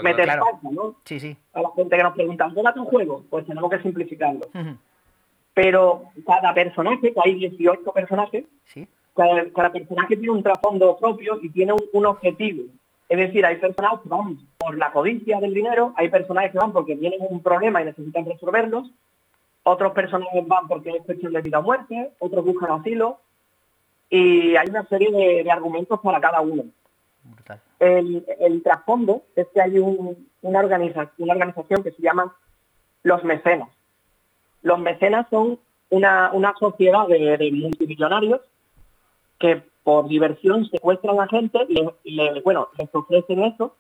meter 0.02 0.24
claro. 0.24 0.44
¿no? 0.62 0.94
Sí, 1.04 1.20
sí. 1.20 1.36
A 1.52 1.62
la 1.62 1.70
gente 1.76 1.96
que 1.96 2.02
nos 2.02 2.14
pregunta, 2.14 2.48
¿dónde 2.48 2.72
tu 2.72 2.84
juego? 2.84 3.24
Pues 3.28 3.46
tenemos 3.46 3.70
que 3.70 3.82
simplificarlo. 3.82 4.48
Pero 5.54 6.04
cada 6.26 6.54
personaje, 6.54 7.12
que 7.12 7.20
hay 7.22 7.34
18 7.34 7.92
personajes, 7.92 8.44
¿Sí? 8.64 8.88
cada, 9.14 9.70
personaje 9.70 10.16
tiene 10.16 10.30
un 10.30 10.42
trasfondo 10.42 10.96
propio 10.96 11.38
y 11.42 11.50
tiene 11.50 11.74
un 11.92 12.06
objetivo. 12.06 12.64
Es 13.12 13.18
decir, 13.18 13.44
hay 13.44 13.56
personajes 13.56 14.00
que 14.00 14.08
van 14.08 14.38
por 14.56 14.78
la 14.78 14.90
codicia 14.90 15.38
del 15.38 15.52
dinero, 15.52 15.92
hay 15.98 16.08
personajes 16.08 16.50
que 16.50 16.56
van 16.56 16.72
porque 16.72 16.96
tienen 16.96 17.20
un 17.20 17.42
problema 17.42 17.82
y 17.82 17.84
necesitan 17.84 18.24
resolverlos, 18.24 18.90
otros 19.64 19.92
personajes 19.92 20.48
van 20.48 20.66
porque 20.66 20.92
es 20.92 21.04
cuestión 21.04 21.34
de 21.34 21.42
vida 21.42 21.58
o 21.58 21.62
muerte, 21.62 22.12
otros 22.20 22.42
buscan 22.42 22.70
asilo, 22.70 23.18
y 24.08 24.56
hay 24.56 24.66
una 24.66 24.86
serie 24.86 25.10
de, 25.44 25.50
argumentos 25.50 26.00
para 26.00 26.22
cada 26.22 26.40
uno. 26.40 26.64
El, 27.78 28.62
trasfondo 28.64 29.20
es 29.36 29.46
que 29.52 29.60
hay 29.60 29.78
una, 29.78 30.60
organización, 30.60 31.12
una 31.18 31.34
organización 31.34 31.82
que 31.82 31.90
se 31.90 32.00
llama 32.00 32.34
los 33.02 33.22
mecenas. 33.24 33.68
Los 34.62 34.78
mecenas 34.78 35.26
son 35.28 35.58
una, 35.90 36.54
sociedad 36.58 37.06
de, 37.08 37.36
de 37.36 37.52
multimillonarios 37.52 38.40
que 39.38 39.70
por 39.84 40.08
diversión 40.08 40.66
secuestran 40.66 41.20
a 41.20 41.28
gente, 41.28 41.66
le, 42.04 42.40
bueno, 42.42 42.68
les 42.78 42.94
ofrecen 42.94 43.42
eso 43.42 43.74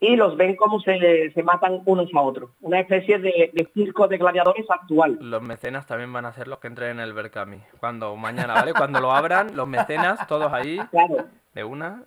y 0.00 0.16
los 0.16 0.36
ven 0.36 0.56
como 0.56 0.80
se, 0.80 1.30
se 1.32 1.42
matan 1.42 1.80
unos 1.86 2.10
a 2.14 2.20
otros. 2.20 2.50
Una 2.60 2.80
especie 2.80 3.18
de, 3.18 3.68
circo 3.72 4.06
de 4.06 4.18
gladiadores 4.18 4.70
actual. 4.70 5.18
Los 5.20 5.42
mecenas 5.42 5.86
también 5.86 6.12
van 6.12 6.26
a 6.26 6.32
ser 6.32 6.46
los 6.48 6.58
que 6.58 6.66
entren 6.66 6.90
en 6.92 7.00
el 7.00 7.14
Berkami. 7.14 7.60
Cuando 7.80 8.14
mañana, 8.16 8.54
¿vale? 8.54 8.74
Cuando 8.74 9.00
lo 9.00 9.12
abran, 9.12 9.56
los 9.56 9.66
mecenas, 9.66 10.26
todos 10.26 10.52
ahí, 10.52 10.78
claro. 10.90 11.24
de 11.54 11.64
una. 11.64 12.04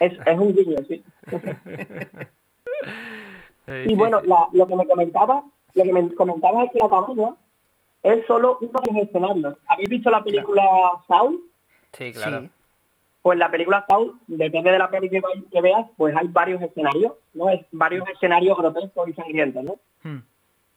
Es, 0.00 0.12
es 0.26 0.38
un 0.38 0.54
guiño, 0.54 0.78
sí. 0.88 1.04
y 3.86 3.94
bueno, 3.94 4.20
lo 4.52 4.66
que 4.66 4.76
me 4.76 4.86
comentaba, 4.86 5.44
lo 5.74 5.84
que 5.84 5.92
me 5.92 6.14
comentaba 6.14 6.64
es 6.64 6.72
que 6.72 6.78
la 6.78 6.88
cabaña 6.88 7.34
es 8.02 8.26
solo 8.26 8.58
uno 8.60 8.80
de 8.80 8.92
los 8.92 9.02
escenarios. 9.02 9.56
¿Habéis 9.66 9.88
visto 9.90 10.10
la 10.10 10.24
película 10.24 10.62
Saul? 11.06 11.49
Sí, 11.92 12.12
claro. 12.12 12.48
Pues 13.22 13.38
la 13.38 13.50
película 13.50 13.84
Saul, 13.86 14.18
depende 14.26 14.70
de 14.70 14.78
la 14.78 14.90
película 14.90 15.22
que, 15.52 15.60
veas, 15.60 15.86
pues 15.96 16.16
hay 16.16 16.28
varios 16.28 16.62
escenarios, 16.62 17.12
¿no? 17.34 17.50
Es 17.50 17.60
varios 17.70 18.08
escenarios 18.08 18.56
grotescos 18.56 19.08
y 19.08 19.12
sangrientos, 19.12 19.62
¿no? 19.62 19.76
Hmm. 20.02 20.22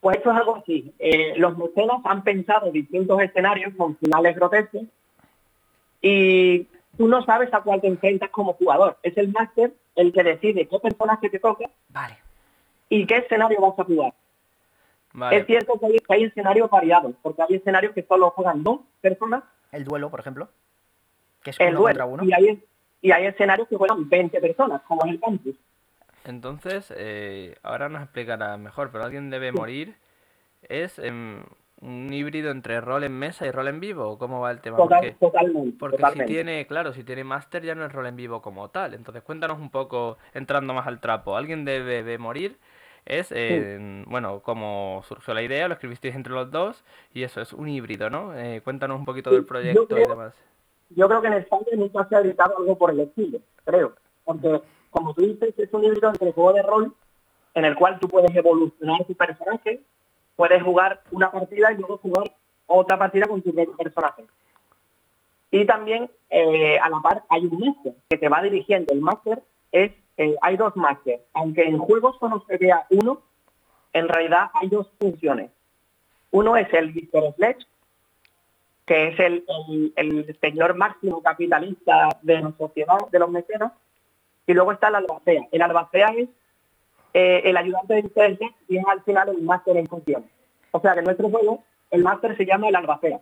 Pues 0.01 0.17
esto 0.17 0.31
es 0.31 0.37
algo 0.37 0.55
así. 0.57 0.93
Eh, 0.99 1.35
los 1.37 1.57
mecenas 1.57 2.01
han 2.03 2.23
pensado 2.23 2.69
distintos 2.71 3.21
escenarios 3.21 3.73
con 3.77 3.95
finales 3.95 4.35
grotescos 4.35 4.83
y 6.01 6.67
tú 6.97 7.07
no 7.07 7.23
sabes 7.23 7.53
a 7.53 7.61
cuál 7.61 7.79
te 7.79 7.87
enfrentas 7.87 8.29
como 8.29 8.53
jugador. 8.53 8.97
Es 9.03 9.17
el 9.17 9.31
máster 9.31 9.73
el 9.95 10.11
que 10.11 10.23
decide 10.23 10.67
qué 10.67 10.79
personaje 10.79 11.29
te 11.29 11.39
toca 11.39 11.69
vale. 11.89 12.17
y 12.89 13.05
qué 13.05 13.17
escenario 13.17 13.61
vas 13.61 13.79
a 13.79 13.85
jugar. 13.85 14.13
Es 15.31 15.45
cierto 15.45 15.79
que 15.79 15.85
hay, 15.85 15.99
que 15.99 16.13
hay 16.13 16.23
escenarios 16.23 16.69
variados, 16.69 17.13
porque 17.21 17.43
hay 17.43 17.55
escenarios 17.55 17.93
que 17.93 18.03
solo 18.03 18.31
juegan 18.31 18.63
dos 18.63 18.81
personas. 18.99 19.43
El 19.71 19.85
duelo, 19.85 20.09
por 20.09 20.19
ejemplo 20.19 20.49
el 21.59 21.75
duelo. 21.75 22.17
Y 22.23 22.33
hay, 22.33 22.63
y 23.01 23.11
hay 23.11 23.25
escenarios 23.25 23.67
que 23.67 23.75
juegan 23.75 24.09
20 24.09 24.39
personas, 24.39 24.81
como 24.83 25.03
en 25.03 25.11
el 25.11 25.19
campus. 25.19 25.55
Entonces, 26.25 26.93
eh, 26.95 27.55
ahora 27.63 27.89
nos 27.89 28.01
explicará 28.01 28.57
mejor, 28.57 28.91
pero 28.91 29.03
alguien 29.03 29.29
debe 29.29 29.51
morir. 29.51 29.95
¿Es 30.61 30.99
un 30.99 32.13
híbrido 32.13 32.51
entre 32.51 32.79
rol 32.79 33.03
en 33.03 33.11
mesa 33.11 33.45
y 33.45 33.51
rol 33.51 33.67
en 33.67 33.81
vivo? 33.81 34.17
¿Cómo 34.17 34.39
va 34.39 34.51
el 34.51 34.61
tema? 34.61 34.77
porque, 34.77 35.15
totalmente. 35.19 35.77
Porque 35.77 36.01
si 36.13 36.25
tiene, 36.25 36.65
claro, 36.65 36.93
si 36.93 37.03
tiene 37.03 37.25
máster 37.25 37.63
ya 37.63 37.75
no 37.75 37.85
es 37.85 37.91
rol 37.91 38.07
en 38.07 38.15
vivo 38.15 38.41
como 38.41 38.69
tal. 38.69 38.93
Entonces, 38.93 39.21
cuéntanos 39.23 39.59
un 39.59 39.69
poco, 39.69 40.17
entrando 40.33 40.73
más 40.73 40.87
al 40.87 41.01
trapo. 41.01 41.35
¿Alguien 41.35 41.65
debe, 41.65 42.17
morir? 42.17 42.57
Es, 43.05 43.33
bueno, 44.05 44.39
como 44.39 45.01
surgió 45.05 45.33
la 45.33 45.41
idea, 45.41 45.67
lo 45.67 45.73
escribisteis 45.73 46.15
entre 46.15 46.31
los 46.31 46.49
dos 46.51 46.85
y 47.13 47.23
eso 47.23 47.41
es 47.41 47.51
un 47.51 47.67
híbrido, 47.67 48.09
¿no? 48.09 48.33
Eh, 48.33 48.61
cuéntanos 48.63 48.97
un 48.97 49.03
poquito 49.03 49.29
del 49.29 49.45
proyecto 49.45 49.99
y 49.99 50.07
demás 50.07 50.33
yo 50.95 51.07
creo 51.07 51.21
que 51.21 51.27
en 51.27 51.33
España 51.33 51.65
nunca 51.75 52.07
se 52.07 52.15
ha 52.15 52.19
editado 52.19 52.57
algo 52.57 52.77
por 52.77 52.91
el 52.91 53.01
estilo, 53.01 53.39
creo. 53.65 53.93
Porque, 54.23 54.61
como 54.91 55.13
tú 55.13 55.21
dices, 55.21 55.53
es 55.57 55.73
un 55.73 55.83
híbrido 55.83 56.09
entre 56.09 56.31
juego 56.31 56.53
de 56.53 56.61
rol 56.61 56.93
en 57.53 57.65
el 57.65 57.75
cual 57.75 57.99
tú 57.99 58.07
puedes 58.07 58.35
evolucionar 58.35 59.05
tu 59.05 59.13
personaje, 59.15 59.81
puedes 60.35 60.63
jugar 60.63 61.01
una 61.11 61.31
partida 61.31 61.71
y 61.71 61.77
luego 61.77 61.97
jugar 61.97 62.31
otra 62.67 62.97
partida 62.97 63.27
con 63.27 63.41
tu 63.41 63.53
personaje. 63.53 64.25
Y 65.51 65.65
también, 65.65 66.09
eh, 66.29 66.79
a 66.79 66.89
la 66.89 66.99
par, 66.99 67.23
hay 67.29 67.45
un 67.45 67.59
máster 67.59 67.93
que 68.09 68.17
te 68.17 68.27
va 68.27 68.41
dirigiendo. 68.41 68.91
El 68.91 69.01
máster 69.01 69.43
es, 69.71 69.91
eh, 70.17 70.35
hay 70.41 70.57
dos 70.57 70.75
máster. 70.75 71.21
Aunque 71.33 71.63
en 71.63 71.77
juegos 71.77 72.17
solo 72.19 72.43
se 72.47 72.57
vea 72.57 72.87
uno, 72.89 73.21
en 73.93 74.07
realidad 74.07 74.49
hay 74.55 74.69
dos 74.69 74.91
funciones. 74.99 75.51
Uno 76.31 76.57
es 76.57 76.73
el 76.73 76.91
Mr. 76.91 77.35
Sledge, 77.35 77.67
que 78.85 79.07
es 79.07 79.19
el, 79.19 79.43
el, 79.95 80.37
señor 80.41 80.75
máximo 80.75 81.21
capitalista 81.21 82.09
de 82.21 82.41
la 82.41 82.53
sociedad, 82.57 82.97
de 83.11 83.19
los 83.19 83.29
mecenas, 83.29 83.71
y 84.45 84.53
luego 84.53 84.73
está 84.73 84.89
el 84.89 84.95
albacea. 84.95 85.47
El 85.51 85.61
albacea 85.61 86.07
es 86.17 86.29
eh, 87.13 87.41
el 87.45 87.55
ayudante 87.55 87.93
de 87.93 87.99
inteligencia 88.01 88.55
es 88.67 88.85
al 88.87 89.01
final 89.03 89.29
el 89.29 89.41
máster 89.41 89.77
en 89.77 89.87
función. 89.87 90.25
O 90.71 90.79
sea 90.79 90.93
que 90.93 90.99
en 90.99 91.05
nuestro 91.05 91.29
juego 91.29 91.63
el 91.91 92.03
máster 92.03 92.35
se 92.35 92.45
llama 92.45 92.67
el 92.67 92.75
albacea. 92.75 93.21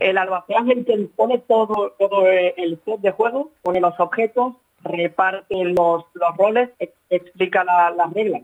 El 0.00 0.18
albacea 0.18 0.60
es 0.60 0.76
el 0.76 0.84
que 0.84 1.08
pone 1.14 1.38
todo, 1.38 1.94
todo 1.98 2.26
el 2.28 2.80
set 2.84 3.00
de 3.00 3.10
juego, 3.10 3.50
pone 3.62 3.80
los 3.80 3.98
objetos, 3.98 4.54
reparte 4.82 5.64
los, 5.64 6.04
los 6.14 6.36
roles, 6.36 6.70
explica 7.10 7.64
las 7.64 8.12
reglas 8.12 8.42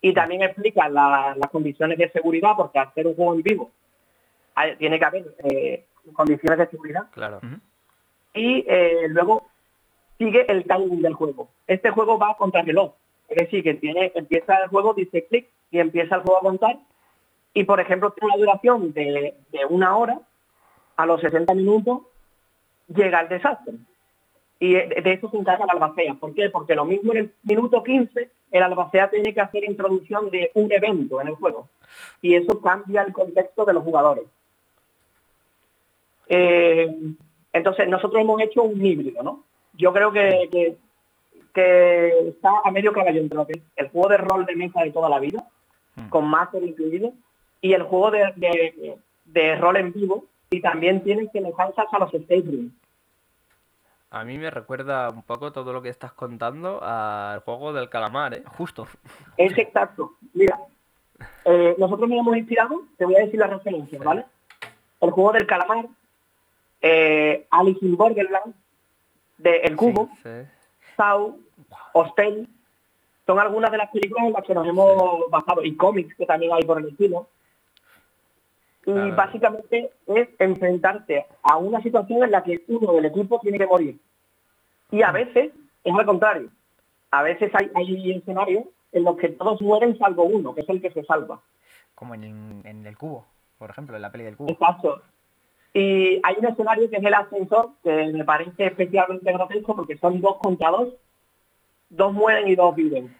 y 0.00 0.12
también 0.14 0.42
explica 0.42 0.88
las 0.88 1.50
condiciones 1.50 1.98
de 1.98 2.10
seguridad, 2.10 2.52
porque 2.56 2.78
hacer 2.78 3.06
un 3.06 3.14
juego 3.14 3.34
en 3.34 3.42
vivo 3.42 3.70
tiene 4.78 4.98
que 4.98 5.04
haber 5.04 5.24
eh, 5.44 5.86
condiciones 6.12 6.58
de 6.58 6.66
seguridad. 6.68 7.06
Claro. 7.12 7.40
Y 8.34 8.64
eh, 8.68 9.08
luego 9.08 9.48
sigue 10.18 10.50
el 10.50 10.64
timing 10.64 11.02
del 11.02 11.14
juego. 11.14 11.48
Este 11.66 11.90
juego 11.90 12.18
va 12.18 12.36
contra 12.36 12.62
reloj. 12.62 12.94
Es 13.28 13.38
decir, 13.38 13.62
que 13.62 13.74
tiene, 13.74 14.12
empieza 14.14 14.56
el 14.62 14.68
juego, 14.68 14.94
dice 14.94 15.26
clic 15.26 15.48
y 15.70 15.78
empieza 15.78 16.16
el 16.16 16.22
juego 16.22 16.38
a 16.38 16.42
contar. 16.42 16.78
Y 17.54 17.64
por 17.64 17.80
ejemplo, 17.80 18.12
tiene 18.12 18.34
una 18.34 18.44
duración 18.44 18.92
de, 18.92 19.34
una 19.70 19.96
hora, 19.96 20.20
a 20.96 21.06
los 21.06 21.20
60 21.20 21.54
minutos 21.54 22.02
llega 22.88 23.20
el 23.20 23.28
desastre. 23.28 23.74
Y 24.58 24.74
de, 24.74 25.12
eso 25.12 25.30
se 25.30 25.36
encarga 25.36 25.66
la 25.66 25.72
albacea. 25.72 26.14
¿Por 26.14 26.34
qué? 26.34 26.50
Porque 26.50 26.74
lo 26.74 26.84
mismo 26.84 27.12
en 27.12 27.18
el 27.18 27.34
minuto 27.42 27.82
15, 27.82 28.30
el 28.52 28.62
albacea 28.62 29.10
tiene 29.10 29.34
que 29.34 29.40
hacer 29.40 29.64
introducción 29.64 30.30
de 30.30 30.50
un 30.54 30.70
evento 30.72 31.20
en 31.20 31.28
el 31.28 31.34
juego. 31.34 31.68
Y 32.22 32.34
eso 32.34 32.60
cambia 32.60 33.02
el 33.02 33.12
contexto 33.12 33.64
de 33.64 33.72
los 33.72 33.82
jugadores. 33.82 34.24
Eh, 36.28 36.94
entonces, 37.52 37.88
nosotros 37.88 38.20
hemos 38.20 38.40
hecho 38.40 38.62
un 38.62 38.84
híbrido, 38.84 39.22
¿no? 39.22 39.44
Yo 39.74 39.92
creo 39.92 40.12
que, 40.12 40.76
que, 41.54 42.18
está 42.28 42.50
a 42.64 42.70
medio 42.70 42.92
caballo 42.92 43.20
entre 43.20 43.36
lo 43.36 43.46
que 43.46 43.62
el 43.76 43.88
juego 43.88 44.08
de 44.08 44.18
rol 44.18 44.44
de 44.44 44.56
mesa 44.56 44.82
de 44.82 44.90
toda 44.90 45.08
la 45.08 45.18
vida, 45.18 45.46
mm. 45.94 46.08
con 46.08 46.26
máster 46.26 46.62
incluido, 46.62 47.12
y 47.62 47.72
el 47.72 47.82
juego 47.82 48.10
de, 48.10 48.98
de, 49.24 49.56
rol 49.56 49.76
en 49.76 49.92
vivo, 49.92 50.24
y 50.50 50.60
también 50.60 51.02
tiene 51.02 51.24
que 51.24 51.40
semejanzas 51.40 51.86
a 51.90 51.98
los 51.98 52.12
stage 52.12 52.44
rooms. 52.44 52.72
A 54.10 54.24
mí 54.24 54.38
me 54.38 54.50
recuerda 54.50 55.10
un 55.10 55.22
poco 55.22 55.52
todo 55.52 55.72
lo 55.72 55.82
que 55.82 55.88
estás 55.88 56.12
contando 56.12 56.80
al 56.82 57.40
juego 57.40 57.72
del 57.72 57.88
calamar, 57.88 58.34
¿eh? 58.34 58.42
Justo. 58.46 58.86
Es 59.36 59.56
exacto. 59.58 60.12
Mira, 60.32 60.58
eh, 61.44 61.74
nosotros 61.78 62.08
nos 62.08 62.18
hemos 62.18 62.36
inspirado, 62.36 62.82
te 62.96 63.04
voy 63.04 63.16
a 63.16 63.24
decir 63.24 63.40
la 63.40 63.46
referencia, 63.46 63.98
¿vale? 64.02 64.24
El 65.00 65.10
juego 65.10 65.32
del 65.32 65.46
calamar, 65.46 65.86
eh, 66.86 67.46
Alice 67.50 67.84
in 67.84 67.96
Borderland, 67.96 68.54
de 69.38 69.56
El 69.58 69.76
Cubo, 69.76 70.08
Sau, 70.96 71.38
Hostel, 71.92 72.48
son 73.26 73.38
algunas 73.38 73.70
de 73.70 73.78
las 73.78 73.90
películas 73.90 74.26
en 74.26 74.32
las 74.32 74.44
que 74.44 74.54
nos 74.54 74.66
hemos 74.66 75.28
basado, 75.30 75.64
y 75.64 75.76
cómics 75.76 76.14
que 76.16 76.26
también 76.26 76.52
hay 76.52 76.62
por 76.62 76.78
el 76.78 76.88
estilo. 76.88 77.28
Y 78.86 79.10
básicamente 79.10 79.90
es 80.06 80.28
enfrentarte 80.38 81.26
a 81.42 81.56
una 81.56 81.82
situación 81.82 82.22
en 82.22 82.30
la 82.30 82.44
que 82.44 82.62
uno 82.68 82.92
del 82.92 83.06
equipo 83.06 83.40
tiene 83.40 83.58
que 83.58 83.66
morir. 83.66 83.98
Y 84.92 85.02
a 85.02 85.10
veces 85.10 85.50
es 85.82 85.94
al 85.94 86.06
contrario. 86.06 86.50
A 87.10 87.22
veces 87.22 87.50
hay, 87.54 87.68
hay 87.74 88.12
escenarios 88.12 88.64
en 88.92 89.02
los 89.02 89.16
que 89.16 89.30
todos 89.30 89.60
mueren 89.60 89.98
salvo 89.98 90.22
uno, 90.22 90.54
que 90.54 90.60
es 90.60 90.68
el 90.68 90.80
que 90.80 90.92
se 90.92 91.02
salva. 91.04 91.40
Como 91.96 92.14
en, 92.14 92.62
en 92.64 92.86
el 92.86 92.96
cubo, 92.96 93.26
por 93.58 93.70
ejemplo, 93.70 93.96
en 93.96 94.02
la 94.02 94.12
peli 94.12 94.22
del 94.22 94.36
cubo. 94.36 94.50
Exacto. 94.50 95.02
Y 95.76 96.20
hay 96.22 96.36
un 96.38 96.46
escenario 96.46 96.88
que 96.88 96.96
es 96.96 97.04
el 97.04 97.12
ascensor, 97.12 97.72
que 97.84 98.06
me 98.06 98.24
parece 98.24 98.64
especialmente 98.64 99.30
grotesco 99.30 99.76
porque 99.76 99.98
son 99.98 100.22
dos 100.22 100.38
contra 100.38 100.70
dos, 100.70 100.94
dos 101.90 102.14
mueren 102.14 102.48
y 102.48 102.54
dos 102.54 102.74
viven. 102.74 103.14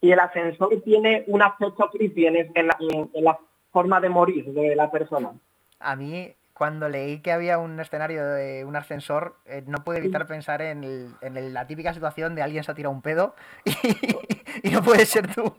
Y 0.00 0.10
el 0.10 0.18
ascensor 0.18 0.80
tiene 0.82 1.24
un 1.26 1.42
aspecto 1.42 1.90
creepy 1.90 2.24
en, 2.24 2.36
en, 2.54 2.66
la, 2.68 2.78
en 2.80 3.22
la 3.22 3.38
forma 3.70 4.00
de 4.00 4.08
morir 4.08 4.46
de 4.46 4.74
la 4.74 4.90
persona. 4.90 5.32
A 5.78 5.94
mí, 5.94 6.32
cuando 6.54 6.88
leí 6.88 7.20
que 7.20 7.32
había 7.32 7.58
un 7.58 7.78
escenario 7.78 8.24
de 8.24 8.64
un 8.64 8.76
ascensor, 8.76 9.36
eh, 9.44 9.62
no 9.66 9.84
pude 9.84 9.98
evitar 9.98 10.26
pensar 10.26 10.62
en, 10.62 11.14
la 11.20 11.66
típica 11.66 11.92
situación 11.92 12.34
de 12.34 12.40
alguien 12.40 12.64
se 12.64 12.72
ha 12.72 12.74
tirado 12.74 12.94
un 12.94 13.02
pedo 13.02 13.34
y, 14.62 14.70
no 14.70 14.82
puede 14.82 15.04
ser 15.04 15.34
tú. 15.34 15.52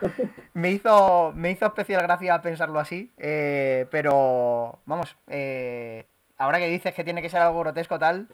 me, 0.54 0.70
hizo, 0.70 1.32
me 1.34 1.50
hizo 1.50 1.66
especial 1.66 2.02
gracia 2.02 2.40
pensarlo 2.42 2.78
así, 2.78 3.10
eh, 3.18 3.86
pero 3.90 4.78
vamos, 4.86 5.16
eh, 5.28 6.06
ahora 6.38 6.58
que 6.58 6.68
dices 6.68 6.94
que 6.94 7.04
tiene 7.04 7.22
que 7.22 7.28
ser 7.28 7.40
algo 7.40 7.60
grotesco 7.60 7.98
tal, 7.98 8.28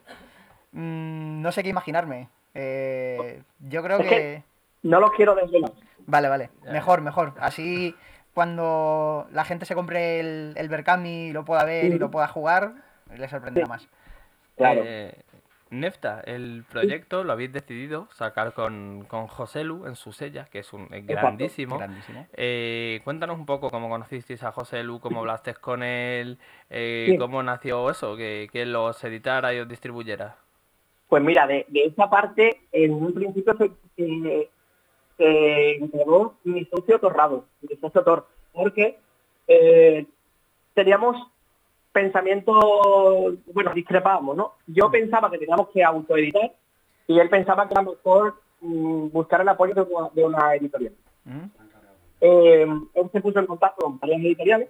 mm, 0.73 1.43
no 1.43 1.53
sé 1.53 1.63
qué 1.63 1.69
imaginarme. 1.69 2.29
yo 2.55 3.83
creo 3.83 3.99
que... 3.99 4.43
No 4.83 5.01
lo 5.01 5.11
quiero 5.11 5.35
desvelar. 5.35 5.73
Vale, 6.07 6.29
vale. 6.29 6.51
Mejor, 6.71 7.01
mejor. 7.01 7.35
Así 7.41 7.95
cuando 8.39 9.27
la 9.33 9.45
gente 9.45 9.67
se 9.67 9.75
compre 9.75 10.21
el, 10.21 10.55
el 10.57 10.69
Berkami 10.69 11.27
y 11.27 11.33
lo 11.33 11.45
pueda 11.45 11.65
ver 11.65 11.87
y 11.87 11.99
lo 11.99 12.09
pueda 12.09 12.29
jugar, 12.29 12.73
le 13.13 13.29
sorprenderá 13.29 13.67
más. 13.67 13.89
Claro. 14.57 14.83
Eh, 14.85 15.13
Nefta, 15.71 16.23
el 16.25 16.65
proyecto 16.71 17.25
lo 17.25 17.33
habéis 17.33 17.53
decidido 17.53 18.09
sacar 18.13 18.53
con, 18.55 19.05
con 19.05 19.29
Lu 19.65 19.87
en 19.87 19.97
su 19.97 20.13
sella, 20.13 20.47
que 20.51 20.61
es 20.61 20.73
un 20.73 20.89
grandísimo. 20.89 21.79
Eh, 22.33 23.01
cuéntanos 23.05 23.39
un 23.39 23.47
poco 23.47 23.71
cómo 23.71 23.89
conocisteis 23.89 24.43
a 24.45 24.53
José 24.53 24.83
Lu, 24.83 24.99
cómo 25.01 25.21
hablaste 25.21 25.55
con 25.55 25.83
él, 25.83 26.39
eh, 26.71 27.17
cómo 27.19 27.43
nació 27.43 27.91
eso, 27.91 28.17
que, 28.17 28.49
que 28.51 28.65
los 28.65 29.03
editara 29.05 29.53
y 29.53 29.61
os 29.61 29.69
distribuyera. 29.69 30.37
Pues 31.09 31.23
mira, 31.23 31.47
de, 31.47 31.67
de 31.69 31.85
esa 31.85 32.09
parte, 32.09 32.61
en 32.73 32.93
un 32.93 33.13
principio 33.13 33.57
que 33.97 34.51
entregó 35.81 36.37
mi 36.45 36.65
socio 36.67 36.99
Torrado, 36.99 37.45
mi 37.63 37.77
socio 37.77 38.03
Tor, 38.05 38.27
porque 38.53 38.99
eh, 39.49 40.07
teníamos 40.75 41.17
pensamientos, 41.99 43.35
bueno, 43.53 43.75
discrepábamos, 43.75 44.37
¿no? 44.37 44.53
Yo 44.69 44.89
mm. 44.89 44.93
pensaba 44.93 45.31
que 45.31 45.39
teníamos 45.39 45.69
que 45.71 45.83
autoeditar 45.83 46.53
y 47.09 47.19
él 47.19 47.29
pensaba 47.29 47.67
que 47.67 47.75
era 47.75 47.83
mejor 47.83 48.41
mm, 48.61 49.09
buscar 49.09 49.41
el 49.41 49.49
apoyo 49.49 49.75
de 50.15 50.25
una, 50.25 50.55
editorial. 50.55 50.93
Mm. 51.25 51.47
Eh, 52.21 52.67
él 52.95 53.11
se 53.13 53.21
puso 53.21 53.41
en 53.41 53.47
contacto 53.47 53.85
con 53.85 53.99
varias 53.99 54.21
editoriales 54.21 54.69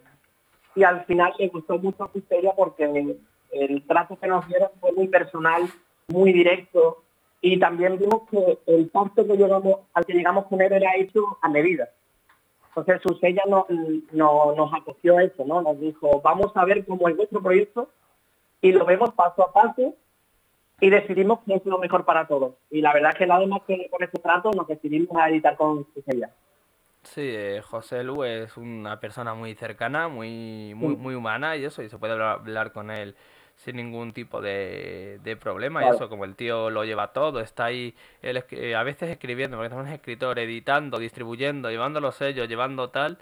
y 0.74 0.84
al 0.84 1.04
final 1.04 1.34
le 1.38 1.48
gustó 1.48 1.78
mucho 1.78 2.08
su 2.10 2.18
historia 2.18 2.52
porque 2.56 3.16
el 3.52 3.86
trato 3.86 4.18
que 4.18 4.26
nos 4.26 4.46
dieron 4.48 4.70
fue 4.80 4.92
muy 4.92 5.08
personal, 5.08 5.68
muy 6.08 6.32
directo, 6.32 7.02
y 7.42 7.58
también 7.58 7.98
vimos 7.98 8.22
que 8.30 8.58
el 8.66 8.88
pacto 8.88 9.26
que 9.26 9.36
llegamos, 9.36 9.80
al 9.92 10.06
que 10.06 10.14
llegamos 10.14 10.46
con 10.46 10.62
él 10.62 10.72
era 10.72 10.96
hecho 10.96 11.38
a 11.42 11.48
medida. 11.48 11.90
Entonces 12.68 13.00
Susella 13.02 13.42
no, 13.48 13.66
no, 14.12 14.54
nos 14.54 14.72
acogió 14.72 15.18
a 15.18 15.24
eso, 15.24 15.44
¿no? 15.44 15.62
Nos 15.62 15.80
dijo, 15.80 16.20
vamos 16.22 16.52
a 16.54 16.64
ver 16.64 16.84
cómo 16.86 17.08
es 17.08 17.16
vuestro 17.16 17.42
proyecto 17.42 17.88
y 18.60 18.72
lo 18.72 18.84
vemos 18.84 19.12
paso 19.14 19.42
a 19.42 19.52
paso 19.52 19.94
y 20.80 20.90
decidimos 20.90 21.40
que 21.40 21.54
es 21.54 21.66
lo 21.66 21.78
mejor 21.78 22.04
para 22.04 22.26
todos. 22.26 22.54
Y 22.70 22.80
la 22.80 22.92
verdad 22.92 23.12
es 23.12 23.18
que 23.18 23.26
nada 23.26 23.46
más 23.46 23.62
que 23.62 23.88
con 23.90 24.02
ese 24.02 24.18
trato 24.18 24.50
nos 24.52 24.68
decidimos 24.68 25.16
a 25.16 25.28
editar 25.28 25.56
con 25.56 25.86
Susella. 25.92 26.30
Sí, 27.02 27.22
eh, 27.24 27.62
José 27.62 28.04
Lu 28.04 28.22
es 28.24 28.56
una 28.56 29.00
persona 29.00 29.34
muy 29.34 29.54
cercana, 29.54 30.08
muy, 30.08 30.74
muy, 30.74 30.96
muy 30.96 31.14
humana 31.14 31.56
y 31.56 31.64
eso, 31.64 31.82
y 31.82 31.88
se 31.88 31.98
puede 31.98 32.12
hablar 32.12 32.72
con 32.72 32.90
él 32.90 33.16
sin 33.58 33.76
ningún 33.76 34.12
tipo 34.12 34.40
de, 34.40 35.18
de 35.24 35.36
problema. 35.36 35.84
Y 35.84 35.88
eso, 35.88 36.08
como 36.08 36.24
el 36.24 36.36
tío 36.36 36.70
lo 36.70 36.84
lleva 36.84 37.12
todo, 37.12 37.40
está 37.40 37.66
ahí 37.66 37.94
él, 38.22 38.42
eh, 38.52 38.76
a 38.76 38.84
veces 38.84 39.10
escribiendo, 39.10 39.56
porque 39.56 39.74
es 39.74 39.92
escritor, 39.92 40.38
editando, 40.38 40.98
distribuyendo, 40.98 41.68
llevando 41.68 42.00
los 42.00 42.14
sellos, 42.14 42.48
llevando 42.48 42.90
tal, 42.90 43.18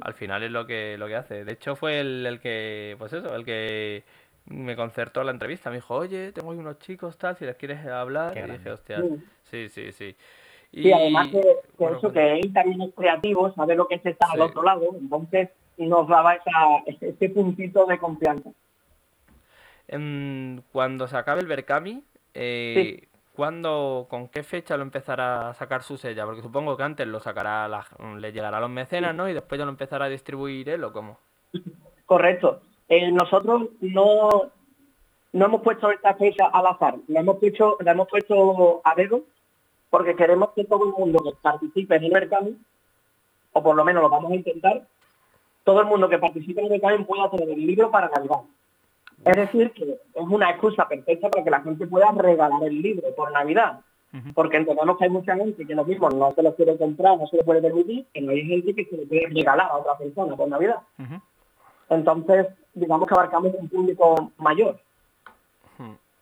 al 0.00 0.14
final 0.14 0.44
es 0.44 0.52
lo 0.52 0.64
que, 0.64 0.96
lo 0.96 1.08
que 1.08 1.16
hace. 1.16 1.44
De 1.44 1.52
hecho, 1.52 1.74
fue 1.74 1.98
el, 1.98 2.24
el 2.24 2.38
que, 2.38 2.94
pues 2.98 3.12
eso, 3.12 3.34
el 3.34 3.44
que 3.44 4.04
me 4.46 4.76
concertó 4.76 5.24
la 5.24 5.32
entrevista. 5.32 5.70
Me 5.70 5.76
dijo, 5.76 5.96
oye, 5.96 6.30
tengo 6.30 6.50
unos 6.50 6.78
chicos 6.78 7.18
tal, 7.18 7.36
si 7.36 7.44
les 7.44 7.56
quieres 7.56 7.84
hablar. 7.84 8.38
y 8.38 8.48
dije, 8.48 8.70
hostia, 8.70 9.02
sí, 9.42 9.68
sí, 9.68 9.90
sí. 9.90 10.14
Y, 10.70 10.92
además 10.92 11.28
que, 11.28 11.40
eso, 11.40 11.60
pues 11.76 12.12
que 12.12 12.32
él 12.38 12.52
también 12.52 12.80
es 12.82 12.94
creativo, 12.94 13.52
sabe 13.54 13.74
lo 13.74 13.88
que 13.88 13.96
es 13.96 14.06
estar 14.06 14.30
al 14.30 14.40
otro 14.40 14.62
lado, 14.62 14.94
entonces 15.00 15.48
nos 15.78 16.06
daba 16.06 16.34
esa, 16.34 16.84
ese 16.86 17.28
puntito 17.30 17.86
de 17.86 17.98
confianza 17.98 18.50
cuando 20.72 21.08
se 21.08 21.16
acabe 21.16 21.40
el 21.40 21.46
Berkami, 21.46 22.02
eh, 22.34 23.08
¿con 23.34 24.28
qué 24.28 24.42
fecha 24.42 24.76
lo 24.76 24.82
empezará 24.82 25.50
a 25.50 25.54
sacar 25.54 25.82
su 25.82 25.96
sella? 25.96 26.24
Porque 26.26 26.42
supongo 26.42 26.76
que 26.76 26.82
antes 26.82 27.06
lo 27.06 27.20
sacará, 27.20 27.68
le 28.18 28.32
llegará 28.32 28.58
a 28.58 28.60
los 28.60 28.70
mecenas, 28.70 29.14
¿no? 29.14 29.28
Y 29.28 29.32
después 29.32 29.58
ya 29.58 29.64
lo 29.64 29.70
empezará 29.70 30.04
a 30.04 30.08
distribuir 30.08 30.68
él 30.68 30.84
o 30.84 30.92
cómo. 30.92 31.18
Correcto. 32.06 32.60
Eh, 32.88 33.10
nosotros 33.12 33.68
no, 33.80 34.50
no 35.32 35.44
hemos 35.44 35.62
puesto 35.62 35.90
esta 35.90 36.14
fecha 36.14 36.46
al 36.46 36.66
azar, 36.66 36.96
la 37.08 37.20
hemos 37.20 37.38
puesto, 37.38 37.76
la 37.80 37.92
hemos 37.92 38.08
puesto 38.08 38.80
a 38.84 38.94
dedo 38.94 39.22
porque 39.90 40.14
queremos 40.14 40.50
que 40.54 40.64
todo 40.64 40.84
el 40.84 40.92
mundo 40.92 41.18
que 41.22 41.36
participe 41.40 41.96
en 41.96 42.04
el 42.04 42.12
Berkami, 42.12 42.56
o 43.52 43.62
por 43.62 43.76
lo 43.76 43.84
menos 43.84 44.02
lo 44.02 44.08
vamos 44.08 44.32
a 44.32 44.36
intentar, 44.36 44.86
todo 45.64 45.80
el 45.80 45.86
mundo 45.86 46.08
que 46.08 46.18
participe 46.18 46.60
en 46.60 46.66
el 46.66 46.72
Berkami 46.72 47.04
pueda 47.04 47.30
tener 47.30 47.50
el 47.50 47.66
libro 47.66 47.90
para 47.90 48.08
Navidad. 48.08 48.42
Es 49.24 49.36
decir, 49.36 49.70
que 49.72 49.84
es 49.84 50.00
una 50.14 50.50
excusa 50.50 50.88
perfecta 50.88 51.28
para 51.28 51.44
que 51.44 51.50
la 51.50 51.60
gente 51.60 51.86
pueda 51.86 52.10
regalar 52.12 52.62
el 52.64 52.80
libro 52.80 53.14
por 53.14 53.30
Navidad. 53.32 53.80
Porque 54.34 54.56
entendemos 54.56 54.98
que 54.98 55.04
hay 55.04 55.10
mucha 55.10 55.36
gente 55.36 55.64
que 55.64 55.74
lo 55.74 55.84
mismo 55.84 56.10
no 56.10 56.32
se 56.32 56.42
lo 56.42 56.54
quiere 56.56 56.76
comprar, 56.76 57.16
no 57.16 57.28
se 57.28 57.36
lo 57.36 57.44
puede 57.44 57.62
permitir, 57.62 58.06
que 58.12 58.20
no 58.20 58.32
hay 58.32 58.44
gente 58.44 58.74
que 58.74 58.84
se 58.86 58.96
lo 58.96 59.06
puede 59.06 59.28
regalar 59.28 59.70
a 59.70 59.76
otra 59.76 59.96
persona 59.96 60.34
por 60.34 60.48
Navidad. 60.48 60.80
Entonces, 61.88 62.48
digamos 62.74 63.06
que 63.06 63.14
abarcamos 63.14 63.54
un 63.54 63.68
público 63.68 64.32
mayor. 64.38 64.80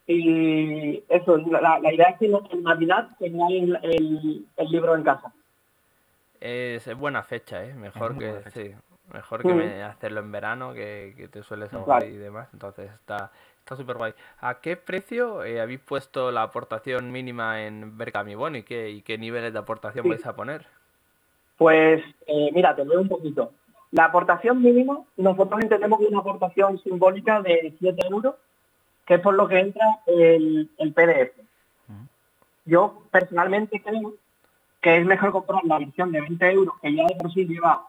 Y 0.07 1.05
eso, 1.09 1.36
la, 1.36 1.80
idea 1.92 2.09
es 2.09 2.18
que 2.18 2.26
en 2.26 2.62
Navidad 2.62 3.11
tengáis 3.18 3.62
el, 3.82 4.46
el, 4.57 4.68
libro 4.70 4.94
en 4.94 5.03
casa. 5.03 5.32
Es, 6.40 6.94
buena 6.96 7.22
fecha, 7.22 7.62
¿eh? 7.62 7.74
Mejor 7.74 8.16
que, 8.16 8.40
sí, 8.55 8.74
mejor 9.12 9.42
que 9.42 9.82
hacerlo 9.82 10.20
en 10.20 10.32
verano, 10.32 10.72
que, 10.72 11.28
te 11.30 11.42
sueles 11.42 11.72
ahogar 11.72 12.04
y 12.04 12.16
demás. 12.16 12.48
Entonces 12.52 12.90
está 12.92 13.30
está 13.59 13.76
súper 13.76 13.96
guay. 13.98 14.14
¿A 14.40 14.61
qué 14.61 14.76
precio 14.76 15.44
eh, 15.44 15.61
habéis 15.61 15.80
puesto 15.80 16.30
la 16.30 16.42
aportación 16.42 17.12
mínima 17.12 17.62
en 17.62 17.98
Berkamibon 17.98 18.56
y 18.56 18.62
qué, 18.62 18.90
y 18.90 19.02
qué 19.02 19.18
niveles 19.18 19.52
de 19.52 19.59
aportación 19.59 20.09
vais 20.09 20.24
a 20.24 20.34
poner? 20.34 20.66
Pues 21.59 22.02
eh, 22.26 22.50
mira, 22.54 22.74
te 22.74 22.84
leo 22.84 23.00
un 23.00 23.09
poquito. 23.09 23.52
La 23.90 24.06
aportación 24.06 24.62
mínima, 24.62 25.00
nosotros 25.16 25.61
entendemos 25.61 25.98
que 25.98 26.06
es 26.06 26.11
una 26.11 26.20
aportación 26.20 26.78
simbólica 26.78 27.42
de 27.42 27.74
7 27.78 28.06
euros 28.11 28.34
que 29.06 29.14
es 29.14 29.20
por 29.20 29.34
lo 29.34 29.48
que 29.48 29.59
entra 29.59 30.00
el, 30.06 30.68
PDF. 30.94 31.32
Yo 32.66 33.02
personalmente 33.11 33.80
creo 33.80 34.12
que 34.81 34.97
es 34.97 35.07
mejor 35.07 35.33
comprar 35.33 35.64
la 35.64 35.79
versión 35.79 36.12
de 36.12 36.20
20 36.20 36.51
euros, 36.53 36.74
que 36.81 36.95
ya 36.95 37.05
de 37.07 37.16
por 37.16 37.33
sí 37.33 37.47
lleva 37.47 37.87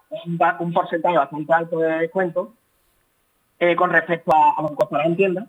un, 0.60 0.74
porcentaje 0.74 1.18
bastante 1.18 1.54
alto 1.54 1.80
de 1.80 2.00
descuento 2.00 2.54
eh, 3.60 3.76
con 3.76 3.92
respecto 3.92 4.32
a, 4.34 4.62
lo 4.62 4.70
que 4.70 4.76
costará 4.76 5.06
en 5.06 5.16
tienda. 5.16 5.48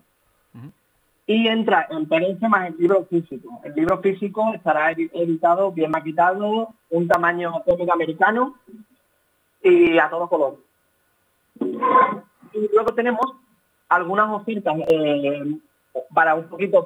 Y 1.27 1.47
entra 1.47 1.87
el 1.91 2.09
PDF 2.09 2.43
más 2.49 2.69
el 2.69 2.77
libro 2.77 3.05
físico. 3.05 3.61
El 3.63 3.75
libro 3.75 3.99
físico 3.99 4.53
estará 4.53 4.91
editado, 4.91 5.71
bien 5.71 5.91
maquitado, 5.91 6.75
un 6.91 7.07
tamaño 7.07 7.63
cómic 7.65 7.89
americano 7.89 8.57
y 9.63 9.97
a 9.97 10.11
todo 10.11 10.29
color. 10.29 10.59
Y 11.61 12.69
luego 12.75 12.93
tenemos 12.95 13.25
algunas 13.89 14.29
ofertas 14.31 14.75
eh, 14.89 15.57
para 16.13 16.35
un 16.35 16.49
poquito 16.49 16.83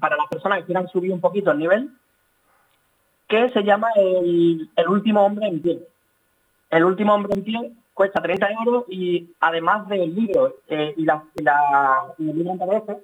para 0.00 0.16
las 0.16 0.26
personas 0.26 0.58
que 0.58 0.66
quieran 0.66 0.88
subir 0.88 1.12
un 1.12 1.20
poquito 1.20 1.52
el 1.52 1.58
nivel, 1.58 1.90
que 3.28 3.50
se 3.50 3.62
llama 3.62 3.88
el, 3.96 4.68
último 4.88 5.24
hombre 5.24 5.46
en 5.46 5.60
pie. 5.60 5.86
El 6.70 6.84
último 6.84 7.14
hombre 7.14 7.34
en 7.34 7.44
pie 7.44 7.72
cuesta 7.92 8.22
30 8.22 8.48
euros 8.52 8.84
y 8.88 9.30
además 9.40 9.86
del 9.88 10.14
libro 10.14 10.56
eh, 10.68 10.94
y, 10.96 11.04
la, 11.04 11.24
y, 12.18 12.30
el 12.30 12.38
libro 12.38 12.52
en 12.52 13.02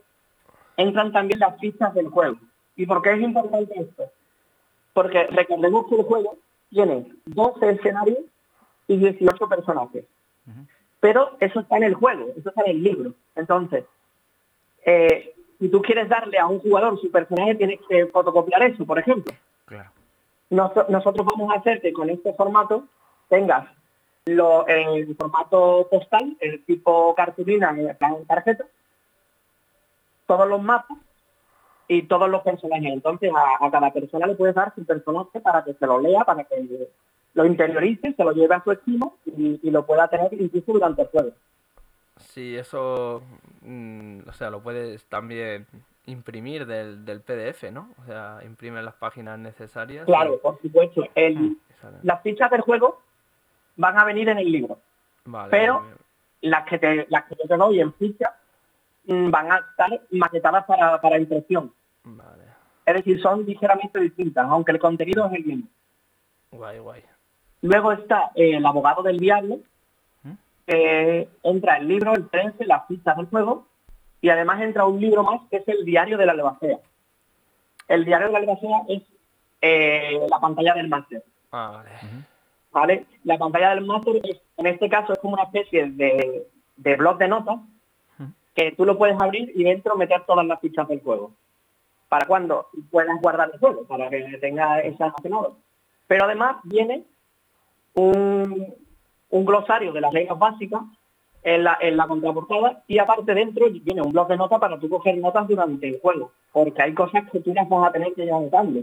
entran 0.77 1.13
también 1.13 1.41
las 1.41 1.59
fichas 1.61 1.93
del 1.95 2.09
juego. 2.09 2.37
¿Y 2.77 2.87
por 2.87 3.03
qué 3.03 3.13
es 3.13 3.21
importante 3.21 3.75
esto? 3.79 4.05
Porque 4.93 5.27
recordemos 5.27 5.87
que 5.89 5.97
el 5.97 6.03
juego 6.03 6.39
tiene 6.71 7.07
12 7.27 7.71
escenarios 7.71 8.19
y 8.89 8.97
18 8.97 9.49
personajes. 9.49 10.05
Pero 11.01 11.37
eso 11.41 11.61
está 11.61 11.77
en 11.77 11.85
el 11.85 11.95
juego, 11.95 12.29
eso 12.37 12.49
está 12.49 12.63
en 12.63 12.71
el 12.71 12.83
libro. 12.83 13.13
Entonces, 13.37 13.85
eh, 14.87 15.35
si 15.59 15.69
tú 15.69 15.83
quieres 15.83 16.09
darle 16.09 16.39
a 16.39 16.47
un 16.47 16.61
jugador 16.61 16.99
su 17.01 17.11
personaje, 17.11 17.55
tienes 17.57 17.81
que 17.89 18.07
fotocopiar 18.07 18.63
eso, 18.63 18.87
por 18.87 18.99
ejemplo. 18.99 19.35
Nosotros 20.55 21.27
vamos 21.27 21.53
a 21.53 21.59
hacer 21.59 21.81
que 21.81 21.93
con 21.93 22.11
este 22.11 22.33
formato 22.35 22.85
tengas 23.29 23.69
lo, 24.27 24.67
el 24.67 25.15
formato 25.17 25.87
postal, 25.91 26.37
el 26.41 26.65
tipo 26.65 27.15
cartulina 27.15 27.71
en 27.71 28.27
tarjeta, 28.27 28.65
todos 30.27 30.49
los 30.49 30.63
mapas 30.63 30.99
y 31.89 32.03
todos 32.03 32.31
los 32.31 32.43
personajes. 32.43 32.93
Entonces 32.93 33.31
a, 33.35 33.71
cada 33.71 33.93
persona 33.93 34.27
le 34.27 34.35
puedes 34.35 34.55
dar 34.55 34.75
su 34.75 34.85
personaje 34.85 35.41
para 35.41 35.65
que 35.65 35.75
se 35.75 35.87
lo 35.87 36.01
lea, 36.01 36.25
para 36.25 36.45
que 36.45 36.89
lo 37.35 37.45
interiorice, 37.45 38.15
se 38.15 38.25
lo 38.25 38.33
lleve 38.33 38.55
a 38.55 38.65
su 38.65 38.73
estilo 38.73 39.15
y, 39.27 39.71
lo 39.71 39.85
pueda 39.85 40.09
tener 40.09 40.33
incluso 40.33 40.73
durante 40.73 41.03
el 41.03 41.09
juego. 41.09 41.31
Sí, 42.17 42.57
eso, 42.57 43.23
mm, 43.63 44.21
o 44.29 44.33
sea, 44.33 44.51
lo 44.51 44.61
puedes 44.61 45.05
también 45.07 45.67
imprimir 46.07 46.67
del, 46.67 47.05
del 47.05 47.21
PDF, 47.21 47.71
¿no? 47.73 47.91
O 48.03 48.05
sea, 48.05 48.41
imprime 48.45 48.83
las 48.83 48.95
páginas 48.95 49.39
necesarias. 49.39 50.05
Claro, 50.07 50.39
por 50.41 50.61
supuesto. 50.61 51.07
El, 51.15 51.57
ah, 51.83 51.91
las 52.03 52.23
fichas 52.23 52.51
del 52.51 52.61
juego 52.61 53.01
van 53.77 53.99
a 53.99 54.05
venir 54.05 54.29
en 54.29 54.39
el 54.39 54.51
libro. 54.51 54.79
Vale, 55.25 55.51
pero 55.51 55.83
las 56.43 56.67
que 56.67 56.79
te 56.79 57.07
las 57.09 57.25
que 57.25 57.37
te 57.37 57.57
doy 57.57 57.81
en 57.81 57.95
ficha 57.95 58.35
mm, 59.07 59.31
van 59.31 59.53
a 59.53 59.57
estar 59.57 60.01
maquetadas 60.11 60.65
para, 60.67 61.01
para 61.01 61.19
impresión. 61.19 61.73
Vale. 62.05 62.45
Es 62.85 62.95
decir, 62.97 63.21
son 63.23 63.47
ligeramente 63.47 63.99
distintas, 63.99 64.47
aunque 64.47 64.73
el 64.73 64.79
contenido 64.79 65.27
es 65.27 65.33
el 65.33 65.45
mismo. 65.45 65.69
Guay, 66.51 66.79
guay. 66.79 67.03
Luego 67.63 67.93
está 67.93 68.31
eh, 68.35 68.57
el 68.57 68.67
abogado 68.67 69.03
del 69.03 69.19
diablo, 69.19 69.61
¿Mm? 70.23 70.33
que 70.67 71.29
entra 71.43 71.79
el 71.79 71.89
libro, 71.89 72.13
el 72.13 72.29
13, 72.29 72.67
las 72.67 72.87
fichas 72.87 73.17
del 73.17 73.27
juego, 73.27 73.67
y 74.25 74.31
además 74.31 74.63
entra 74.63 74.87
un 74.87 74.99
libro 74.99 75.23
más 75.23 75.43
que 75.51 75.59
es 75.59 75.69
el 75.69 75.85
diario 75.85 76.17
de 76.17 76.25
la 76.25 76.33
albacea. 76.33 76.79
El 77.87 78.07
diario 78.07 78.29
de 78.29 78.33
la 78.33 78.39
albacea 78.39 78.81
es 78.89 79.03
eh, 79.61 80.19
la 80.31 80.41
pantalla 80.41 80.73
del 80.73 80.89
máster. 80.89 81.23
Ah, 81.53 81.73
vale. 81.75 81.91
¿vale? 82.73 83.07
La 83.25 83.37
pantalla 83.37 83.75
del 83.75 83.85
máster, 83.85 84.23
en 84.57 84.67
este 84.67 84.89
caso, 84.89 85.13
es 85.13 85.19
como 85.19 85.35
una 85.35 85.43
especie 85.43 85.91
de, 85.91 86.47
de 86.75 86.97
blog 86.97 87.19
de 87.19 87.29
notas 87.29 87.59
que 88.55 88.73
tú 88.73 88.87
lo 88.87 88.97
puedes 88.97 89.21
abrir 89.21 89.53
y 89.55 89.63
dentro 89.63 89.95
meter 89.95 90.25
todas 90.27 90.47
las 90.47 90.59
fichas 90.59 90.89
del 90.89 91.03
juego. 91.03 91.33
Para 92.09 92.25
cuando 92.25 92.69
puedas 92.91 93.21
guardar 93.21 93.51
el 93.53 93.61
juego, 93.61 93.85
para 93.85 94.09
que 94.09 94.23
tenga 94.41 94.81
ese 94.81 95.05
almacenado. 95.05 95.59
Pero 96.07 96.25
además 96.25 96.57
viene 96.65 97.05
un, 97.93 98.75
un 99.29 99.45
glosario 99.45 99.93
de 99.93 100.01
las 100.01 100.15
reglas 100.15 100.39
básicas 100.39 100.81
en 101.45 101.63
la, 101.63 101.77
en 101.81 101.97
la 101.97 102.07
contraportada 102.07 102.83
y 102.89 102.99
aparte 102.99 103.35
dentro 103.35 103.67
viene 103.71 104.01
un 104.03 104.13
blog 104.13 104.29
de 104.29 104.37
notas 104.37 104.59
para 104.59 104.79
tú 104.79 104.89
coger 104.89 105.19
notas 105.19 105.47
durante 105.47 105.89
el 105.89 106.01
juego, 106.01 106.33
porque 106.53 106.83
hay 106.83 106.95
cosas 106.95 107.31
que 107.31 107.41
tú 107.41 107.53
las 107.55 107.69
vas 107.69 107.89
a 107.89 107.93
tener 107.93 108.13
que 108.15 108.25
ir 108.25 108.33
anotando. 108.33 108.81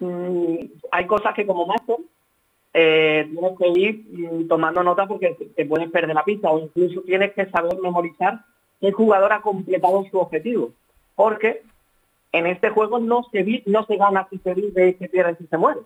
Mm, 0.00 0.56
hay 0.90 1.06
cosas 1.06 1.34
que 1.34 1.46
como 1.46 1.66
máster 1.66 1.96
eh, 2.74 3.28
tienes 3.30 3.56
que 3.56 3.68
ir 3.68 4.04
mm, 4.10 4.48
tomando 4.48 4.82
notas 4.82 5.06
porque 5.06 5.36
te 5.56 5.64
puedes 5.64 5.88
perder 5.90 6.14
la 6.14 6.24
pista 6.24 6.50
o 6.50 6.58
incluso 6.58 7.02
tienes 7.02 7.32
que 7.32 7.46
saber 7.46 7.78
memorizar 7.80 8.40
qué 8.80 8.90
jugador 8.90 9.32
ha 9.32 9.40
completado 9.40 10.04
su 10.10 10.18
objetivo. 10.18 10.72
Porque 11.14 11.62
en 12.32 12.48
este 12.48 12.70
juego 12.70 12.98
no 12.98 13.22
se, 13.30 13.62
no 13.66 13.86
se 13.86 13.96
gana 13.96 14.26
si 14.28 14.38
se 14.38 14.52
vive, 14.54 14.96
se 14.98 15.08
pierde 15.08 15.36
si 15.36 15.46
se 15.46 15.56
muere. 15.56 15.80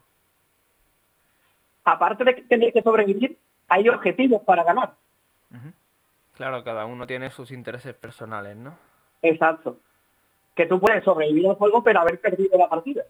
Aparte 1.85 2.24
de 2.24 2.33
tener 2.49 2.72
que 2.72 2.83
sobrevivir, 2.83 3.37
hay 3.68 3.91
objetivos 3.91 4.43
para 4.43 4.64
ganar. 4.64 4.95
Claro, 6.34 6.62
cada 6.62 6.86
uno 6.86 7.07
tiene 7.07 7.30
sus 7.30 7.51
intereses 7.51 7.94
personales, 7.94 8.57
¿no? 8.57 8.76
Exacto. 9.22 9.78
Que 10.55 10.66
tú 10.66 10.78
puedes 10.80 11.05
sobrevivir 11.05 11.49
al 11.49 11.57
juego 11.57 11.82
pero 11.82 12.01
haber 12.01 12.20
perdido 12.20 12.57
la 12.59 12.68
partida. 12.68 13.05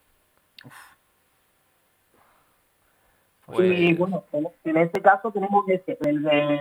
Y 3.48 3.94
pues 3.94 3.98
bueno, 3.98 4.24
en 4.64 4.76
este 4.76 5.00
caso 5.00 5.30
tenemos 5.30 5.66
este, 5.68 5.98
el 6.08 6.22
de 6.22 6.60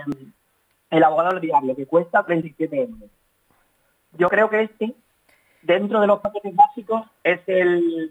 el 0.90 1.04
abogado 1.04 1.32
del 1.32 1.40
diablo, 1.40 1.76
que 1.76 1.86
cuesta 1.86 2.24
37 2.24 2.76
euros. 2.80 3.10
Yo 4.12 4.28
creo 4.28 4.48
que 4.48 4.62
este, 4.62 4.94
dentro 5.62 6.00
de 6.00 6.06
los 6.06 6.20
paquetes 6.20 6.54
básicos, 6.54 7.02
es 7.22 7.40
el, 7.46 8.10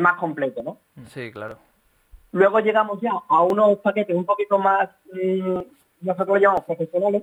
más 0.00 0.16
completo, 0.18 0.62
¿no? 0.62 0.78
Sí, 1.06 1.30
claro. 1.32 1.58
Luego 2.32 2.60
llegamos 2.60 3.00
ya 3.00 3.12
a 3.28 3.42
unos 3.42 3.78
paquetes 3.78 4.16
un 4.16 4.24
poquito 4.24 4.58
más, 4.58 4.90
mmm, 5.12 5.60
nosotros 6.02 6.28
lo 6.28 6.36
llamamos 6.36 6.64
profesionales, 6.64 7.22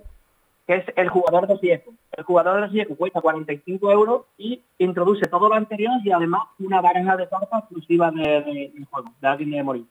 que 0.68 0.76
es 0.76 0.86
el 0.96 1.10
jugador 1.10 1.48
de 1.48 1.56
riesgo. 1.58 1.94
El 2.12 2.24
jugador 2.24 2.62
de 2.62 2.68
riesgo 2.68 2.96
cuesta 2.96 3.22
45 3.22 3.92
euros 3.92 4.22
y 4.38 4.62
introduce 4.78 5.26
todo 5.28 5.50
lo 5.50 5.56
anterior 5.56 5.94
y 6.04 6.12
además 6.12 6.44
una 6.60 6.82
baraja 6.82 7.18
de 7.18 7.28
cartas 7.28 7.64
exclusiva 7.64 8.12
del 8.12 8.88
juego, 8.90 9.10
de 9.20 9.28
alguien 9.28 9.52
de 9.52 9.64
morir. 9.64 9.86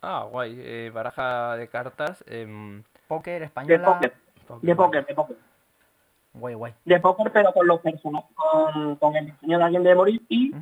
Ah, 0.00 0.26
guay. 0.30 0.54
Eh, 0.58 0.90
baraja 0.92 1.56
de 1.56 1.68
cartas. 1.68 2.22
Eh, 2.26 2.82
póker, 3.08 3.42
española. 3.42 3.78
De 3.78 3.84
póker. 3.84 4.14
De 4.60 4.76
póker, 4.76 5.06
de 5.06 5.14
póker. 5.14 5.36
Guay, 6.34 6.54
guay. 6.54 6.74
De 6.84 7.00
póker, 7.00 7.32
pero 7.32 7.52
con 7.52 7.66
los 7.66 7.80
personajes, 7.80 8.30
con, 8.98 9.16
el 9.16 9.26
diseño 9.26 9.58
de 9.58 9.64
alguien 9.64 9.82
de 9.82 9.94
morir 9.94 10.22
y 10.28 10.52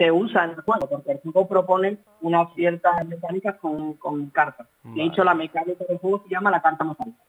se 0.00 0.10
usa 0.10 0.44
en 0.44 0.50
el 0.52 0.60
juego, 0.62 0.88
porque 0.88 1.12
el 1.12 1.20
juego 1.20 1.46
propone 1.46 1.98
unas 2.22 2.54
ciertas 2.54 3.06
mecánicas 3.06 3.56
con, 3.56 3.94
con 3.94 4.30
cartas. 4.30 4.66
De 4.82 5.04
hecho, 5.04 5.22
la 5.22 5.34
mecánica 5.34 5.84
del 5.84 5.98
juego 5.98 6.22
se 6.22 6.30
llama 6.30 6.50
la 6.50 6.62
carta 6.62 6.84
mecánica. 6.84 7.22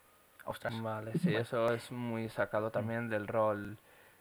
Ostras. 0.45 0.81
Vale, 0.81 1.11
sí, 1.19 1.35
eso 1.35 1.73
es 1.73 1.91
muy 1.91 2.29
sacado 2.29 2.71
también 2.71 3.09
del 3.09 3.27
rol 3.27 3.77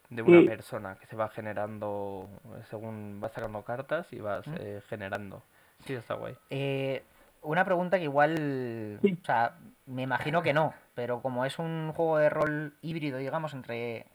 de 0.08 0.22
una 0.22 0.50
persona 0.50 0.96
que 0.96 1.06
se 1.06 1.14
va 1.14 1.28
generando 1.28 2.28
según 2.68 3.20
vas 3.20 3.30
sacando 3.30 3.62
cartas 3.62 4.12
y 4.12 4.18
vas 4.18 4.44
eh, 4.58 4.82
generando. 4.88 5.44
Sí, 5.84 5.94
está 5.94 6.14
guay. 6.14 6.34
Eh, 6.50 7.04
una 7.42 7.64
pregunta 7.64 7.98
que 7.98 8.04
igual, 8.04 8.98
o 9.00 9.24
sea, 9.24 9.54
me 9.86 10.02
imagino 10.02 10.42
que 10.42 10.52
no, 10.52 10.74
pero 10.96 11.22
como 11.22 11.44
es 11.44 11.56
un 11.60 11.92
juego 11.94 12.18
de 12.18 12.28
rol 12.28 12.74
híbrido, 12.82 13.18
digamos, 13.18 13.54
entre 13.54 14.06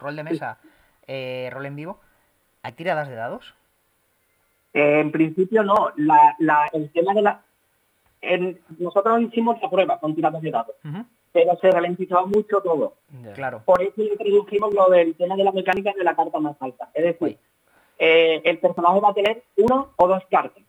rol 0.00 0.16
de 0.16 0.24
mesa, 0.24 0.58
eh, 1.06 1.48
rol 1.52 1.66
en 1.66 1.76
vivo, 1.76 2.00
¿Hay 2.62 2.72
tiradas 2.72 3.08
de 3.08 3.14
dados? 3.14 3.54
Eh, 4.78 5.00
en 5.00 5.10
principio 5.10 5.62
no. 5.62 5.90
La, 5.96 6.36
la, 6.38 6.68
el 6.72 6.90
tema 6.92 7.12
de 7.14 7.22
la... 7.22 7.42
en- 8.20 8.60
nosotros 8.78 9.20
hicimos 9.22 9.60
la 9.60 9.68
prueba 9.70 9.98
con 9.98 10.14
tiradas 10.14 10.40
de 10.42 10.50
dados, 10.50 10.76
Ujú, 10.84 11.04
pero 11.32 11.56
se 11.60 11.70
ralentizaba 11.70 12.26
mucho 12.26 12.60
todo. 12.60 12.94
Claro. 13.34 13.62
Por 13.64 13.82
eso 13.82 14.02
introdujimos 14.02 14.72
lo 14.74 14.88
del 14.90 15.14
tema 15.16 15.34
de 15.36 15.44
la 15.44 15.52
mecánica 15.52 15.92
de 15.96 16.04
la 16.04 16.14
carta 16.14 16.38
más 16.38 16.56
alta. 16.60 16.90
Es 16.94 17.04
decir, 17.04 17.38
eh, 17.98 18.40
el 18.44 18.58
personaje 18.58 19.00
va 19.00 19.10
a 19.10 19.14
tener 19.14 19.42
una 19.56 19.86
o 19.96 20.08
dos 20.08 20.22
cartas. 20.30 20.62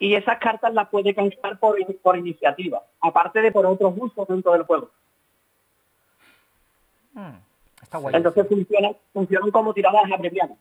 Y 0.00 0.14
esas 0.16 0.38
cartas 0.38 0.74
las 0.74 0.88
puede 0.88 1.14
canjear 1.14 1.58
por, 1.58 1.80
in- 1.80 1.98
por 2.02 2.16
iniciativa, 2.18 2.82
aparte 3.00 3.40
de 3.40 3.52
por 3.52 3.64
otros 3.66 3.94
gustos 3.94 4.26
dentro 4.28 4.52
del 4.52 4.64
juego. 4.64 4.90
Mm, 7.12 7.36
Está 7.82 7.98
guay. 7.98 8.14
Entonces 8.16 8.46
funcionan, 8.48 8.96
funcionan 9.12 9.50
como 9.52 9.72
tiradas 9.72 10.10
abreviadas. 10.12 10.58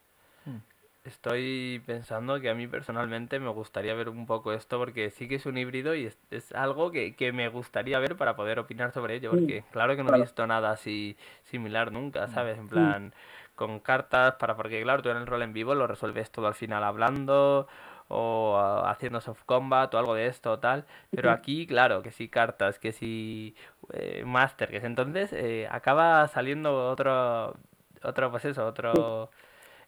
Estoy 1.04 1.84
pensando 1.86 2.40
que 2.40 2.50
a 2.50 2.56
mí 2.56 2.66
personalmente 2.66 3.38
me 3.38 3.50
gustaría 3.50 3.94
ver 3.94 4.08
un 4.08 4.26
poco 4.26 4.54
esto 4.54 4.78
porque 4.80 5.12
sí 5.12 5.28
que 5.28 5.36
es 5.36 5.46
un 5.46 5.58
híbrido 5.58 5.96
y 5.96 6.06
es, 6.06 6.18
es 6.32 6.54
algo 6.54 6.92
que, 6.92 7.14
que 7.18 7.34
me 7.34 7.50
gustaría 7.50 8.00
ver 8.00 8.16
para 8.16 8.38
poder 8.38 8.58
opinar 8.58 8.94
sobre 8.94 9.16
ello. 9.16 9.32
Sí, 9.32 9.38
Porque 9.38 9.66
claro 9.72 9.98
que 9.98 10.04
no 10.04 10.12
he 10.12 10.14
visto 10.22 10.48
nada 10.48 10.72
así 10.72 11.18
similar 11.44 11.92
nunca, 11.92 12.30
¿sabes? 12.30 12.58
En 12.58 12.70
plan, 12.70 13.14
con 13.56 13.80
cartas, 13.82 14.36
para 14.36 14.56
porque 14.56 14.82
claro, 14.82 15.02
tú 15.04 15.10
en 15.10 15.18
el 15.18 15.28
rol 15.28 15.42
en 15.42 15.52
vivo 15.52 15.76
lo 15.76 15.88
resuelves 15.88 16.32
todo 16.32 16.48
al 16.48 16.56
final 16.56 16.84
hablando 16.86 17.68
o 18.08 18.58
haciendo 18.86 19.20
soft 19.20 19.44
combat 19.46 19.94
o 19.94 19.98
algo 20.00 20.14
de 20.16 20.28
esto 20.28 20.54
o 20.54 20.60
tal. 20.60 20.86
Pero 21.14 21.32
aquí, 21.32 21.68
claro, 21.68 22.02
que 22.02 22.12
sí 22.12 22.30
cartas, 22.30 22.80
que 22.80 22.94
sí 22.94 23.56
eh, 23.92 24.24
master, 24.26 24.70
que 24.70 24.78
es 24.78 24.84
entonces 24.86 25.34
eh, 25.34 25.68
acaba 25.70 26.28
saliendo 26.30 26.90
otro, 26.90 27.56
otro, 28.04 28.32
pues 28.32 28.46
eso, 28.46 28.66
otro 28.66 29.30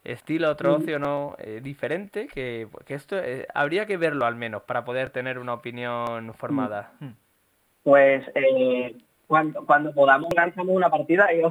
estilo, 0.06 0.49
otro 0.51 0.72
Mm. 0.72 0.82
ocio 0.82 0.99
no 0.99 1.36
Eh, 1.39 1.60
diferente, 1.62 2.28
que, 2.28 2.68
que 2.86 2.93
esto 2.93 3.18
eh, 3.18 3.47
habría 3.53 3.86
que 3.86 3.97
verlo 3.97 4.26
al 4.26 4.36
menos 4.36 4.62
para 4.64 4.86
poder 4.86 5.10
tener 5.10 5.38
una 5.39 5.53
opinión 5.53 6.34
formada. 6.36 6.93
Pues 7.84 8.24
eh, 8.36 8.95
cuando, 9.28 9.66
cuando 9.66 9.93
podamos 9.93 10.30
lanzamos 10.36 10.76
una 10.76 10.89
partida 10.89 11.28
y, 11.34 11.41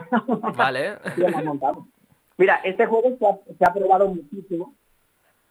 Vale. 0.57 0.95
Mira, 2.37 2.57
este 2.65 2.87
juego 2.87 3.17
se 3.19 3.27
ha, 3.27 3.37
se 3.59 3.65
ha 3.65 3.73
probado 3.73 4.09
muchísimo. 4.09 4.75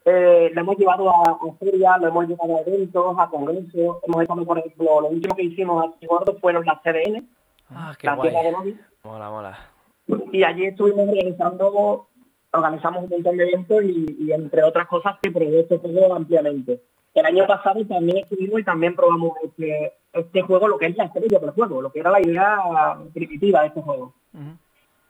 Eh, 0.06 0.52
lo 0.54 0.62
hemos 0.62 0.78
llevado 0.78 1.10
a, 1.10 1.30
a 1.32 1.54
ferias, 1.60 2.02
lo 2.02 2.08
hemos 2.10 2.28
llevado 2.28 2.58
a 2.58 2.62
eventos, 2.62 3.16
a 3.18 3.28
congresos. 3.30 3.98
Hemos 4.06 4.22
estado, 4.22 4.46
por 4.46 4.60
ejemplo, 4.60 5.00
lo 5.02 5.08
último 5.08 5.34
que 5.36 5.44
hicimos 5.44 5.86
así 5.96 6.06
gordo 6.06 6.38
fueron 6.40 6.66
las 6.66 6.82
CDN, 6.82 7.26
Ah, 7.70 7.94
qué 7.98 8.08
la 8.08 8.16
guay. 8.16 8.32
de. 8.32 8.76
Mola, 9.04 9.30
mola. 9.30 9.58
Y 10.34 10.44
allí 10.44 10.66
estuvimos 10.66 11.08
organizando, 11.08 12.08
organizamos 12.54 13.04
un 13.04 13.10
montón 13.10 13.38
de 13.38 13.44
eventos 13.44 13.84
y, 13.84 14.18
y 14.20 14.32
entre 14.32 14.64
otras 14.64 14.88
cosas 14.88 15.18
que 15.22 15.32
probé 15.32 15.62
este 15.62 15.78
juego 15.78 16.14
ampliamente. 16.14 16.82
El 17.14 17.26
año 17.26 17.46
pasado 17.46 17.86
también 17.86 18.20
estuvimos 18.20 18.60
y 18.60 18.64
también 18.64 18.96
probamos 18.96 19.34
este, 19.44 19.94
este 20.14 20.42
juego, 20.42 20.68
lo 20.68 20.78
que 20.78 20.88
es 20.88 20.98
la 20.98 21.06
estrella 21.06 21.40
del 21.40 21.52
juego, 21.52 21.82
lo 21.82 21.92
que 21.92 22.00
era 22.00 22.10
la 22.10 22.22
idea 22.22 22.98
primitiva 23.14 23.62
de 23.62 23.68
este 23.68 23.82
juego. 23.82 24.14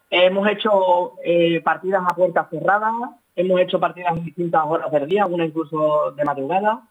Hemos 0.09 0.47
hecho 0.49 1.13
eh, 1.23 1.61
partidas 1.61 2.03
a 2.05 2.15
puertas 2.15 2.49
cerradas, 2.49 2.93
hemos 3.35 3.59
hecho 3.61 3.79
partidas 3.79 4.17
en 4.17 4.25
distintas 4.25 4.63
horas 4.65 4.91
del 4.91 5.07
día, 5.07 5.23
algunas 5.23 5.47
incluso 5.47 6.11
de 6.11 6.25
madrugada. 6.25 6.81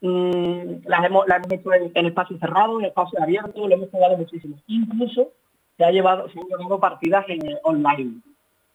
Mm, 0.00 0.86
las, 0.86 1.04
hemos, 1.04 1.28
las 1.28 1.38
hemos 1.38 1.52
hecho 1.52 1.72
en, 1.74 1.92
en 1.94 2.06
espacios 2.06 2.40
cerrados, 2.40 2.80
en 2.80 2.86
espacios 2.86 3.22
abiertos, 3.22 3.68
lo 3.68 3.74
hemos 3.74 3.90
jugado 3.90 4.16
muchísimo. 4.16 4.56
Incluso 4.66 5.32
se, 5.76 5.84
ha 5.84 5.90
llevado, 5.90 6.28
se 6.30 6.40
han 6.40 6.46
llevado 6.46 6.80
partidas 6.80 7.26
en, 7.28 7.46
eh, 7.46 7.58
online. 7.62 8.20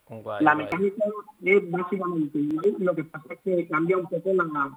Guay, 0.10 0.44
la 0.44 0.54
guay. 0.56 0.66
mecánica 0.66 1.04
es 1.46 1.72
básicamente 1.72 2.38
igual, 2.40 2.76
lo 2.80 2.96
que 2.96 3.04
pasa 3.04 3.34
es 3.34 3.40
que 3.42 3.68
cambia 3.68 3.98
un 3.98 4.08
poco 4.08 4.34
la, 4.34 4.72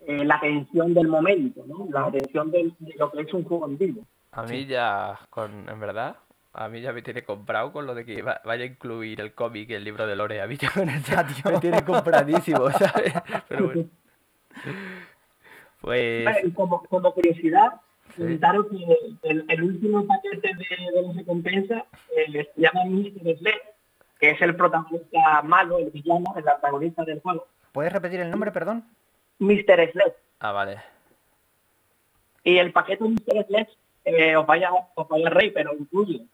eh, 0.00 0.24
la 0.24 0.40
tensión 0.40 0.92
del 0.94 1.08
momento, 1.08 1.64
¿no? 1.66 1.86
la 1.90 2.10
tensión 2.10 2.50
de 2.50 2.72
lo 2.98 3.10
que 3.12 3.20
es 3.22 3.32
un 3.32 3.44
juego 3.44 3.66
en 3.66 3.78
vivo. 3.78 4.02
A 4.32 4.42
mí 4.42 4.66
ya, 4.66 5.18
con, 5.30 5.68
en 5.68 5.80
verdad, 5.80 6.16
a 6.52 6.68
mí 6.68 6.80
ya 6.80 6.92
me 6.92 7.02
tiene 7.02 7.22
comprado 7.22 7.72
con 7.72 7.86
lo 7.86 7.94
de 7.94 8.04
que 8.04 8.20
va- 8.22 8.40
vaya 8.44 8.64
a 8.64 8.66
incluir 8.66 9.20
el 9.20 9.32
cómic, 9.32 9.70
el 9.70 9.84
libro 9.84 10.06
de 10.06 10.16
Lore. 10.16 10.40
A 10.42 10.46
mí 10.48 10.56
ya 10.56 10.70
con 10.72 10.88
eso 10.88 11.12
Ya, 11.12 11.24
tío. 11.42 11.52
me 11.52 11.60
tiene 11.60 11.84
compradísimo, 11.84 12.68
¿sabes? 12.72 13.14
Pero 13.48 13.64
bueno. 13.66 13.84
Pues, 15.80 16.44
Y 16.44 16.50
como, 16.52 16.82
como 16.84 17.12
curiosidad, 17.12 17.80
Sí. 18.16 18.22
comentaros 18.22 18.66
que 18.68 19.28
el, 19.28 19.44
el 19.48 19.62
último 19.62 20.04
paquete 20.06 20.48
de, 20.48 20.90
de 20.92 21.02
las 21.02 21.14
recompensas 21.14 21.84
eh, 22.16 22.48
se 22.54 22.60
llama 22.60 22.84
Mr. 22.86 23.36
Que 24.18 24.30
es 24.30 24.42
el 24.42 24.56
protagonista 24.56 25.42
malo, 25.42 25.78
el 25.78 25.90
villano, 25.90 26.26
el 26.36 26.48
antagonista 26.48 27.04
del 27.04 27.20
juego. 27.20 27.46
¿Puedes 27.72 27.92
repetir 27.92 28.20
el 28.20 28.30
nombre, 28.30 28.50
perdón? 28.50 28.84
Mr. 29.38 29.92
Sled. 29.92 30.12
ah, 30.40 30.52
vale. 30.52 30.80
Y 32.42 32.58
el 32.58 32.72
paquete 32.72 33.04
Mr. 33.04 33.46
Sled, 33.46 33.66
eh, 34.04 34.36
os 34.36 34.46
vaya 34.46 34.70
os 34.94 35.08
vaya 35.08 35.28
rey, 35.30 35.50
pero 35.50 35.74
incluye, 35.74 36.24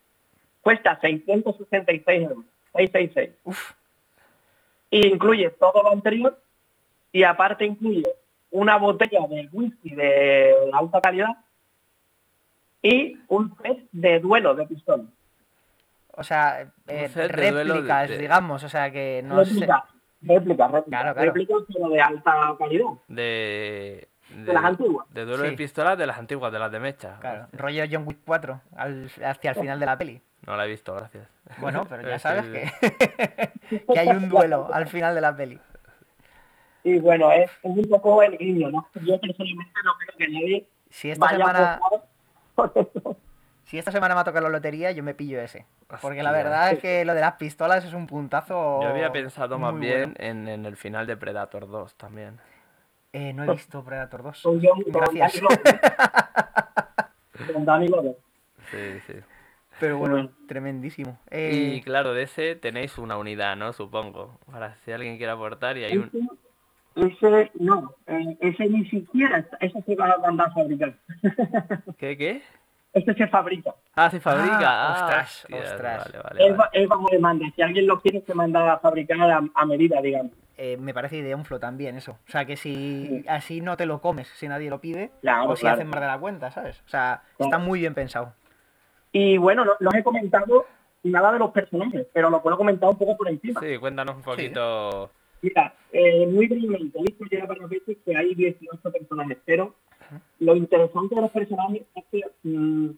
cuesta 0.63 0.99
666 1.01 2.23
euros, 2.23 2.45
666. 2.75 3.31
Uf, 3.45 3.73
Y 4.91 5.07
incluye 5.09 5.51
todo 5.51 5.83
lo 5.83 5.93
anterior 5.93 6.41
y 7.13 7.25
aparte 7.25 7.65
incluye 7.67 8.05
una 8.51 8.77
botella 8.77 9.27
de 9.29 9.49
whisky 9.53 9.91
de 9.95 10.55
alta 10.73 11.01
calidad 11.01 11.37
y 12.81 13.19
un 13.29 13.57
set 13.63 13.79
de 13.93 14.21
duelo 14.21 14.55
de 14.55 14.67
pistón. 14.67 15.13
O 16.17 16.23
sea, 16.23 16.63
eh, 16.63 16.69
de 16.87 17.09
de- 17.09 17.29
réplicas, 17.29 18.09
de- 18.09 18.19
digamos, 18.19 18.63
o 18.65 18.69
sea 18.69 18.91
que 18.91 19.23
no 19.25 19.45
sé. 19.45 19.53
réplica, 19.55 19.85
réplica, 20.23 20.69
réplica, 20.69 20.85
Claro, 20.99 21.15
claro. 21.15 21.27
réplica, 21.33 21.55
pero 21.73 21.89
de 21.89 22.01
alta 22.01 22.55
calidad. 22.59 22.87
De, 23.09 24.09
De 24.31 24.53
las 24.53 24.65
antiguas. 24.65 25.07
De 25.11 25.25
duelo 25.25 25.43
de 25.45 25.51
Sí. 25.51 25.57
pistolas 25.57 25.99
de 25.99 26.07
las 26.07 26.19
antiguas, 26.19 26.53
de 26.53 26.59
las 26.59 26.73
de 26.73 26.81
mecha. 26.81 27.19
Claro, 27.21 27.47
rollo 27.53 27.85
John 27.91 28.05
Wick 28.07 28.19
4, 28.25 28.61
al- 28.77 29.11
hacia 29.25 29.51
el 29.51 29.57
final 29.57 29.79
de 29.81 29.87
la 29.87 29.99
peli. 29.99 30.21
No 30.47 30.57
la 30.57 30.67
he 30.67 30.69
visto, 30.69 30.95
gracias. 30.95 31.27
Bueno, 31.59 31.87
pero 31.89 32.03
ya 32.09 32.15
Es 32.17 32.23
sabes 32.23 32.45
que, 32.47 32.71
que 33.93 33.99
hay 33.99 34.09
un 34.09 34.29
duelo 34.29 34.69
al 34.73 34.87
final 34.87 35.15
de 35.15 35.21
la 35.21 35.37
peli. 35.37 35.59
Y 36.85 36.99
bueno, 36.99 37.33
es, 37.33 37.51
es 37.63 37.77
un 37.77 37.89
poco 37.89 38.23
el 38.23 38.37
guiño, 38.37 38.71
¿no? 38.71 38.87
Yo 38.95 39.19
personalmente 39.19 39.73
no 39.85 39.93
creo 39.99 40.17
que 40.19 40.29
nadie 40.29 40.67
Si 40.91 41.11
esta 41.11 41.25
vaya 41.25 41.39
semana, 41.39 41.59
a 41.61 41.75
apostar 41.77 42.09
por 42.55 42.73
eso. 42.77 43.17
Si 43.65 43.79
esta 43.79 43.91
semana 43.93 44.15
me 44.15 44.21
ha 44.21 44.25
tocado 44.25 44.45
la 44.45 44.51
lotería, 44.53 44.91
yo 44.93 45.03
me 45.03 45.15
pillo 45.15 45.41
ese. 45.41 45.67
Porque 46.01 46.23
la 46.23 46.33
verdad 46.33 46.73
es 46.73 46.79
que 46.81 47.05
lo 47.05 47.15
de 47.15 47.21
las 47.21 47.35
pistolas 47.35 47.85
es 47.85 47.93
un 47.95 48.07
puntazo. 48.07 48.81
Yo 48.83 48.89
había 48.89 49.11
pensado 49.13 49.59
más 49.59 49.79
bien 49.79 50.15
bueno. 50.15 50.15
en, 50.19 50.49
en 50.49 50.67
el 50.67 50.77
final 50.77 51.07
de 51.07 51.17
Predator 51.17 51.69
2 51.69 51.95
también. 51.97 52.39
Eh, 53.13 53.33
no 53.33 53.45
he 53.45 53.51
visto 53.53 53.85
Predator 53.85 54.23
2. 54.25 54.43
Con 54.43 54.61
John- 54.63 54.83
con 54.83 54.93
Gracias. 54.93 55.41
Con. 57.53 58.17
Sí, 58.71 59.01
sí. 59.07 59.15
Pero 59.81 59.99
bueno, 59.99 60.31
tremendísimo. 60.47 61.19
Y 61.31 61.35
Eh, 61.79 61.83
claro, 61.85 62.15
de 62.15 62.23
ese 62.23 62.55
tenéis 62.57 62.97
una 62.99 63.19
unidad, 63.19 63.57
¿no? 63.57 63.73
Supongo. 63.73 64.39
Para 64.51 64.77
si 64.85 64.93
alguien 64.93 65.17
quiere 65.17 65.33
aportar 65.33 65.77
y 65.77 65.85
hay 65.85 65.97
un... 65.99 66.11
Ese, 66.95 67.51
no, 67.59 67.93
eh, 68.07 68.37
ese 68.41 68.67
ni 68.67 68.89
siquiera, 68.89 69.39
está- 69.39 69.57
ese 69.61 69.83
se 69.83 69.97
va 69.97 70.13
a 70.13 70.19
mandar 70.19 70.49
a 70.49 70.53
fabricar. 70.53 70.95
¿Qué, 71.99 72.17
qué? 72.17 72.43
Este 72.95 73.13
se 73.15 73.27
fabrica. 73.27 73.75
Ah, 73.97 74.09
se 74.11 74.21
fabrica. 74.21 74.59
Ah, 74.63 74.95
Ah, 74.97 75.05
ostras, 75.05 75.47
ostras. 75.53 76.13
Vale, 76.13 76.23
vale, 76.23 76.47
Es, 76.49 76.57
vale. 76.57 76.71
es 76.73 76.89
bajo 76.89 77.07
demanda. 77.11 77.47
Si 77.57 77.61
alguien 77.63 77.87
lo 77.87 78.01
quiere, 78.01 78.21
se 78.23 78.35
manda 78.35 78.73
a 78.75 78.79
fabricar 78.79 79.21
a, 79.31 79.43
a 79.55 79.67
medida, 79.67 80.01
digamos. 80.01 80.33
eh, 80.57 80.77
me 80.77 80.95
parece 80.95 81.17
idea 81.17 81.35
un 81.37 81.45
flow 81.45 81.59
también 81.59 81.97
eso. 81.97 82.13
O 82.13 82.31
sea, 82.31 82.45
que 82.45 82.57
si 82.57 83.25
así 83.29 83.61
no 83.61 83.77
te 83.77 83.87
lo 83.87 84.01
comes 84.01 84.29
si 84.29 84.47
nadie 84.47 84.71
lo 84.71 84.81
pide, 84.81 85.11
Claro, 85.21 85.51
o 85.51 85.57
si 85.57 85.63
claro. 85.63 85.75
hacen 85.75 85.89
más 85.89 86.01
de 86.01 86.07
la 86.07 86.19
cuenta, 86.19 86.51
¿sabes? 86.53 86.81
O 86.87 86.89
sea, 86.89 87.23
Claro. 87.37 87.49
está 87.51 87.59
muy 87.59 87.81
bien 87.81 87.95
pensado. 87.95 88.33
Y 89.11 89.37
bueno, 89.37 89.65
no, 89.65 89.73
no 89.81 89.89
os 89.89 89.95
he 89.97 90.05
comentado 90.05 90.67
nada 91.03 91.33
de 91.33 91.39
los 91.41 91.51
personajes, 91.51 92.07
pero 92.13 92.31
lo 92.31 92.41
puedo 92.41 92.57
comentar 92.57 92.89
un 92.89 92.97
poco 92.97 93.17
por 93.17 93.29
encima. 93.29 93.61
Sí, 93.61 93.77
cuéntanos 93.79 94.15
un 94.17 94.23
poquito. 94.23 95.11
Mira, 95.43 95.75
eh, 95.93 96.27
muy 96.29 96.47
brevemente, 96.47 96.99
he 96.99 97.03
visto 97.03 97.25
ya 97.31 97.45
varias 97.47 97.69
veces 97.69 97.97
que 98.05 98.17
hay 98.17 98.35
18 98.35 98.91
personajes, 98.93 99.39
pero 99.45 99.75
lo 100.41 100.57
interesante 100.57 101.15
de 101.15 101.21
los 101.23 101.31
personajes 101.31 101.83
es 101.95 102.05
que 102.11 102.23
mm, 102.43 102.91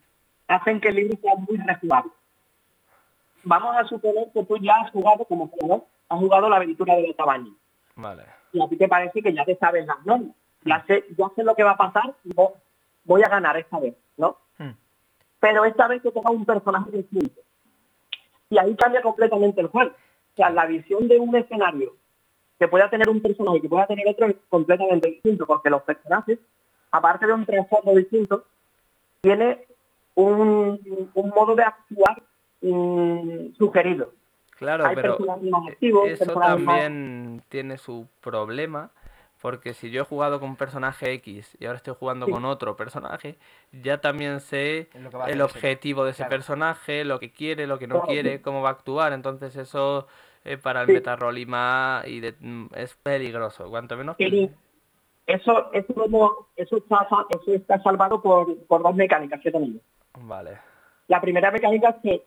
hacen 0.48 0.80
que 0.80 0.88
el 0.88 0.94
libro 0.96 1.18
sea 1.20 1.34
muy 1.36 1.56
rejugable. 1.58 2.10
Vamos 3.44 3.76
a 3.76 3.84
suponer 3.84 4.28
que 4.32 4.44
tú 4.44 4.56
ya 4.58 4.74
has 4.80 4.90
jugado 4.90 5.24
como 5.24 5.48
jugador, 5.48 5.84
has 6.08 6.18
jugado 6.18 6.48
la 6.48 6.56
aventura 6.56 6.94
de 6.96 7.06
los 7.08 7.16
tamaños. 7.16 7.54
Vale. 7.94 8.24
Y 8.52 8.60
a 8.60 8.68
ti 8.68 8.76
te 8.76 8.88
parece 8.88 9.22
que 9.22 9.32
ya 9.32 9.44
te 9.44 9.56
sabes 9.56 9.86
las 9.86 10.04
normas. 10.04 10.34
Ya 10.64 10.84
sé, 10.86 11.04
ya 11.16 11.28
sé 11.36 11.44
lo 11.44 11.54
que 11.54 11.62
va 11.62 11.72
a 11.72 11.76
pasar 11.76 12.14
y 12.24 12.30
vo- 12.30 12.54
voy 13.04 13.22
a 13.22 13.28
ganar 13.28 13.56
esta 13.56 13.78
vez, 13.78 13.94
¿no? 14.16 14.36
Hmm. 14.58 14.70
Pero 15.38 15.64
esta 15.64 15.86
vez 15.86 16.02
te 16.02 16.10
toca 16.10 16.30
un 16.32 16.44
personaje 16.44 16.90
distinto. 16.90 17.40
Y 18.50 18.58
ahí 18.58 18.74
cambia 18.74 19.00
completamente 19.02 19.60
el 19.60 19.68
juego. 19.68 19.90
O 19.92 20.36
sea, 20.36 20.50
la 20.50 20.66
visión 20.66 21.06
de 21.06 21.18
un 21.20 21.34
escenario 21.36 21.94
que 22.58 22.66
pueda 22.68 22.90
tener 22.90 23.08
un 23.08 23.20
personaje 23.20 23.58
y 23.58 23.60
que 23.60 23.68
pueda 23.68 23.86
tener 23.86 24.08
otro 24.08 24.26
es 24.26 24.36
completamente 24.48 25.08
distinto, 25.08 25.46
porque 25.46 25.70
los 25.70 25.82
personajes, 25.82 26.38
aparte 26.96 27.26
de 27.26 27.32
un 27.32 27.44
trasfondo 27.46 27.94
distinto, 27.94 28.44
tiene 29.20 29.64
un, 30.14 31.10
un 31.14 31.28
modo 31.30 31.54
de 31.54 31.62
actuar 31.62 32.22
mm, 32.62 33.54
sugerido. 33.56 34.12
Claro, 34.56 34.86
Hay 34.86 34.94
pero 34.94 35.18
activos, 35.68 36.08
eso 36.08 36.34
más- 36.34 36.48
también 36.48 37.42
tiene 37.48 37.76
su 37.76 38.08
problema, 38.22 38.90
porque 39.42 39.74
si 39.74 39.90
yo 39.90 40.02
he 40.02 40.04
jugado 40.04 40.40
con 40.40 40.50
un 40.50 40.56
personaje 40.56 41.12
X 41.12 41.56
y 41.60 41.66
ahora 41.66 41.76
estoy 41.76 41.94
jugando 41.98 42.24
Sí. 42.26 42.32
con 42.32 42.44
otro 42.46 42.74
personaje, 42.74 43.36
ya 43.70 44.00
también 44.00 44.40
sé 44.40 44.88
que 44.90 44.98
el 45.30 45.42
objetivo 45.42 46.04
de 46.04 46.12
ese 46.12 46.18
Claro. 46.24 46.30
personaje, 46.30 47.04
lo 47.04 47.20
que 47.20 47.30
quiere, 47.30 47.66
lo 47.66 47.78
que 47.78 47.86
no 47.86 47.96
Claro. 47.96 48.06
quiere, 48.08 48.40
cómo 48.40 48.62
va 48.62 48.70
a 48.70 48.72
actuar, 48.72 49.12
entonces 49.12 49.54
eso 49.56 50.06
eh, 50.44 50.56
para 50.56 50.80
el 50.82 50.86
Sí. 50.86 50.92
metarrol 50.94 51.36
y 51.38 51.44
más 51.44 52.06
y 52.06 52.20
de- 52.20 52.36
mm, 52.38 52.68
es 52.76 52.94
peligroso, 52.94 53.68
cuanto 53.68 53.96
menos 53.96 54.14
Y 54.18 54.48
eso, 55.26 55.72
eso, 55.72 55.94
como- 55.94 56.46
eso, 56.56 56.76
está, 56.76 57.06
eso 57.30 57.52
está 57.52 57.80
salvado 57.82 58.20
por, 58.22 58.56
por 58.66 58.82
dos 58.82 58.94
mecánicas 58.94 59.40
que 59.40 59.50
tenemos. 59.50 59.82
Vale. 60.20 60.58
La 61.08 61.20
primera 61.20 61.50
mecánica 61.50 61.90
es 61.90 61.96
que 62.02 62.22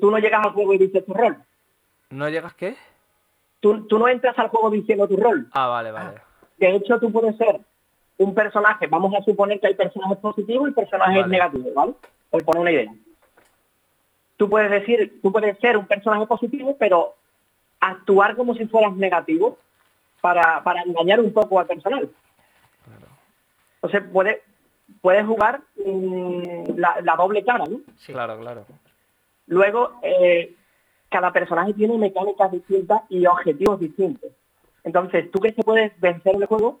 tú 0.00 0.10
no 0.10 0.18
llegas 0.18 0.44
al 0.46 0.52
juego 0.52 0.72
y 0.74 0.78
dices 0.78 1.04
tu 1.04 1.12
rol. 1.14 1.36
¿No 2.10 2.28
llegas 2.28 2.54
qué? 2.54 2.76
Tú, 3.60 3.86
tú 3.86 3.98
no 3.98 4.08
entras 4.08 4.38
al 4.38 4.48
juego 4.48 4.70
diciendo 4.70 5.08
tu 5.08 5.16
rol. 5.16 5.48
Ah, 5.52 5.68
vale, 5.68 5.90
vale. 5.90 6.20
De 6.58 6.76
hecho, 6.76 6.98
tú 7.00 7.10
puedes 7.10 7.36
ser 7.36 7.60
un 8.18 8.34
personaje. 8.34 8.86
Vamos 8.86 9.12
a 9.14 9.22
suponer 9.24 9.58
que 9.60 9.68
hay 9.68 9.74
personajes 9.74 10.18
positivos 10.18 10.68
y 10.68 10.72
personajes 10.72 11.22
Vale. 11.22 11.28
negativos, 11.32 11.74
¿vale? 11.74 11.94
Por 12.30 12.44
poner 12.44 12.60
una 12.60 12.70
idea. 12.72 12.94
Tú 14.36 14.48
puedes 14.48 14.70
decir, 14.70 15.20
tú 15.22 15.32
puedes 15.32 15.58
ser 15.58 15.76
un 15.76 15.86
personaje 15.86 16.26
positivo, 16.26 16.76
pero 16.78 17.14
actuar 17.80 18.36
como 18.36 18.54
si 18.54 18.66
fueras 18.66 18.94
negativo 18.96 19.58
para, 20.20 20.62
para 20.62 20.82
engañar 20.82 21.20
un 21.20 21.32
poco 21.32 21.58
al 21.60 21.66
personal. 21.66 22.08
Entonces 23.84 24.10
puedes 24.10 24.38
puedes 25.02 25.26
jugar 25.26 25.60
la, 25.76 27.00
la 27.02 27.16
doble 27.16 27.44
cara, 27.44 27.66
¿no? 27.66 27.80
Sí. 27.98 28.12
Claro, 28.12 28.38
claro. 28.38 28.64
Luego, 29.46 29.92
eh, 30.02 30.54
cada 31.10 31.30
personaje 31.32 31.74
tiene 31.74 31.98
mecánicas 31.98 32.50
distintas 32.50 33.02
y 33.10 33.26
objetivos 33.26 33.78
distintos. 33.78 34.30
Entonces, 34.82 35.30
tú 35.30 35.40
crees 35.40 35.54
que 35.54 35.62
puedes 35.62 35.98
vencer 36.00 36.36
el 36.36 36.46
juego, 36.46 36.80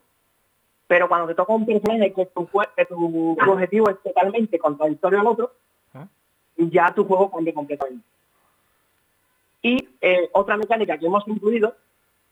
pero 0.86 1.08
cuando 1.08 1.26
te 1.26 1.34
toca 1.34 1.52
un 1.52 1.66
personaje 1.66 2.12
que 2.14 2.26
tu, 2.26 2.48
que 2.76 2.84
tu, 2.86 3.36
objetivo 3.46 3.90
es 3.90 4.02
totalmente 4.02 4.58
contradictorio 4.58 5.20
al 5.20 5.26
otro, 5.26 5.52
¿Ah? 5.92 6.06
ya 6.56 6.94
tu 6.94 7.04
juego 7.04 7.30
cambia 7.30 7.52
completamente. 7.52 8.06
Y 9.60 9.88
eh, 10.00 10.30
otra 10.32 10.56
mecánica 10.56 10.96
que 10.96 11.06
hemos 11.06 11.26
incluido, 11.28 11.74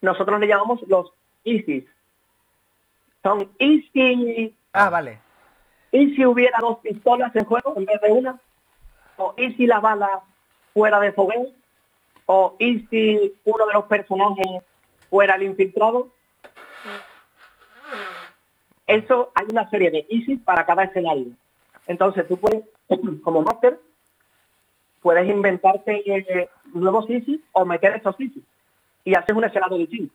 nosotros 0.01 0.41
le 0.41 0.47
llamamos 0.47 0.81
los 0.89 1.13
easy. 1.45 1.87
Son 3.23 3.49
easy 3.59 4.55
Ah, 4.73 4.91
vale. 4.91 5.21
¿Y 5.91 6.15
si 6.15 6.25
hubiera 6.25 6.59
dos 6.61 6.79
pistolas 6.79 7.35
en 7.37 7.45
juego 7.45 7.75
en 7.77 7.85
vez 7.85 8.01
de 8.01 8.13
una? 8.13 8.41
¿O 9.17 9.35
y 9.37 9.53
si 9.55 9.67
la 9.67 9.81
bala 9.81 10.23
fuera 10.73 10.99
de 11.01 11.13
fogueo? 11.13 11.49
¿O 12.27 12.57
y 12.59 12.81
si 12.87 13.35
uno 13.45 13.67
de 13.67 13.75
los 13.75 13.85
personajes 13.85 14.63
fuera 15.11 15.35
el 15.35 15.43
infiltrado? 15.43 16.11
Eso 18.87 19.33
hay 19.35 19.47
una 19.51 19.69
serie 19.69 19.91
de 19.91 20.07
easy 20.09 20.37
para 20.37 20.65
cada 20.65 20.85
escenario. 20.85 21.33
Entonces 21.87 22.27
tú 22.27 22.39
puedes, 22.39 22.65
como 23.23 23.43
máster, 23.43 23.79
puedes 25.03 25.29
inventarte 25.29 26.03
eh, 26.07 26.49
nuevos 26.73 27.09
easy 27.11 27.45
o 27.53 27.65
meter 27.65 27.97
estos 27.97 28.19
easy. 28.19 28.43
Y 29.05 29.15
haces 29.15 29.37
un 29.37 29.45
escenario 29.45 29.77
distinto. 29.77 30.15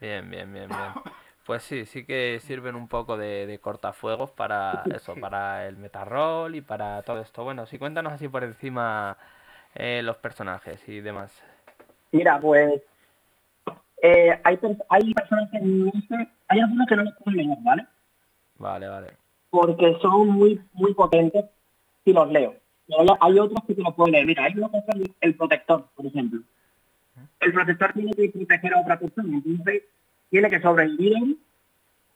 Bien, 0.00 0.30
bien, 0.30 0.50
bien, 0.52 0.68
bien. 0.68 0.80
Pues 1.50 1.64
sí, 1.64 1.84
sí 1.84 2.04
que 2.04 2.38
sirven 2.38 2.76
un 2.76 2.86
poco 2.86 3.16
de, 3.16 3.44
de 3.44 3.58
cortafuegos 3.58 4.30
para 4.30 4.84
eso, 4.94 5.16
para 5.16 5.66
el 5.66 5.76
metarrol 5.78 6.54
y 6.54 6.60
para 6.60 7.02
todo 7.02 7.20
esto. 7.20 7.42
Bueno, 7.42 7.66
sí, 7.66 7.76
cuéntanos 7.76 8.12
así 8.12 8.28
por 8.28 8.44
encima 8.44 9.16
eh, 9.74 10.00
los 10.04 10.16
personajes 10.18 10.88
y 10.88 11.00
demás. 11.00 11.32
Mira, 12.12 12.38
pues 12.38 12.80
eh, 14.00 14.40
hay, 14.44 14.60
hay 14.90 15.12
personas 15.12 15.50
que 15.50 15.58
no 15.58 15.90
sé- 16.08 16.28
hay 16.46 16.60
algunos 16.60 16.86
que 16.86 16.94
no 16.94 17.02
los 17.02 17.14
puedo 17.16 17.36
leer, 17.36 17.58
¿vale? 17.62 17.84
Vale, 18.54 18.86
vale. 18.86 19.08
Porque 19.50 19.98
son 20.00 20.28
muy 20.28 20.62
muy 20.74 20.94
potentes 20.94 21.46
si 22.04 22.12
los 22.12 22.30
leo. 22.30 22.54
Pero 22.86 23.18
hay 23.20 23.38
otros 23.40 23.64
que 23.66 23.74
te 23.74 23.82
los 23.82 23.92
puedo 23.96 24.12
leer. 24.12 24.24
Mira, 24.24 24.44
hay 24.44 24.52
uno 24.56 24.70
que 24.70 24.78
es 24.78 24.84
el, 24.94 25.14
el 25.20 25.34
protector, 25.34 25.88
por 25.96 26.06
ejemplo. 26.06 26.42
El 27.40 27.52
protector 27.52 27.92
tiene 27.92 28.12
que 28.12 28.28
proteger 28.28 28.72
a 28.72 28.80
otra 28.82 29.00
persona, 29.00 29.36
entonces 29.44 29.82
tiene 30.30 30.48
que 30.48 30.60
sobrevivir 30.60 31.36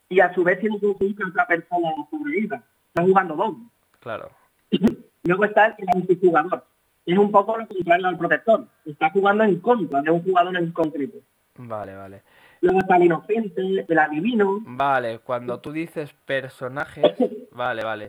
y 0.08 0.20
a 0.20 0.32
su 0.34 0.44
vez 0.44 0.60
tiene 0.60 0.78
que 0.78 0.86
conseguir 0.86 1.16
que 1.16 1.24
otra 1.24 1.46
persona 1.46 1.88
sobreviva. 2.10 2.62
Está 2.88 3.02
jugando 3.02 3.34
doble. 3.34 3.64
Claro. 4.00 4.30
Luego 5.24 5.44
está 5.44 5.74
el 5.78 5.86
antijugador. 5.94 6.64
Es 7.06 7.18
un 7.18 7.30
poco 7.30 7.58
lo 7.58 7.66
contrario 7.66 8.06
al 8.06 8.18
protector. 8.18 8.66
Está 8.84 9.10
jugando 9.10 9.44
en 9.44 9.60
contra 9.60 10.00
de 10.00 10.10
un 10.10 10.22
jugador 10.22 10.56
en 10.56 10.72
concreto. 10.72 11.18
Vale, 11.56 11.94
vale. 11.94 12.22
Luego 12.60 12.80
está 12.80 12.96
el 12.96 13.04
inocente, 13.04 13.84
el 13.86 13.98
adivino. 13.98 14.60
Vale, 14.64 15.18
cuando 15.18 15.60
tú 15.60 15.72
dices 15.72 16.14
personajes, 16.24 17.04
vale, 17.52 17.84
vale. 17.84 18.08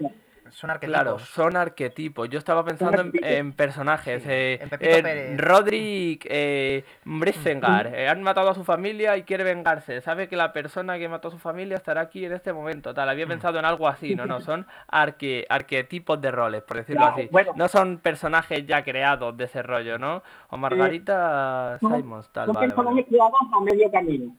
Son 0.52 0.70
arquetipos. 0.70 1.02
Claro, 1.02 1.20
son 1.20 1.56
arquetipos. 1.58 2.30
Yo 2.30 2.38
estaba 2.40 2.64
pensando 2.64 3.04
en, 3.22 3.54
personajes. 3.54 4.24
Sí, 4.24 4.30
eh, 4.32 4.60
en 4.80 5.06
eh. 5.08 5.38
Roderick 5.38 6.26
eh, 6.30 6.84
Brisengar. 7.04 7.88
eh, 7.88 8.08
han 8.08 8.22
matado 8.22 8.50
a 8.50 8.54
su 8.56 8.64
familia 8.64 9.18
y 9.18 9.24
quiere 9.24 9.44
vengarse. 9.44 10.02
Sabe 10.02 10.28
que 10.28 10.36
la 10.36 10.54
persona 10.54 10.98
que 10.98 11.10
mató 11.10 11.30
a 11.30 11.32
su 11.32 11.40
familia 11.40 11.76
estará 11.78 12.02
aquí 12.02 12.26
en 12.26 12.34
este 12.34 12.54
momento. 12.54 12.94
Tal, 12.94 13.08
Mm. 13.08 13.10
había 13.10 13.28
pensado 13.28 13.60
en 13.60 13.66
algo 13.66 13.88
así. 13.88 14.16
No, 14.16 14.26
no, 14.26 14.40
son 14.42 14.66
arque- 14.92 15.46
arquetipos 15.50 16.22
de 16.22 16.32
roles, 16.32 16.62
por 16.64 16.78
decirlo 16.78 17.02
Claro, 17.02 17.16
así. 17.18 17.28
bueno. 17.32 17.52
No 17.56 17.68
son 17.68 17.98
personajes 17.98 18.66
ya 18.66 18.84
creados 18.84 19.36
de 19.38 19.46
ese 19.46 19.64
rollo, 19.64 19.98
¿no? 19.98 20.22
O 20.50 20.58
Margarita 20.58 21.78
Simons, 21.80 22.30
tal, 22.32 22.46
son 22.46 22.54
vale, 22.56 22.68
vale. 22.68 22.76
personajes 22.76 23.06
creados 23.10 23.34
a 23.54 23.60
medio 23.62 23.92
camino. 23.92 24.36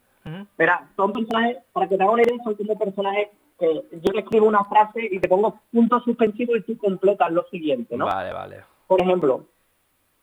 Verá, 0.59 0.86
son 0.96 1.12
personajes, 1.12 1.59
para 1.72 1.88
que 1.88 1.96
te 1.96 2.02
haga 2.02 2.12
una 2.12 2.22
idea, 2.22 2.36
son 2.42 2.54
como 2.54 2.78
personajes 2.78 3.28
yo 3.61 4.12
te 4.12 4.18
escribo 4.20 4.46
una 4.46 4.64
frase 4.64 5.09
y 5.11 5.18
te 5.18 5.28
pongo 5.28 5.61
puntos 5.72 6.04
suspensivos 6.04 6.59
y 6.59 6.62
tú 6.62 6.76
completas 6.78 7.30
lo 7.32 7.44
siguiente, 7.44 7.96
¿no? 7.96 8.04
Vale, 8.07 8.32
vale. 8.32 8.64
Por 8.86 9.00
ejemplo, 9.00 9.44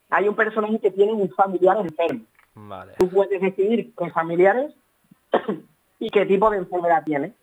hay 0.09 0.27
un 0.27 0.35
personaje 0.35 0.79
que 0.79 0.91
tiene 0.91 1.13
un 1.13 1.29
familiar 1.31 1.77
enfermo. 1.77 2.21
Vale. 2.55 2.93
Tú 2.99 3.09
puedes 3.09 3.41
decidir 3.41 3.93
qué 3.97 4.09
familiares 4.11 4.73
y 5.99 6.09
qué 6.09 6.25
tipo 6.25 6.49
de 6.51 6.57
enfermedad 6.57 7.03
tiene. 7.03 7.33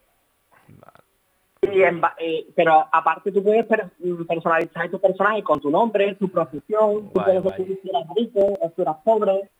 Y 1.62 1.82
en 1.82 2.00
ba- 2.00 2.14
eh, 2.18 2.46
pero 2.56 2.86
aparte 2.90 3.30
tú 3.32 3.42
puedes 3.42 3.66
mm, 3.98 4.24
personalizar 4.24 4.88
tu 4.90 4.98
personaje 5.00 5.42
con 5.42 5.60
tu 5.60 5.70
nombre, 5.70 6.14
tu 6.14 6.28
profesión, 6.30 7.10
tú 7.12 7.12
puedes 7.22 7.42
decidir 7.44 7.78
si 7.82 7.90
eres 7.90 8.06
rico 8.16 8.40
o 8.60 8.72
si 8.74 8.80
eres 8.82 8.94
pobre. 9.04 9.50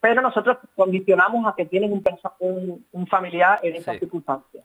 Pero 0.00 0.22
nosotros 0.22 0.56
condicionamos 0.74 1.46
a 1.46 1.54
que 1.54 1.66
tienes 1.66 1.90
un, 1.90 2.02
perso- 2.02 2.32
un, 2.38 2.84
un 2.92 3.06
familiar 3.06 3.60
en 3.62 3.76
esas 3.76 3.94
Sí. 3.94 4.00
circunstancias. 4.00 4.64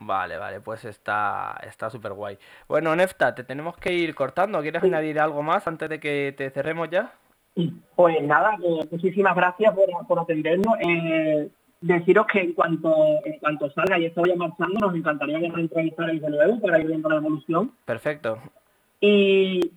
Vale, 0.00 0.36
vale, 0.38 0.60
pues 0.60 0.84
está 0.84 1.58
está 1.66 1.90
súper 1.90 2.12
guay. 2.12 2.38
Bueno, 2.68 2.94
Nefta, 2.94 3.34
te 3.34 3.42
tenemos 3.44 3.76
que 3.76 3.92
ir 3.92 4.14
cortando. 4.14 4.60
¿Quieres 4.62 4.80
Sí. 4.82 4.88
añadir 4.88 5.18
algo 5.18 5.42
más 5.42 5.66
antes 5.66 5.88
de 5.88 5.98
que 5.98 6.32
te 6.36 6.50
cerremos 6.50 6.88
ya? 6.90 7.12
Pues 7.96 8.22
nada, 8.22 8.56
eh, 8.62 8.86
muchísimas 8.90 9.34
gracias 9.34 9.74
por, 9.74 10.06
por 10.06 10.20
atendernos. 10.20 10.74
Eh, 10.80 11.48
deciros 11.80 12.26
que 12.26 12.40
en 12.40 12.52
cuanto 12.52 12.94
en 13.24 13.38
cuanto 13.40 13.68
salga 13.70 13.98
y 13.98 14.04
esto 14.06 14.20
vaya 14.22 14.36
marchando, 14.36 14.78
nos 14.86 14.94
encantaría 14.94 15.40
que 15.40 15.48
nos 15.48 15.58
entrevistarais 15.58 16.22
de 16.22 16.30
nuevo 16.30 16.60
para 16.60 16.78
ir 16.78 16.86
viendo 16.86 17.08
la 17.08 17.16
evolución. 17.16 17.72
Perfecto. 17.84 18.38
Y, 19.00 19.72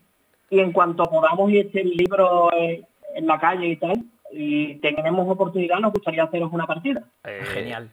y 0.52 0.60
en 0.60 0.72
cuanto 0.72 1.04
podamos 1.06 1.50
y 1.52 1.60
esté 1.60 1.82
el 1.82 1.92
libro 1.92 2.52
eh, 2.54 2.86
en 3.16 3.26
la 3.26 3.40
calle 3.40 3.68
y 3.68 3.76
tal, 3.78 4.04
y 4.32 4.76
tenemos 4.76 5.28
oportunidad, 5.28 5.80
nos 5.80 5.94
gustaría 5.94 6.24
haceros 6.24 6.52
una 6.54 6.68
partida. 6.68 7.04
Eh, 7.24 7.42
Genial. 7.54 7.90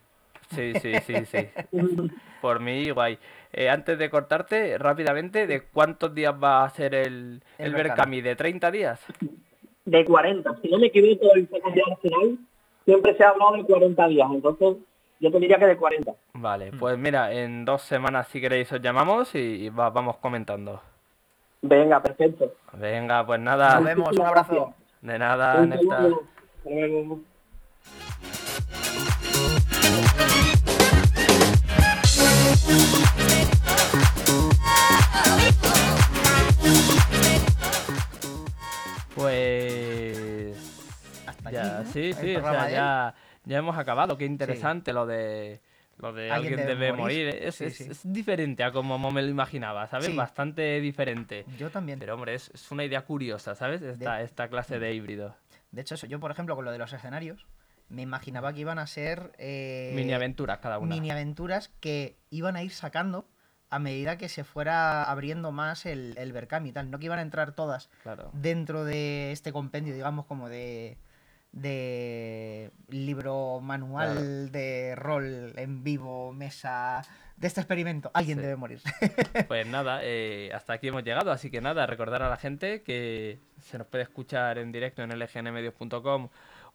Sí, 0.51 0.75
sí, 0.81 0.93
sí, 1.07 1.25
sí. 1.27 1.49
Por 2.41 2.61
mí, 2.61 2.91
guay. 2.91 3.19
Eh, 3.53 3.69
antes 3.69 3.99
de 3.99 4.09
cortarte, 4.11 4.79
rápidamente, 4.79 5.47
¿de 5.47 5.63
cuántos 5.63 6.15
días 6.15 6.35
va 6.43 6.65
a 6.65 6.71
ser 6.71 6.95
el, 6.95 7.43
El 7.59 7.67
el 7.67 7.75
Berkami. 7.75 8.21
¿De 8.21 8.37
30 8.37 8.71
días? 8.71 9.01
De 9.85 10.05
40. 10.05 10.57
Si 10.63 10.69
no 10.69 10.79
me 10.79 10.87
equivoco, 10.87 11.35
el 11.35 11.49
secundario 11.49 11.85
nacional 11.89 12.39
siempre 12.85 13.15
se 13.17 13.25
ha 13.25 13.31
hablado 13.31 13.53
de 13.57 13.65
40 13.65 14.09
días. 14.09 14.29
Entonces, 14.33 14.77
yo 15.21 15.31
te 15.33 15.39
diría 15.41 15.59
que 15.59 15.67
de 15.67 15.77
40. 15.77 16.13
Vale, 16.35 16.71
pues 16.79 16.97
mira, 16.99 17.33
en 17.33 17.65
dos 17.65 17.83
semanas 17.83 18.29
si 18.29 18.41
queréis 18.41 18.71
os 18.73 18.81
llamamos 18.81 19.35
y, 19.35 19.39
y 19.39 19.69
va- 19.71 19.91
vamos 19.91 20.17
comentando. 20.19 20.81
Venga, 21.63 22.01
perfecto. 22.01 22.55
Venga, 22.75 23.27
pues 23.27 23.41
nada, 23.41 23.77
Nos 23.77 23.85
vemos, 23.85 24.17
un 24.17 24.23
abrazo. 24.27 24.75
de 25.01 25.19
nada, 25.19 25.61
Un 26.65 27.25
Pues 39.15 40.57
Hasta 41.27 41.51
ya, 41.51 41.79
aquí, 41.79 41.87
¿no? 41.87 41.93
sí, 41.93 42.13
sí, 42.13 42.37
o 42.37 42.41
sea, 42.41 42.71
ya, 42.71 43.15
ya 43.45 43.59
hemos 43.59 43.77
acabado. 43.77 44.17
Qué 44.17 44.25
interesante 44.25 44.93
lo 44.93 45.07
de 45.07 45.61
Lo 45.99 46.13
de 46.13 46.31
alguien, 46.31 46.57
debe, 46.57 46.93
morir, 46.93 47.29
es, 47.29 47.61
es, 47.61 48.01
diferente 48.05 48.63
a 48.63 48.71
como 48.71 48.99
me 49.11 49.23
lo 49.23 49.29
imaginaba, 49.29 49.87
¿sabes? 49.89 50.15
Bastante 50.15 50.81
diferente. 50.81 51.45
Yo 51.59 51.71
también. 51.71 51.99
Pero 51.99 52.15
hombre, 52.15 52.35
es, 52.35 52.71
una 52.71 52.85
idea 52.85 53.03
curiosa, 53.03 53.55
¿sabes? 53.55 53.83
Esta, 53.83 54.23
esta 54.23 54.49
clase 54.49 54.79
de 54.79 54.95
híbrido. 54.95 55.35
De 55.73 55.81
hecho, 55.83 55.97
yo, 56.07 56.21
por 56.21 56.31
ejemplo, 56.31 56.55
con 56.55 56.65
lo 56.65 56.73
de 56.73 56.79
los 56.79 56.93
escenarios, 56.93 57.45
me 57.89 58.03
imaginaba 58.03 58.53
que 58.53 58.61
iban 58.61 58.79
a 58.79 58.87
ser... 58.87 59.33
Eh, 59.39 59.93
mini 59.95 60.13
aventuras 60.13 60.59
cada 60.59 60.79
una. 60.79 60.95
Mini 60.95 61.11
aventuras 61.11 61.69
que 61.81 62.19
iban 62.31 62.57
a 62.57 62.63
ir 62.63 62.73
sacando 62.73 63.27
a 63.71 63.79
medida 63.79 64.17
que 64.17 64.29
se 64.29 64.45
fuera 64.45 65.05
abriendo 65.05 65.53
más 65.53 65.87
el, 65.87 66.17
el 66.19 66.35
y 66.67 66.73
tal. 66.73 66.91
No 66.91 66.99
que 66.99 67.07
iban 67.07 67.19
a 67.19 67.23
entrar 67.23 67.53
todas 67.53 67.91
dentro 68.33 68.85
de 68.85 69.33
este 69.33 69.53
compendio, 69.53 69.95
digamos, 69.95 70.27
como 70.27 70.49
de, 70.49 70.99
de 71.53 72.71
libro 72.89 73.61
manual 73.61 74.51
de 74.53 74.95
rol 74.97 75.53
en 75.57 75.85
vivo, 75.85 76.33
mesa, 76.33 77.03
de 77.37 77.47
este 77.47 77.61
experimento. 77.61 78.11
Alguien 78.15 78.39
debe 78.39 78.57
morir. 78.57 78.81
pues 79.49 79.67
nada, 79.67 80.01
eh, 80.03 80.51
hasta 80.55 80.75
aquí 80.75 80.89
hemos 80.89 81.05
llegado, 81.05 81.31
así 81.31 81.51
que 81.51 81.61
nada, 81.61 81.87
recordar 81.87 82.23
a 82.23 82.29
la 82.29 82.37
gente 82.37 82.83
que 82.83 83.39
se 83.61 83.79
nos 83.79 83.87
puede 83.87 84.05
escuchar 84.05 84.59
en 84.59 84.73
directo 84.73 85.03
en 85.03 85.11
lgnmedios.com 85.11 86.29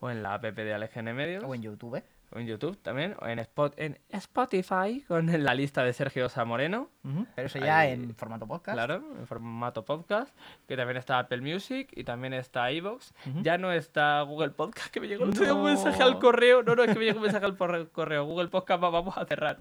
o 0.03 0.09
en 0.09 0.21
la 0.21 0.33
app 0.33 0.43
de 0.43 0.77
LGN 0.77 1.15
Medios. 1.15 1.43
O 1.45 1.55
en 1.55 1.61
YouTube 1.61 2.03
en 2.35 2.47
YouTube 2.47 2.77
también, 2.81 3.15
o 3.21 3.27
en, 3.27 3.39
Spot, 3.39 3.73
en 3.77 3.99
Spotify, 4.09 5.03
con 5.07 5.43
la 5.43 5.53
lista 5.53 5.83
de 5.83 5.93
Sergio 5.93 6.29
Zamoreno. 6.29 6.89
Pero 7.35 7.47
eso 7.47 7.59
ya 7.59 7.87
en 7.87 8.15
formato 8.15 8.47
podcast. 8.47 8.75
Claro, 8.75 8.95
en 8.95 9.27
formato 9.27 9.85
podcast, 9.85 10.35
que 10.67 10.75
también 10.75 10.97
está 10.97 11.19
Apple 11.19 11.41
Music 11.41 11.89
y 11.93 12.03
también 12.03 12.33
está 12.33 12.71
iVoox. 12.71 13.11
Ya 13.41 13.57
no 13.57 13.71
está 13.71 14.21
Google 14.21 14.49
Podcast, 14.49 14.87
que 14.87 14.99
me 14.99 15.07
llegó 15.07 15.25
un 15.25 15.63
mensaje 15.63 16.01
al 16.01 16.19
correo. 16.19 16.63
No, 16.63 16.75
no, 16.75 16.83
es 16.83 16.93
que 16.93 16.99
me 16.99 17.05
llegó 17.05 17.17
un 17.17 17.23
mensaje 17.23 17.45
al 17.45 17.57
correo. 17.57 18.25
Google 18.25 18.47
Podcast 18.47 18.81
vamos 18.81 19.17
a 19.17 19.25
cerrar. 19.25 19.59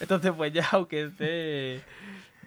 Entonces, 0.00 0.32
pues 0.32 0.52
ya, 0.52 0.66
aunque 0.72 1.04
esté... 1.04 1.82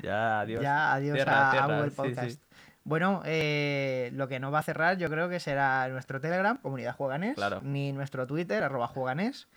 Ya, 0.01 0.41
adiós. 0.41 0.61
Ya, 0.61 0.93
adiós 0.93 1.20
a, 1.28 1.68
Google 1.68 1.91
Podcast. 1.91 2.41
Bueno, 2.86 3.21
eh, 3.25 4.09
lo 4.13 4.27
que 4.27 4.39
no 4.39 4.51
va 4.51 4.59
a 4.59 4.63
cerrar 4.63 4.97
yo 4.97 5.09
creo 5.09 5.29
que 5.29 5.39
será 5.39 5.88
nuestro 5.88 6.19
Telegram, 6.19 6.57
Comunidad 6.57 6.95
Jueganés, 6.95 7.38
ni 7.61 7.93
nuestro 7.93 8.27
Twitter, 8.27 8.63
arroba 8.63 8.88
Jueganés. 8.88 9.47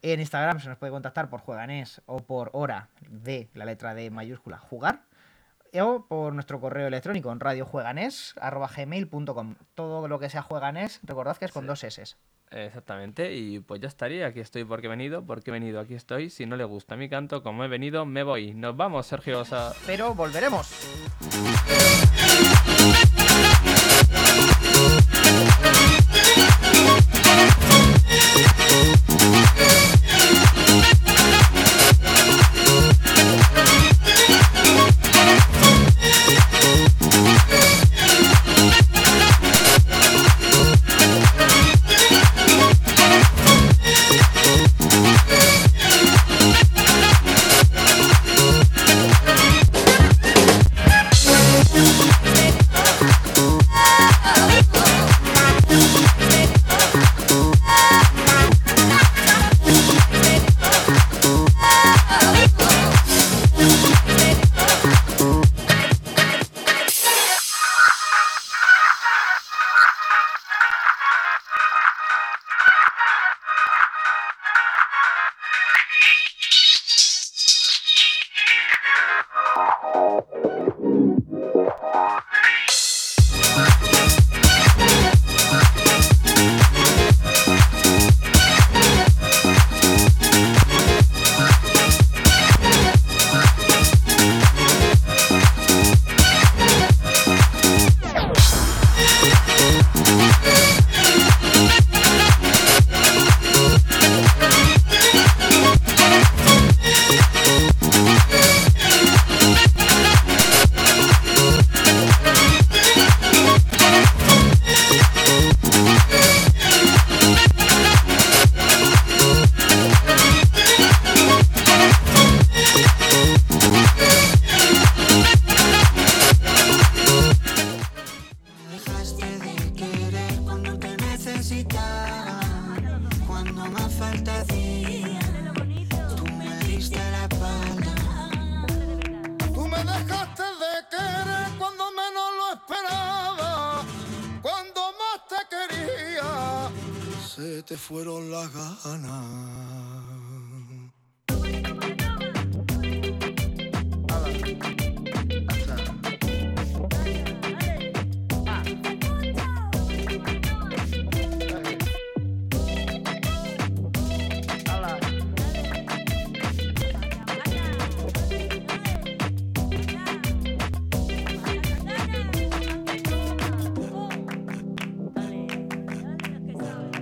En 0.00 0.20
Instagram 0.20 0.60
se 0.60 0.68
nos 0.68 0.78
puede 0.78 0.90
contactar 0.90 1.28
por 1.28 1.40
Jueganés 1.40 2.00
o 2.06 2.20
por 2.20 2.50
hora 2.54 2.88
de 3.08 3.48
la 3.54 3.64
letra 3.64 3.94
D 3.94 4.10
mayúscula 4.10 4.58
jugar 4.58 5.02
o 5.80 6.04
por 6.06 6.34
nuestro 6.34 6.60
correo 6.60 6.86
electrónico 6.86 7.32
en 7.32 7.40
radiojueganés.gmail.com. 7.40 9.54
Todo 9.74 10.06
lo 10.08 10.18
que 10.18 10.28
sea 10.28 10.42
jueganés, 10.42 11.00
recordad 11.02 11.36
que 11.36 11.46
es 11.46 11.52
con 11.52 11.66
dos 11.66 11.82
S. 11.84 12.16
Exactamente, 12.50 13.34
y 13.34 13.60
pues 13.60 13.80
ya 13.80 13.88
estaría, 13.88 14.26
aquí 14.26 14.40
estoy 14.40 14.64
porque 14.64 14.86
he 14.86 14.90
venido, 14.90 15.24
porque 15.24 15.50
he 15.50 15.52
venido, 15.52 15.80
aquí 15.80 15.94
estoy. 15.94 16.28
Si 16.28 16.44
no 16.44 16.56
le 16.56 16.64
gusta 16.64 16.96
mi 16.96 17.08
canto, 17.08 17.42
como 17.42 17.64
he 17.64 17.68
venido, 17.68 18.04
me 18.04 18.22
voy. 18.22 18.52
Nos 18.52 18.76
vamos, 18.76 19.06
Sergio. 19.06 19.42
Pero 19.86 20.14
volveremos. 20.14 20.70